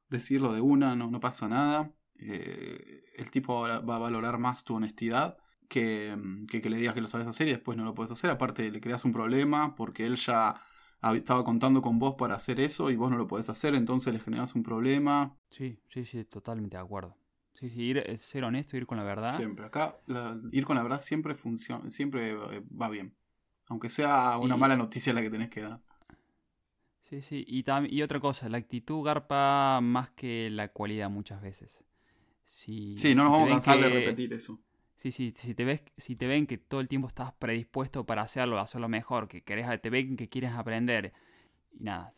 decirlo 0.09 0.53
de 0.53 0.61
una, 0.61 0.95
no, 0.95 1.09
no 1.09 1.19
pasa 1.19 1.47
nada. 1.47 1.91
Eh, 2.17 3.03
el 3.17 3.31
tipo 3.31 3.61
va 3.61 3.95
a 3.95 3.99
valorar 3.99 4.37
más 4.37 4.63
tu 4.63 4.75
honestidad 4.75 5.37
que, 5.67 6.15
que, 6.49 6.61
que 6.61 6.69
le 6.69 6.77
digas 6.77 6.93
que 6.93 7.01
lo 7.01 7.07
sabes 7.07 7.27
hacer 7.27 7.47
y 7.47 7.51
después 7.51 7.77
no 7.77 7.83
lo 7.83 7.93
puedes 7.93 8.11
hacer. 8.11 8.29
Aparte, 8.29 8.71
le 8.71 8.81
creas 8.81 9.05
un 9.05 9.13
problema 9.13 9.75
porque 9.75 10.05
él 10.05 10.15
ya 10.15 10.61
estaba 11.13 11.43
contando 11.43 11.81
con 11.81 11.99
vos 11.99 12.15
para 12.15 12.35
hacer 12.35 12.59
eso 12.59 12.89
y 12.89 12.95
vos 12.95 13.11
no 13.11 13.17
lo 13.17 13.27
podés 13.27 13.49
hacer, 13.49 13.75
entonces 13.75 14.13
le 14.13 14.19
generas 14.19 14.55
un 14.55 14.63
problema. 14.63 15.37
Sí, 15.49 15.79
sí, 15.87 16.05
sí, 16.05 16.23
totalmente 16.25 16.77
de 16.77 16.83
acuerdo. 16.83 17.15
Sí, 17.59 17.69
sí, 17.69 17.81
ir, 17.83 17.97
eh, 17.99 18.17
ser 18.17 18.43
honesto, 18.43 18.75
ir 18.75 18.85
con 18.85 18.97
la 18.97 19.03
verdad. 19.03 19.35
Siempre, 19.35 19.65
acá 19.65 19.95
ir 20.51 20.65
con 20.65 20.75
la 20.75 20.83
verdad 20.83 20.99
siempre 20.99 21.35
funciona, 21.35 21.89
siempre 21.89 22.31
eh, 22.31 22.63
va 22.79 22.89
bien. 22.89 23.15
Aunque 23.69 23.89
sea 23.89 24.37
una 24.37 24.57
mala 24.57 24.75
noticia 24.75 25.13
la 25.13 25.21
que 25.21 25.29
tenés 25.29 25.49
que 25.49 25.61
dar. 25.61 25.79
Sí, 27.09 27.21
sí, 27.21 27.45
y, 27.47 27.63
y 27.89 28.01
otra 28.01 28.19
cosa, 28.19 28.49
la 28.49 28.57
actitud 28.57 29.03
garpa 29.03 29.79
más 29.81 30.09
que 30.11 30.49
la 30.51 30.69
cualidad 30.69 31.09
muchas 31.09 31.41
veces. 31.41 31.83
sí, 32.43 32.95
no 33.15 33.23
nos 33.23 33.31
vamos 33.31 33.47
a 33.47 33.51
cansar 33.51 33.79
de 33.79 33.89
repetir 33.89 34.33
eso. 34.33 34.59
Sí, 34.97 35.11
sí, 35.11 35.33
si 35.35 35.53
te, 35.53 35.65
ves, 35.65 35.81
si 35.97 36.15
te 36.15 36.25
ven 36.25 36.47
que 36.47 36.57
todo 36.57 36.81
el 36.81 36.87
tiempo 36.87 37.07
estás 37.07 37.33
predispuesto 37.33 38.05
para 38.05 38.23
hacerlo, 38.23 38.59
hacerlo 38.59 38.89
mejor, 38.89 39.27
que 39.27 39.43
querés, 39.43 39.67
te 39.81 39.89
ven 39.89 40.15
que 40.17 40.29
quieres 40.29 40.51
aprender, 40.53 41.13
y 41.79 41.83
nada, 41.83 42.13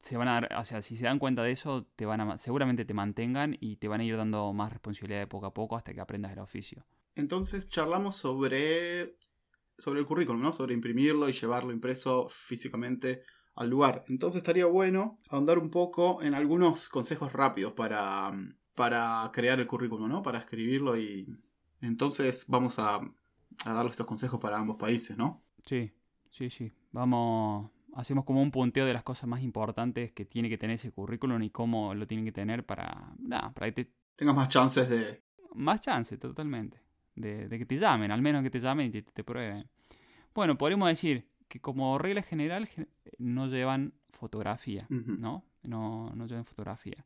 se 0.00 0.16
van 0.16 0.28
a 0.28 0.48
o 0.58 0.64
sea, 0.64 0.82
si 0.82 0.96
se 0.96 1.04
dan 1.04 1.18
cuenta 1.18 1.42
de 1.42 1.52
eso, 1.52 1.86
te 1.96 2.06
van 2.06 2.20
a, 2.20 2.38
seguramente 2.38 2.84
te 2.84 2.94
mantengan 2.94 3.56
y 3.60 3.76
te 3.76 3.88
van 3.88 4.00
a 4.00 4.04
ir 4.04 4.16
dando 4.16 4.52
más 4.52 4.72
responsabilidad 4.72 5.20
de 5.20 5.26
poco 5.26 5.46
a 5.46 5.54
poco 5.54 5.76
hasta 5.76 5.92
que 5.92 6.00
aprendas 6.00 6.32
el 6.32 6.38
oficio. 6.38 6.86
Entonces 7.14 7.68
charlamos 7.68 8.16
sobre, 8.16 9.16
sobre 9.76 10.00
el 10.00 10.06
currículum, 10.06 10.40
¿no? 10.40 10.52
Sobre 10.52 10.74
imprimirlo 10.74 11.28
y 11.28 11.32
llevarlo 11.32 11.72
impreso 11.72 12.28
físicamente 12.28 13.22
al 13.54 13.68
lugar. 13.68 14.04
Entonces 14.08 14.38
estaría 14.38 14.66
bueno 14.66 15.18
ahondar 15.28 15.58
un 15.58 15.70
poco 15.70 16.22
en 16.22 16.34
algunos 16.34 16.88
consejos 16.88 17.32
rápidos 17.32 17.72
para, 17.72 18.32
para 18.74 19.28
crear 19.32 19.58
el 19.58 19.66
currículum, 19.66 20.08
¿no? 20.08 20.22
Para 20.22 20.38
escribirlo 20.38 20.96
y 20.96 21.26
entonces 21.80 22.44
vamos 22.46 22.78
a, 22.78 23.00
a 23.64 23.72
darle 23.72 23.90
estos 23.90 24.06
consejos 24.06 24.38
para 24.38 24.58
ambos 24.58 24.76
países, 24.76 25.16
¿no? 25.16 25.42
Sí, 25.64 25.90
sí, 26.30 26.50
sí. 26.50 26.72
Vamos, 26.92 27.70
hacemos 27.94 28.24
como 28.24 28.42
un 28.42 28.50
punteo 28.50 28.86
de 28.86 28.92
las 28.92 29.02
cosas 29.02 29.28
más 29.28 29.42
importantes 29.42 30.12
que 30.12 30.24
tiene 30.24 30.48
que 30.48 30.58
tener 30.58 30.76
ese 30.76 30.90
currículum 30.90 31.42
y 31.42 31.50
cómo 31.50 31.94
lo 31.94 32.06
tienen 32.06 32.24
que 32.24 32.32
tener 32.32 32.64
para, 32.64 33.12
nada, 33.18 33.52
para 33.52 33.72
que 33.72 33.90
tengas 34.16 34.34
más 34.34 34.48
chances 34.48 34.88
de... 34.88 35.22
Más 35.54 35.80
chances, 35.80 36.18
totalmente. 36.18 36.80
De, 37.14 37.48
que 37.48 37.66
te 37.66 37.76
llamen, 37.76 38.10
al 38.10 38.22
menos 38.22 38.42
que 38.42 38.50
te 38.50 38.60
llamen 38.60 38.94
y 38.94 39.02
te, 39.02 39.24
prueben. 39.24 39.68
Bueno, 40.34 40.56
podríamos 40.56 40.88
decir 40.88 41.26
que 41.48 41.60
como 41.60 41.98
regla 41.98 42.22
general 42.22 42.68
no 43.18 43.48
llevan 43.48 43.94
fotografía, 44.10 44.86
¿no? 44.88 45.44
¿no? 45.62 46.12
No 46.14 46.26
llevan 46.26 46.44
fotografía. 46.44 47.04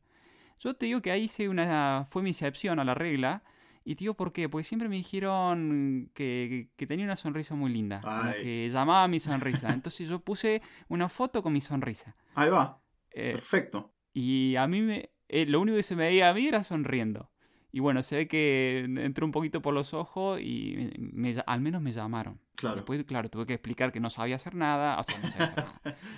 Yo 0.59 0.75
te 0.75 0.85
digo 0.85 1.01
que 1.01 1.11
ahí 1.11 1.23
hice 1.23 1.49
una, 1.49 2.05
fue 2.07 2.21
mi 2.21 2.29
excepción 2.29 2.79
a 2.79 2.83
la 2.83 2.93
regla, 2.93 3.43
y 3.85 3.95
tío, 3.95 4.13
¿por 4.13 4.31
qué? 4.31 4.47
Porque 4.47 4.63
siempre 4.63 4.87
me 4.87 4.95
dijeron 4.95 6.09
que, 6.13 6.69
tenía 6.87 7.05
una 7.05 7.15
sonrisa 7.15 7.55
muy 7.55 7.71
linda. 7.71 8.01
Que 8.41 8.69
llamaba 8.71 9.07
mi 9.07 9.19
sonrisa. 9.19 9.73
Entonces 9.73 10.07
yo 10.07 10.19
puse 10.19 10.61
una 10.87 11.09
foto 11.09 11.43
con 11.43 11.53
mi 11.53 11.61
sonrisa. 11.61 12.15
Ahí 12.35 12.49
va. 12.49 12.81
Eh, 13.11 13.31
Perfecto. 13.33 13.91
Y 14.13 14.55
a 14.55 14.67
mí 14.67 14.81
me, 14.81 15.11
eh, 15.27 15.45
lo 15.45 15.59
único 15.59 15.77
que 15.77 15.83
se 15.83 15.95
me 15.95 16.07
veía 16.07 16.29
a 16.29 16.33
mí 16.33 16.47
era 16.47 16.63
sonriendo. 16.63 17.29
Y 17.71 17.79
bueno, 17.79 18.03
se 18.03 18.17
ve 18.17 18.27
que 18.27 18.85
entró 18.85 19.25
un 19.25 19.31
poquito 19.31 19.61
por 19.61 19.73
los 19.73 19.95
ojos 19.95 20.39
y 20.39 20.91
me, 20.97 21.35
al 21.45 21.59
menos 21.59 21.81
me 21.81 21.91
llamaron. 21.91 22.39
Claro. 22.55 22.75
Después, 22.75 23.03
claro, 23.03 23.29
tuve 23.29 23.47
que 23.47 23.55
explicar 23.55 23.91
que 23.91 23.99
no 23.99 24.11
sabía 24.11 24.35
hacer 24.35 24.53
nada. 24.53 24.99
O 24.99 25.03
sea, 25.03 25.19
no 25.19 25.27
sabía 25.27 25.45
hacer 25.45 25.65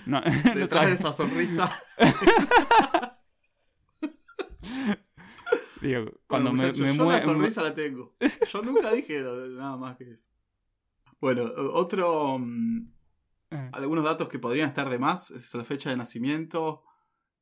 nada. 0.06 0.26
Detrás 0.54 0.88
de 0.88 0.94
esa 0.94 1.14
sonrisa. 1.14 1.72
cuando 6.28 6.54
me, 6.54 6.72
me 6.72 6.94
yo 6.94 7.06
la 7.06 7.22
sonrisa 7.22 7.62
la 7.64 7.76
tengo. 7.76 8.16
Yo 8.52 8.62
nunca 8.62 8.92
dije 8.92 9.22
nada 9.22 9.78
más 9.78 9.98
que 9.98 10.12
eso. 10.12 10.30
Bueno, 11.20 11.44
otro. 11.74 12.38
Mm, 12.40 12.92
eh. 13.52 13.70
Algunos 13.74 14.04
datos 14.04 14.30
que 14.30 14.40
podrían 14.40 14.68
estar 14.68 14.90
de 14.90 15.00
más 15.00 15.32
es 15.32 15.54
la 15.54 15.64
fecha 15.64 15.90
de 15.90 15.98
nacimiento 15.98 16.84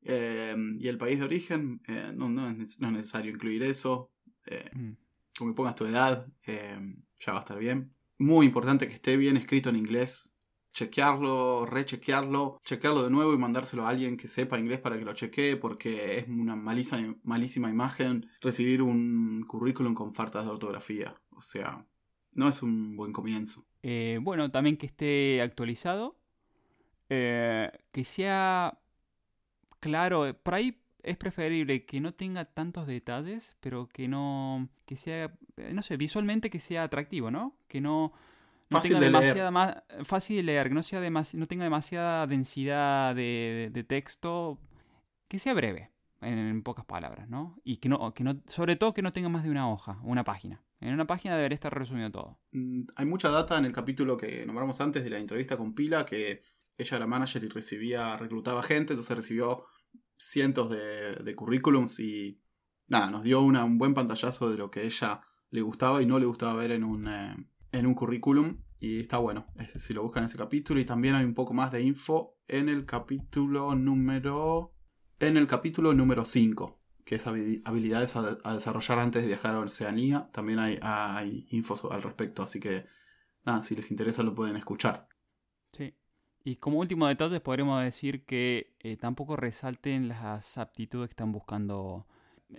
eh, 0.01 0.55
y 0.79 0.87
el 0.87 0.97
país 0.97 1.19
de 1.19 1.25
origen. 1.25 1.81
Eh, 1.87 2.11
no, 2.15 2.29
no, 2.29 2.49
es, 2.49 2.79
necesario 2.79 3.31
incluir 3.31 3.63
eso. 3.63 4.11
Mm. 4.73 4.91
Como 5.37 5.51
que 5.51 5.55
pongas 5.55 5.75
tu 5.75 5.85
edad, 5.85 6.27
ya 6.45 7.31
va 7.31 7.39
a 7.39 7.41
estar 7.41 7.57
bien. 7.57 7.93
Muy 8.19 8.45
importante 8.45 8.87
que 8.87 8.93
esté 8.93 9.17
bien 9.17 9.37
escrito 9.37 9.69
en 9.69 9.77
inglés 9.77 10.32
chequearlo, 10.73 11.65
rechequearlo, 11.65 12.59
chequearlo 12.63 13.03
de 13.03 13.09
nuevo 13.09 13.33
y 13.33 13.37
mandárselo 13.37 13.85
a 13.85 13.89
alguien 13.89 14.17
que 14.17 14.27
sepa 14.27 14.59
inglés 14.59 14.79
para 14.79 14.97
que 14.97 15.05
lo 15.05 15.13
chequee, 15.13 15.55
porque 15.55 16.17
es 16.17 16.27
una 16.27 16.55
malísima, 16.55 17.15
malísima 17.23 17.69
imagen 17.69 18.29
recibir 18.41 18.81
un 18.81 19.43
currículum 19.43 19.93
con 19.93 20.13
faltas 20.13 20.45
de 20.45 20.51
ortografía. 20.51 21.15
O 21.29 21.41
sea, 21.41 21.85
no 22.33 22.49
es 22.49 22.63
un 22.63 22.95
buen 22.95 23.13
comienzo. 23.13 23.65
Eh, 23.83 24.19
bueno, 24.21 24.49
también 24.51 24.77
que 24.77 24.87
esté 24.87 25.41
actualizado, 25.41 26.19
eh, 27.09 27.71
que 27.91 28.03
sea 28.03 28.79
claro, 29.79 30.33
por 30.41 30.55
ahí 30.55 30.81
es 31.03 31.17
preferible 31.17 31.85
que 31.85 31.99
no 31.99 32.13
tenga 32.13 32.45
tantos 32.45 32.87
detalles, 32.87 33.57
pero 33.59 33.87
que 33.89 34.07
no, 34.07 34.69
que 34.85 34.97
sea, 34.97 35.37
no 35.73 35.81
sé, 35.81 35.97
visualmente 35.97 36.49
que 36.49 36.59
sea 36.59 36.83
atractivo, 36.83 37.29
¿no? 37.29 37.57
Que 37.67 37.81
no 37.81 38.13
fácil 38.73 38.99
de 38.99 39.11
leer. 39.11 39.51
Más, 39.51 39.75
fácil 40.03 40.37
de 40.37 40.43
leer, 40.43 40.67
que 40.67 40.75
no, 40.75 40.83
sea 40.83 41.01
no 41.33 41.47
tenga 41.47 41.63
demasiada 41.63 42.27
densidad 42.27 43.15
de, 43.15 43.85
texto, 43.87 44.59
que 45.27 45.39
sea 45.39 45.53
breve, 45.53 45.91
en, 46.21 46.61
pocas 46.63 46.85
palabras, 46.85 47.29
¿no? 47.29 47.59
Y 47.63 47.77
que 47.77 47.89
no, 47.89 48.13
que 48.13 48.23
no, 48.23 48.41
sobre 48.47 48.75
todo 48.75 48.93
que 48.93 49.01
no 49.01 49.13
tenga 49.13 49.29
más 49.29 49.43
de 49.43 49.49
una 49.49 49.69
hoja, 49.69 49.99
una 50.03 50.23
página. 50.23 50.63
En 50.79 50.93
una 50.93 51.07
página 51.07 51.37
debería 51.37 51.55
estar 51.55 51.73
resumido 51.73 52.11
todo. 52.11 52.39
Mm, 52.51 52.83
hay 52.95 53.05
mucha 53.05 53.29
data 53.29 53.57
en 53.57 53.65
el 53.65 53.71
capítulo 53.71 54.17
que 54.17 54.45
nombramos 54.45 54.81
antes 54.81 55.03
de 55.03 55.09
la 55.09 55.17
entrevista 55.17 55.55
con 55.55 55.73
Pila, 55.73 56.05
que 56.05 56.41
ella 56.77 56.97
era 56.97 57.07
manager 57.07 57.43
y 57.43 57.47
recibía, 57.47 58.17
reclutaba 58.17 58.63
gente, 58.63 58.93
entonces 58.93 59.15
recibió 59.15 59.65
cientos 60.17 60.69
de, 60.69 61.35
currículums 61.35 61.99
y 61.99 62.41
nada, 62.87 63.09
nos 63.09 63.23
dio 63.23 63.41
un 63.41 63.77
buen 63.77 63.93
pantallazo 63.93 64.49
de 64.49 64.57
lo 64.57 64.71
que 64.71 64.85
ella 64.85 65.21
le 65.49 65.61
gustaba 65.61 66.01
y 66.01 66.05
no 66.05 66.19
le 66.19 66.25
gustaba 66.25 66.55
ver 66.55 66.71
en 66.71 66.83
un, 66.83 67.07
eh, 67.07 67.35
en 67.73 67.85
un 67.85 67.93
currículum 67.93 68.59
y 68.79 69.01
está 69.01 69.17
bueno. 69.17 69.45
Si 69.75 69.93
lo 69.93 70.03
buscan 70.03 70.23
en 70.23 70.27
ese 70.27 70.37
capítulo 70.37 70.79
y 70.79 70.85
también 70.85 71.15
hay 71.15 71.25
un 71.25 71.33
poco 71.33 71.53
más 71.53 71.71
de 71.71 71.81
info 71.81 72.37
en 72.47 72.69
el 72.69 72.85
capítulo 72.85 73.75
número 73.75 74.73
en 75.19 75.37
el 75.37 75.47
capítulo 75.47 75.93
número 75.93 76.25
5, 76.25 76.81
que 77.05 77.15
es 77.15 77.25
habilidades 77.27 78.15
a, 78.15 78.53
desarrollar 78.53 78.99
antes 78.99 79.21
de 79.21 79.27
viajar 79.29 79.55
a 79.55 79.59
Oceanía. 79.59 80.29
También 80.33 80.59
hay, 80.59 80.77
hay 80.81 81.47
info 81.49 81.91
al 81.91 82.01
respecto, 82.01 82.43
así 82.43 82.59
que 82.59 82.85
nada, 83.45 83.63
si 83.63 83.75
les 83.75 83.89
interesa 83.89 84.21
lo 84.23 84.35
pueden 84.35 84.57
escuchar. 84.57 85.07
Sí. 85.71 85.95
Y 86.43 86.57
como 86.57 86.79
último 86.79 87.07
detalle 87.07 87.39
podríamos 87.39 87.81
decir 87.81 88.25
que 88.25 88.75
eh, 88.81 88.97
tampoco 88.97 89.37
resalten 89.37 90.09
las 90.09 90.57
aptitudes 90.57 91.07
que 91.07 91.13
están 91.13 91.31
buscando 91.31 92.05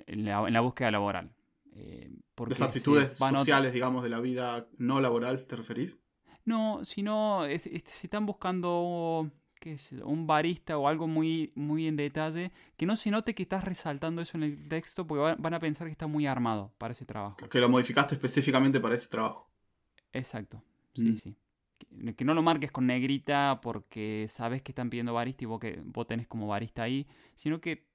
en 0.07 0.25
la 0.25 0.61
búsqueda 0.61 0.91
laboral. 0.91 1.35
Eh, 1.77 2.11
Las 2.49 2.63
aptitudes 2.63 3.17
sociales, 3.17 3.73
digamos, 3.73 4.03
de 4.03 4.09
la 4.09 4.21
vida 4.21 4.69
no 4.79 5.01
laboral, 5.01 5.45
¿te 5.47 5.57
referís? 5.57 6.01
No, 6.45 6.85
sino 6.85 7.45
si 7.59 8.07
están 8.07 8.27
buscando 8.27 9.31
qué 9.65 9.77
un 10.05 10.27
barista 10.27 10.77
o 10.77 10.87
algo 10.87 11.07
muy, 11.09 11.53
muy 11.55 11.89
en 11.89 11.97
detalle, 11.97 12.53
que 12.77 12.87
no 12.87 12.97
se 12.97 13.11
note 13.11 13.35
que 13.35 13.43
estás 13.43 13.65
resaltando 13.65 14.21
eso 14.21 14.37
en 14.37 14.45
el 14.45 14.69
texto 14.69 15.07
porque 15.07 15.37
van 15.39 15.55
a 15.55 15.59
pensar 15.59 15.87
que 15.87 15.93
está 15.93 16.07
muy 16.07 16.27
armado 16.27 16.73
para 16.79 16.93
ese 16.93 17.07
trabajo. 17.07 17.37
Que 17.49 17.61
lo 17.61 17.69
modificaste 17.69 18.15
específicamente 18.15 18.79
para 18.79 18.95
ese 18.95 19.09
trabajo. 19.09 19.51
Exacto, 20.13 20.63
sí, 20.95 21.11
mm. 21.11 21.17
sí. 21.17 21.37
Que, 22.17 22.25
no 22.25 22.35
lo 22.35 22.43
marques 22.43 22.71
con 22.71 22.87
negrita 22.87 23.61
porque 23.63 24.27
sabes 24.29 24.63
que 24.63 24.73
están 24.73 24.91
pidiendo 24.91 25.15
barista 25.15 25.45
y 25.45 25.47
vos, 25.47 25.61
que, 25.61 25.81
vos 25.83 26.07
tenés 26.07 26.27
como 26.27 26.47
barista 26.47 26.83
ahí, 26.83 27.07
sino 27.35 27.61
que 27.61 27.87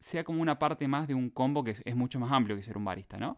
sea 0.00 0.24
como 0.24 0.40
una 0.40 0.58
parte 0.58 0.88
más 0.88 1.06
de 1.06 1.14
un 1.14 1.30
combo 1.30 1.62
que 1.62 1.76
es, 1.84 1.96
mucho 1.96 2.18
más 2.18 2.32
amplio 2.32 2.56
que 2.56 2.62
ser 2.62 2.76
un 2.76 2.84
barista, 2.84 3.18
¿no? 3.18 3.36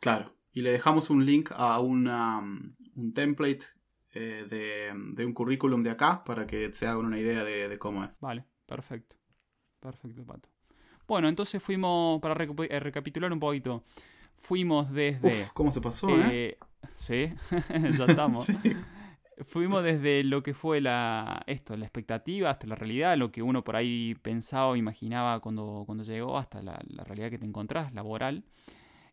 Claro. 0.00 0.34
Y 0.52 0.62
le 0.62 0.70
dejamos 0.70 1.10
un 1.10 1.26
link 1.26 1.50
a 1.54 1.80
una, 1.80 2.38
un 2.38 3.12
template 3.12 3.66
eh, 4.12 4.46
de, 4.48 5.26
un 5.26 5.32
currículum 5.32 5.82
de 5.82 5.90
acá 5.90 6.22
para 6.24 6.46
que 6.46 6.72
se 6.72 6.86
hagan 6.86 7.06
una 7.06 7.18
idea 7.18 7.42
de, 7.42 7.76
cómo 7.78 8.04
es. 8.04 8.18
Vale, 8.20 8.44
perfecto. 8.64 9.16
Perfecto, 9.80 10.24
Pato. 10.24 10.48
Bueno, 11.06 11.28
entonces 11.28 11.62
fuimos, 11.62 12.20
para 12.20 12.42
eh, 12.42 12.80
recapitular 12.80 13.30
un 13.32 13.40
poquito, 13.40 13.82
fuimos 14.36 14.90
desde... 14.92 15.42
Uf, 15.42 15.50
¿cómo 15.52 15.72
se 15.72 15.80
pasó, 15.80 16.08
eh? 16.08 16.30
eh? 16.30 16.58
Sí, 16.92 17.34
ya 17.98 18.04
estamos. 18.06 18.46
fuimos 19.46 19.82
desde 19.82 20.22
lo 20.24 20.42
que 20.42 20.54
fue 20.54 20.80
la, 20.80 21.42
esto, 21.46 21.76
la 21.76 21.84
expectativa 21.84 22.50
hasta 22.50 22.66
la 22.66 22.74
realidad, 22.74 23.16
lo 23.16 23.32
que 23.32 23.42
uno 23.42 23.64
por 23.64 23.76
ahí 23.76 24.14
pensaba 24.22 24.68
o 24.68 24.76
imaginaba 24.76 25.40
cuando, 25.40 25.84
cuando 25.86 26.04
llegó, 26.04 26.38
hasta 26.38 26.62
la, 26.62 26.78
realidad 27.04 27.30
que 27.30 27.38
te 27.38 27.46
encontrás, 27.46 27.92
laboral. 27.92 28.44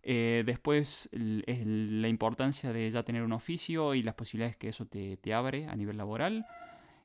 Eh, 0.03 0.43
después 0.45 1.09
es 1.11 1.65
la 1.65 2.07
importancia 2.07 2.73
de 2.73 2.89
ya 2.89 3.03
tener 3.03 3.23
un 3.23 3.33
oficio 3.33 3.93
y 3.93 4.01
las 4.01 4.15
posibilidades 4.15 4.57
que 4.57 4.69
eso 4.69 4.85
te, 4.85 5.33
abre 5.33 5.67
a 5.67 5.75
nivel 5.75 5.97
laboral. 5.97 6.45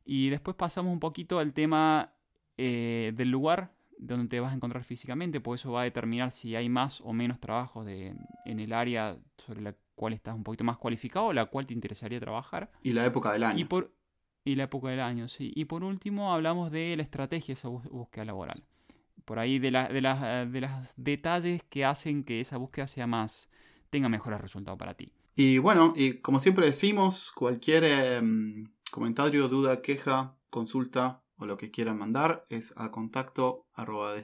Y 0.04 0.30
después 0.30 0.56
pasamos 0.56 0.92
un 0.92 1.00
poquito 1.00 1.38
al 1.38 1.52
tema 1.52 2.12
eh, 2.56 3.12
del 3.14 3.30
lugar 3.30 3.72
donde 3.98 4.28
te 4.28 4.40
vas 4.40 4.52
a 4.52 4.56
encontrar 4.56 4.84
físicamente, 4.84 5.40
porque 5.40 5.60
eso 5.60 5.72
va 5.72 5.82
a 5.82 5.84
determinar 5.84 6.30
si 6.30 6.54
hay 6.54 6.68
más 6.68 7.00
o 7.00 7.12
menos 7.12 7.40
trabajo 7.40 7.84
de, 7.84 8.14
en 8.44 8.60
el 8.60 8.72
área 8.72 9.16
sobre 9.38 9.62
la 9.62 9.74
cual 9.96 10.12
estás 10.12 10.36
un 10.36 10.44
poquito 10.44 10.62
más 10.62 10.76
cualificado, 10.76 11.32
la 11.32 11.46
cual 11.46 11.66
te 11.66 11.74
interesaría 11.74 12.20
trabajar. 12.20 12.70
Y 12.82 12.92
la 12.92 13.04
época 13.04 13.32
del 13.32 13.42
año. 13.42 13.58
Y, 13.58 13.64
por, 13.64 13.92
y 14.44 14.54
la 14.54 14.64
época 14.64 14.90
del 14.90 15.00
año, 15.00 15.26
sí. 15.26 15.50
Y 15.56 15.64
por 15.64 15.82
último 15.82 16.32
hablamos 16.32 16.70
de 16.70 16.94
la 16.96 17.02
estrategia 17.02 17.54
de 17.54 17.58
esa 17.58 17.68
búsqueda 17.68 18.24
laboral. 18.24 18.62
Por 19.24 19.40
ahí 19.40 19.58
de, 19.58 19.72
la, 19.72 19.88
de, 19.88 20.00
las, 20.00 20.52
de 20.52 20.60
los 20.60 20.70
detalles 20.96 21.64
que 21.64 21.84
hacen 21.84 22.22
que 22.22 22.40
esa 22.40 22.58
búsqueda 22.58 22.86
sea 22.86 23.08
más, 23.08 23.50
tenga 23.90 24.08
mejores 24.08 24.40
resultados 24.40 24.78
para 24.78 24.94
ti. 24.94 25.12
Y 25.34 25.58
bueno, 25.58 25.92
y 25.96 26.20
como 26.20 26.38
siempre 26.38 26.66
decimos, 26.66 27.32
cualquier 27.32 27.84
em, 27.84 28.68
comentario, 28.92 29.48
duda, 29.48 29.82
queja, 29.82 30.36
consulta 30.48 31.22
o 31.36 31.46
lo 31.46 31.56
que 31.56 31.70
quieran 31.70 31.98
mandar 31.98 32.46
es 32.48 32.72
a 32.76 32.90
contacto 32.90 33.66
arroba 33.74 34.14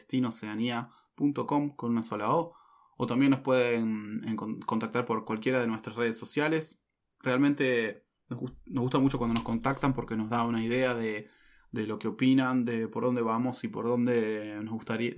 con 1.77 1.91
una 1.91 2.03
sola 2.03 2.35
O 2.35 2.55
o 3.03 3.07
también 3.07 3.33
nos 3.33 3.41
pueden 3.41 4.37
contactar 4.65 5.05
por 5.07 5.25
cualquiera 5.25 5.59
de 5.61 5.67
nuestras 5.67 5.97
redes 5.97 6.17
sociales. 6.17 6.81
Realmente 7.19 8.07
nos, 8.29 8.39
gusta 8.65 9.01
mucho 9.01 9.19
cuando 9.19 9.35
nos 9.35 9.43
contactan 9.43 9.93
porque 9.93 10.17
nos 10.17 10.31
da 10.31 10.47
una 10.47 10.63
idea 10.63 10.95
de, 10.95 11.29
lo 11.73 11.99
que 11.99 12.07
opinan, 12.07 12.65
de 12.65 12.87
por 12.87 13.03
dónde 13.03 13.23
vamos 13.23 13.65
y 13.65 13.69
por 13.69 13.89
dónde 13.89 14.61
nos 14.63 14.75
gustaría, 14.75 15.15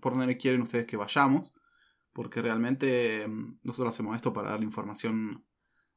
por 0.00 0.14
dónde 0.14 0.38
quieren 0.38 0.62
ustedes 0.62 0.86
que 0.86 0.96
vayamos. 0.96 1.52
Porque 2.14 2.40
realmente 2.40 3.28
mm, 3.28 3.58
nosotros 3.62 3.90
hacemos 3.94 4.16
esto 4.16 4.32
para 4.32 4.48
darle 4.48 4.64
información 4.64 5.44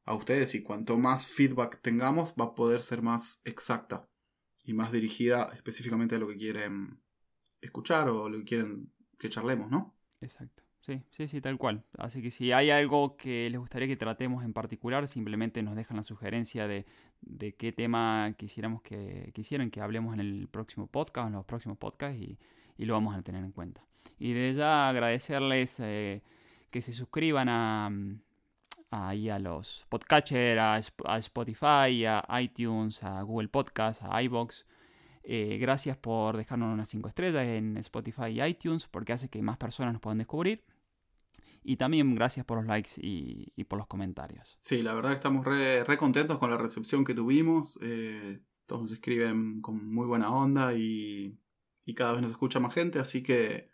a 0.04 0.14
ustedes 0.16 0.54
y 0.54 0.64
cuanto 0.64 0.98
más 0.98 1.28
feedback 1.28 1.82
tengamos 1.82 2.34
va 2.38 2.44
a 2.44 2.56
poder 2.56 2.82
ser 2.82 3.02
más 3.02 3.42
exacta 3.46 4.10
y 4.66 4.74
más 4.74 4.92
dirigida 4.92 5.50
específicamente 5.54 6.16
a 6.16 6.20
lo 6.20 6.28
que 6.28 6.36
quieren 6.36 7.02
escuchar 7.62 8.10
o 8.10 8.28
lo 8.28 8.38
que 8.40 8.44
quieren 8.44 8.92
que 9.18 9.30
charlemos, 9.30 9.72
¿no? 9.72 9.96
Exacto. 10.20 10.69
Sí, 10.82 11.02
sí, 11.12 11.28
sí, 11.28 11.42
tal 11.42 11.58
cual. 11.58 11.84
Así 11.98 12.22
que 12.22 12.32
si 12.32 12.52
hay 12.52 12.70
algo 12.70 13.18
que 13.18 13.50
les 13.50 13.60
gustaría 13.60 13.88
que 13.88 13.98
tratemos 13.98 14.44
en 14.44 14.54
particular, 14.54 15.08
simplemente 15.08 15.62
nos 15.62 15.76
dejan 15.76 15.98
la 15.98 16.04
sugerencia 16.04 16.68
de, 16.68 16.86
qué 17.58 17.72
tema 17.74 18.34
quisiéramos 18.38 18.82
que 18.82 19.32
quisieran 19.34 19.72
que 19.72 19.82
hablemos 19.82 20.14
en 20.14 20.22
el 20.22 20.48
próximo 20.48 20.88
podcast, 20.88 21.28
en 21.28 21.34
los 21.34 21.46
próximos 21.46 21.78
podcasts, 21.78 22.20
y, 22.20 22.38
lo 22.78 22.94
vamos 22.94 23.14
a 23.16 23.22
tener 23.22 23.44
en 23.44 23.52
cuenta. 23.52 23.84
Y 24.18 24.32
de 24.32 24.54
ya 24.54 24.88
agradecerles 24.88 25.80
eh, 25.80 26.22
que 26.72 26.82
se 26.82 26.94
suscriban 26.94 27.50
a, 27.50 27.92
ahí 28.92 29.30
a 29.30 29.38
los 29.38 29.86
podcatchers, 29.90 30.94
a, 31.06 31.18
Spotify, 31.18 32.06
a 32.06 32.42
iTunes, 32.42 33.04
a 33.04 33.22
Google 33.22 33.50
Podcasts, 33.50 34.04
a 34.04 34.22
iBox. 34.24 34.66
Eh, 35.24 35.58
gracias 35.60 35.98
por 35.98 36.38
dejarnos 36.38 36.74
unas 36.74 36.88
5 36.90 37.10
estrellas 37.10 37.44
en 37.46 37.78
Spotify 37.78 38.28
y 38.30 38.42
iTunes 38.42 38.88
porque 38.88 39.14
hace 39.14 39.30
que 39.30 39.42
más 39.42 39.58
personas 39.58 39.94
nos 39.94 40.02
puedan 40.02 40.18
descubrir. 40.18 40.64
Y 41.64 41.78
también 41.78 42.16
gracias 42.16 42.46
por 42.46 42.58
los 42.58 42.68
likes 42.68 42.92
y, 42.98 43.64
por 43.66 43.80
los 43.80 43.88
comentarios. 43.88 44.58
Sí, 44.60 44.82
la 44.82 44.94
verdad 44.94 45.10
que 45.10 45.16
estamos 45.16 45.46
re, 45.46 45.98
contentos 45.98 46.38
con 46.38 46.50
la 46.50 46.58
recepción 46.58 47.04
que 47.06 47.14
tuvimos. 47.14 47.80
Eh, 47.82 48.42
todos 48.66 48.84
nos 48.84 48.92
escriben 48.92 49.62
con 49.62 49.94
muy 49.94 50.06
buena 50.06 50.32
onda 50.32 50.74
y, 50.74 51.38
cada 51.96 52.14
vez 52.14 52.22
nos 52.22 52.30
escucha 52.30 52.60
más 52.60 52.76
gente, 52.76 53.00
así 53.00 53.24
que 53.24 53.72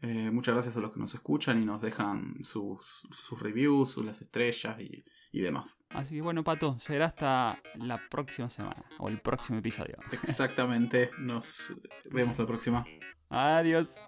eh, 0.00 0.30
muchas 0.30 0.54
gracias 0.54 0.76
a 0.76 0.80
los 0.80 0.92
que 0.92 1.00
nos 1.00 1.12
escuchan 1.12 1.60
y 1.60 1.64
nos 1.64 1.82
dejan 1.82 2.36
sus, 2.44 3.02
reviews, 3.40 3.90
sus, 3.90 4.04
las 4.04 4.22
estrellas 4.22 4.80
y, 4.80 5.04
y, 5.32 5.40
demás. 5.40 5.80
Así 5.88 6.14
que 6.14 6.22
bueno, 6.22 6.44
Pato, 6.44 6.78
será 6.78 7.06
hasta 7.06 7.60
la 7.74 7.98
próxima 8.08 8.48
semana 8.48 8.84
o 8.98 9.08
el 9.08 9.18
próximo 9.18 9.58
episodio. 9.58 9.96
Exactamente, 10.12 11.10
nos 11.18 11.72
vemos 12.12 12.38
la 12.38 12.46
próxima. 12.46 12.86
Adiós. 13.28 14.00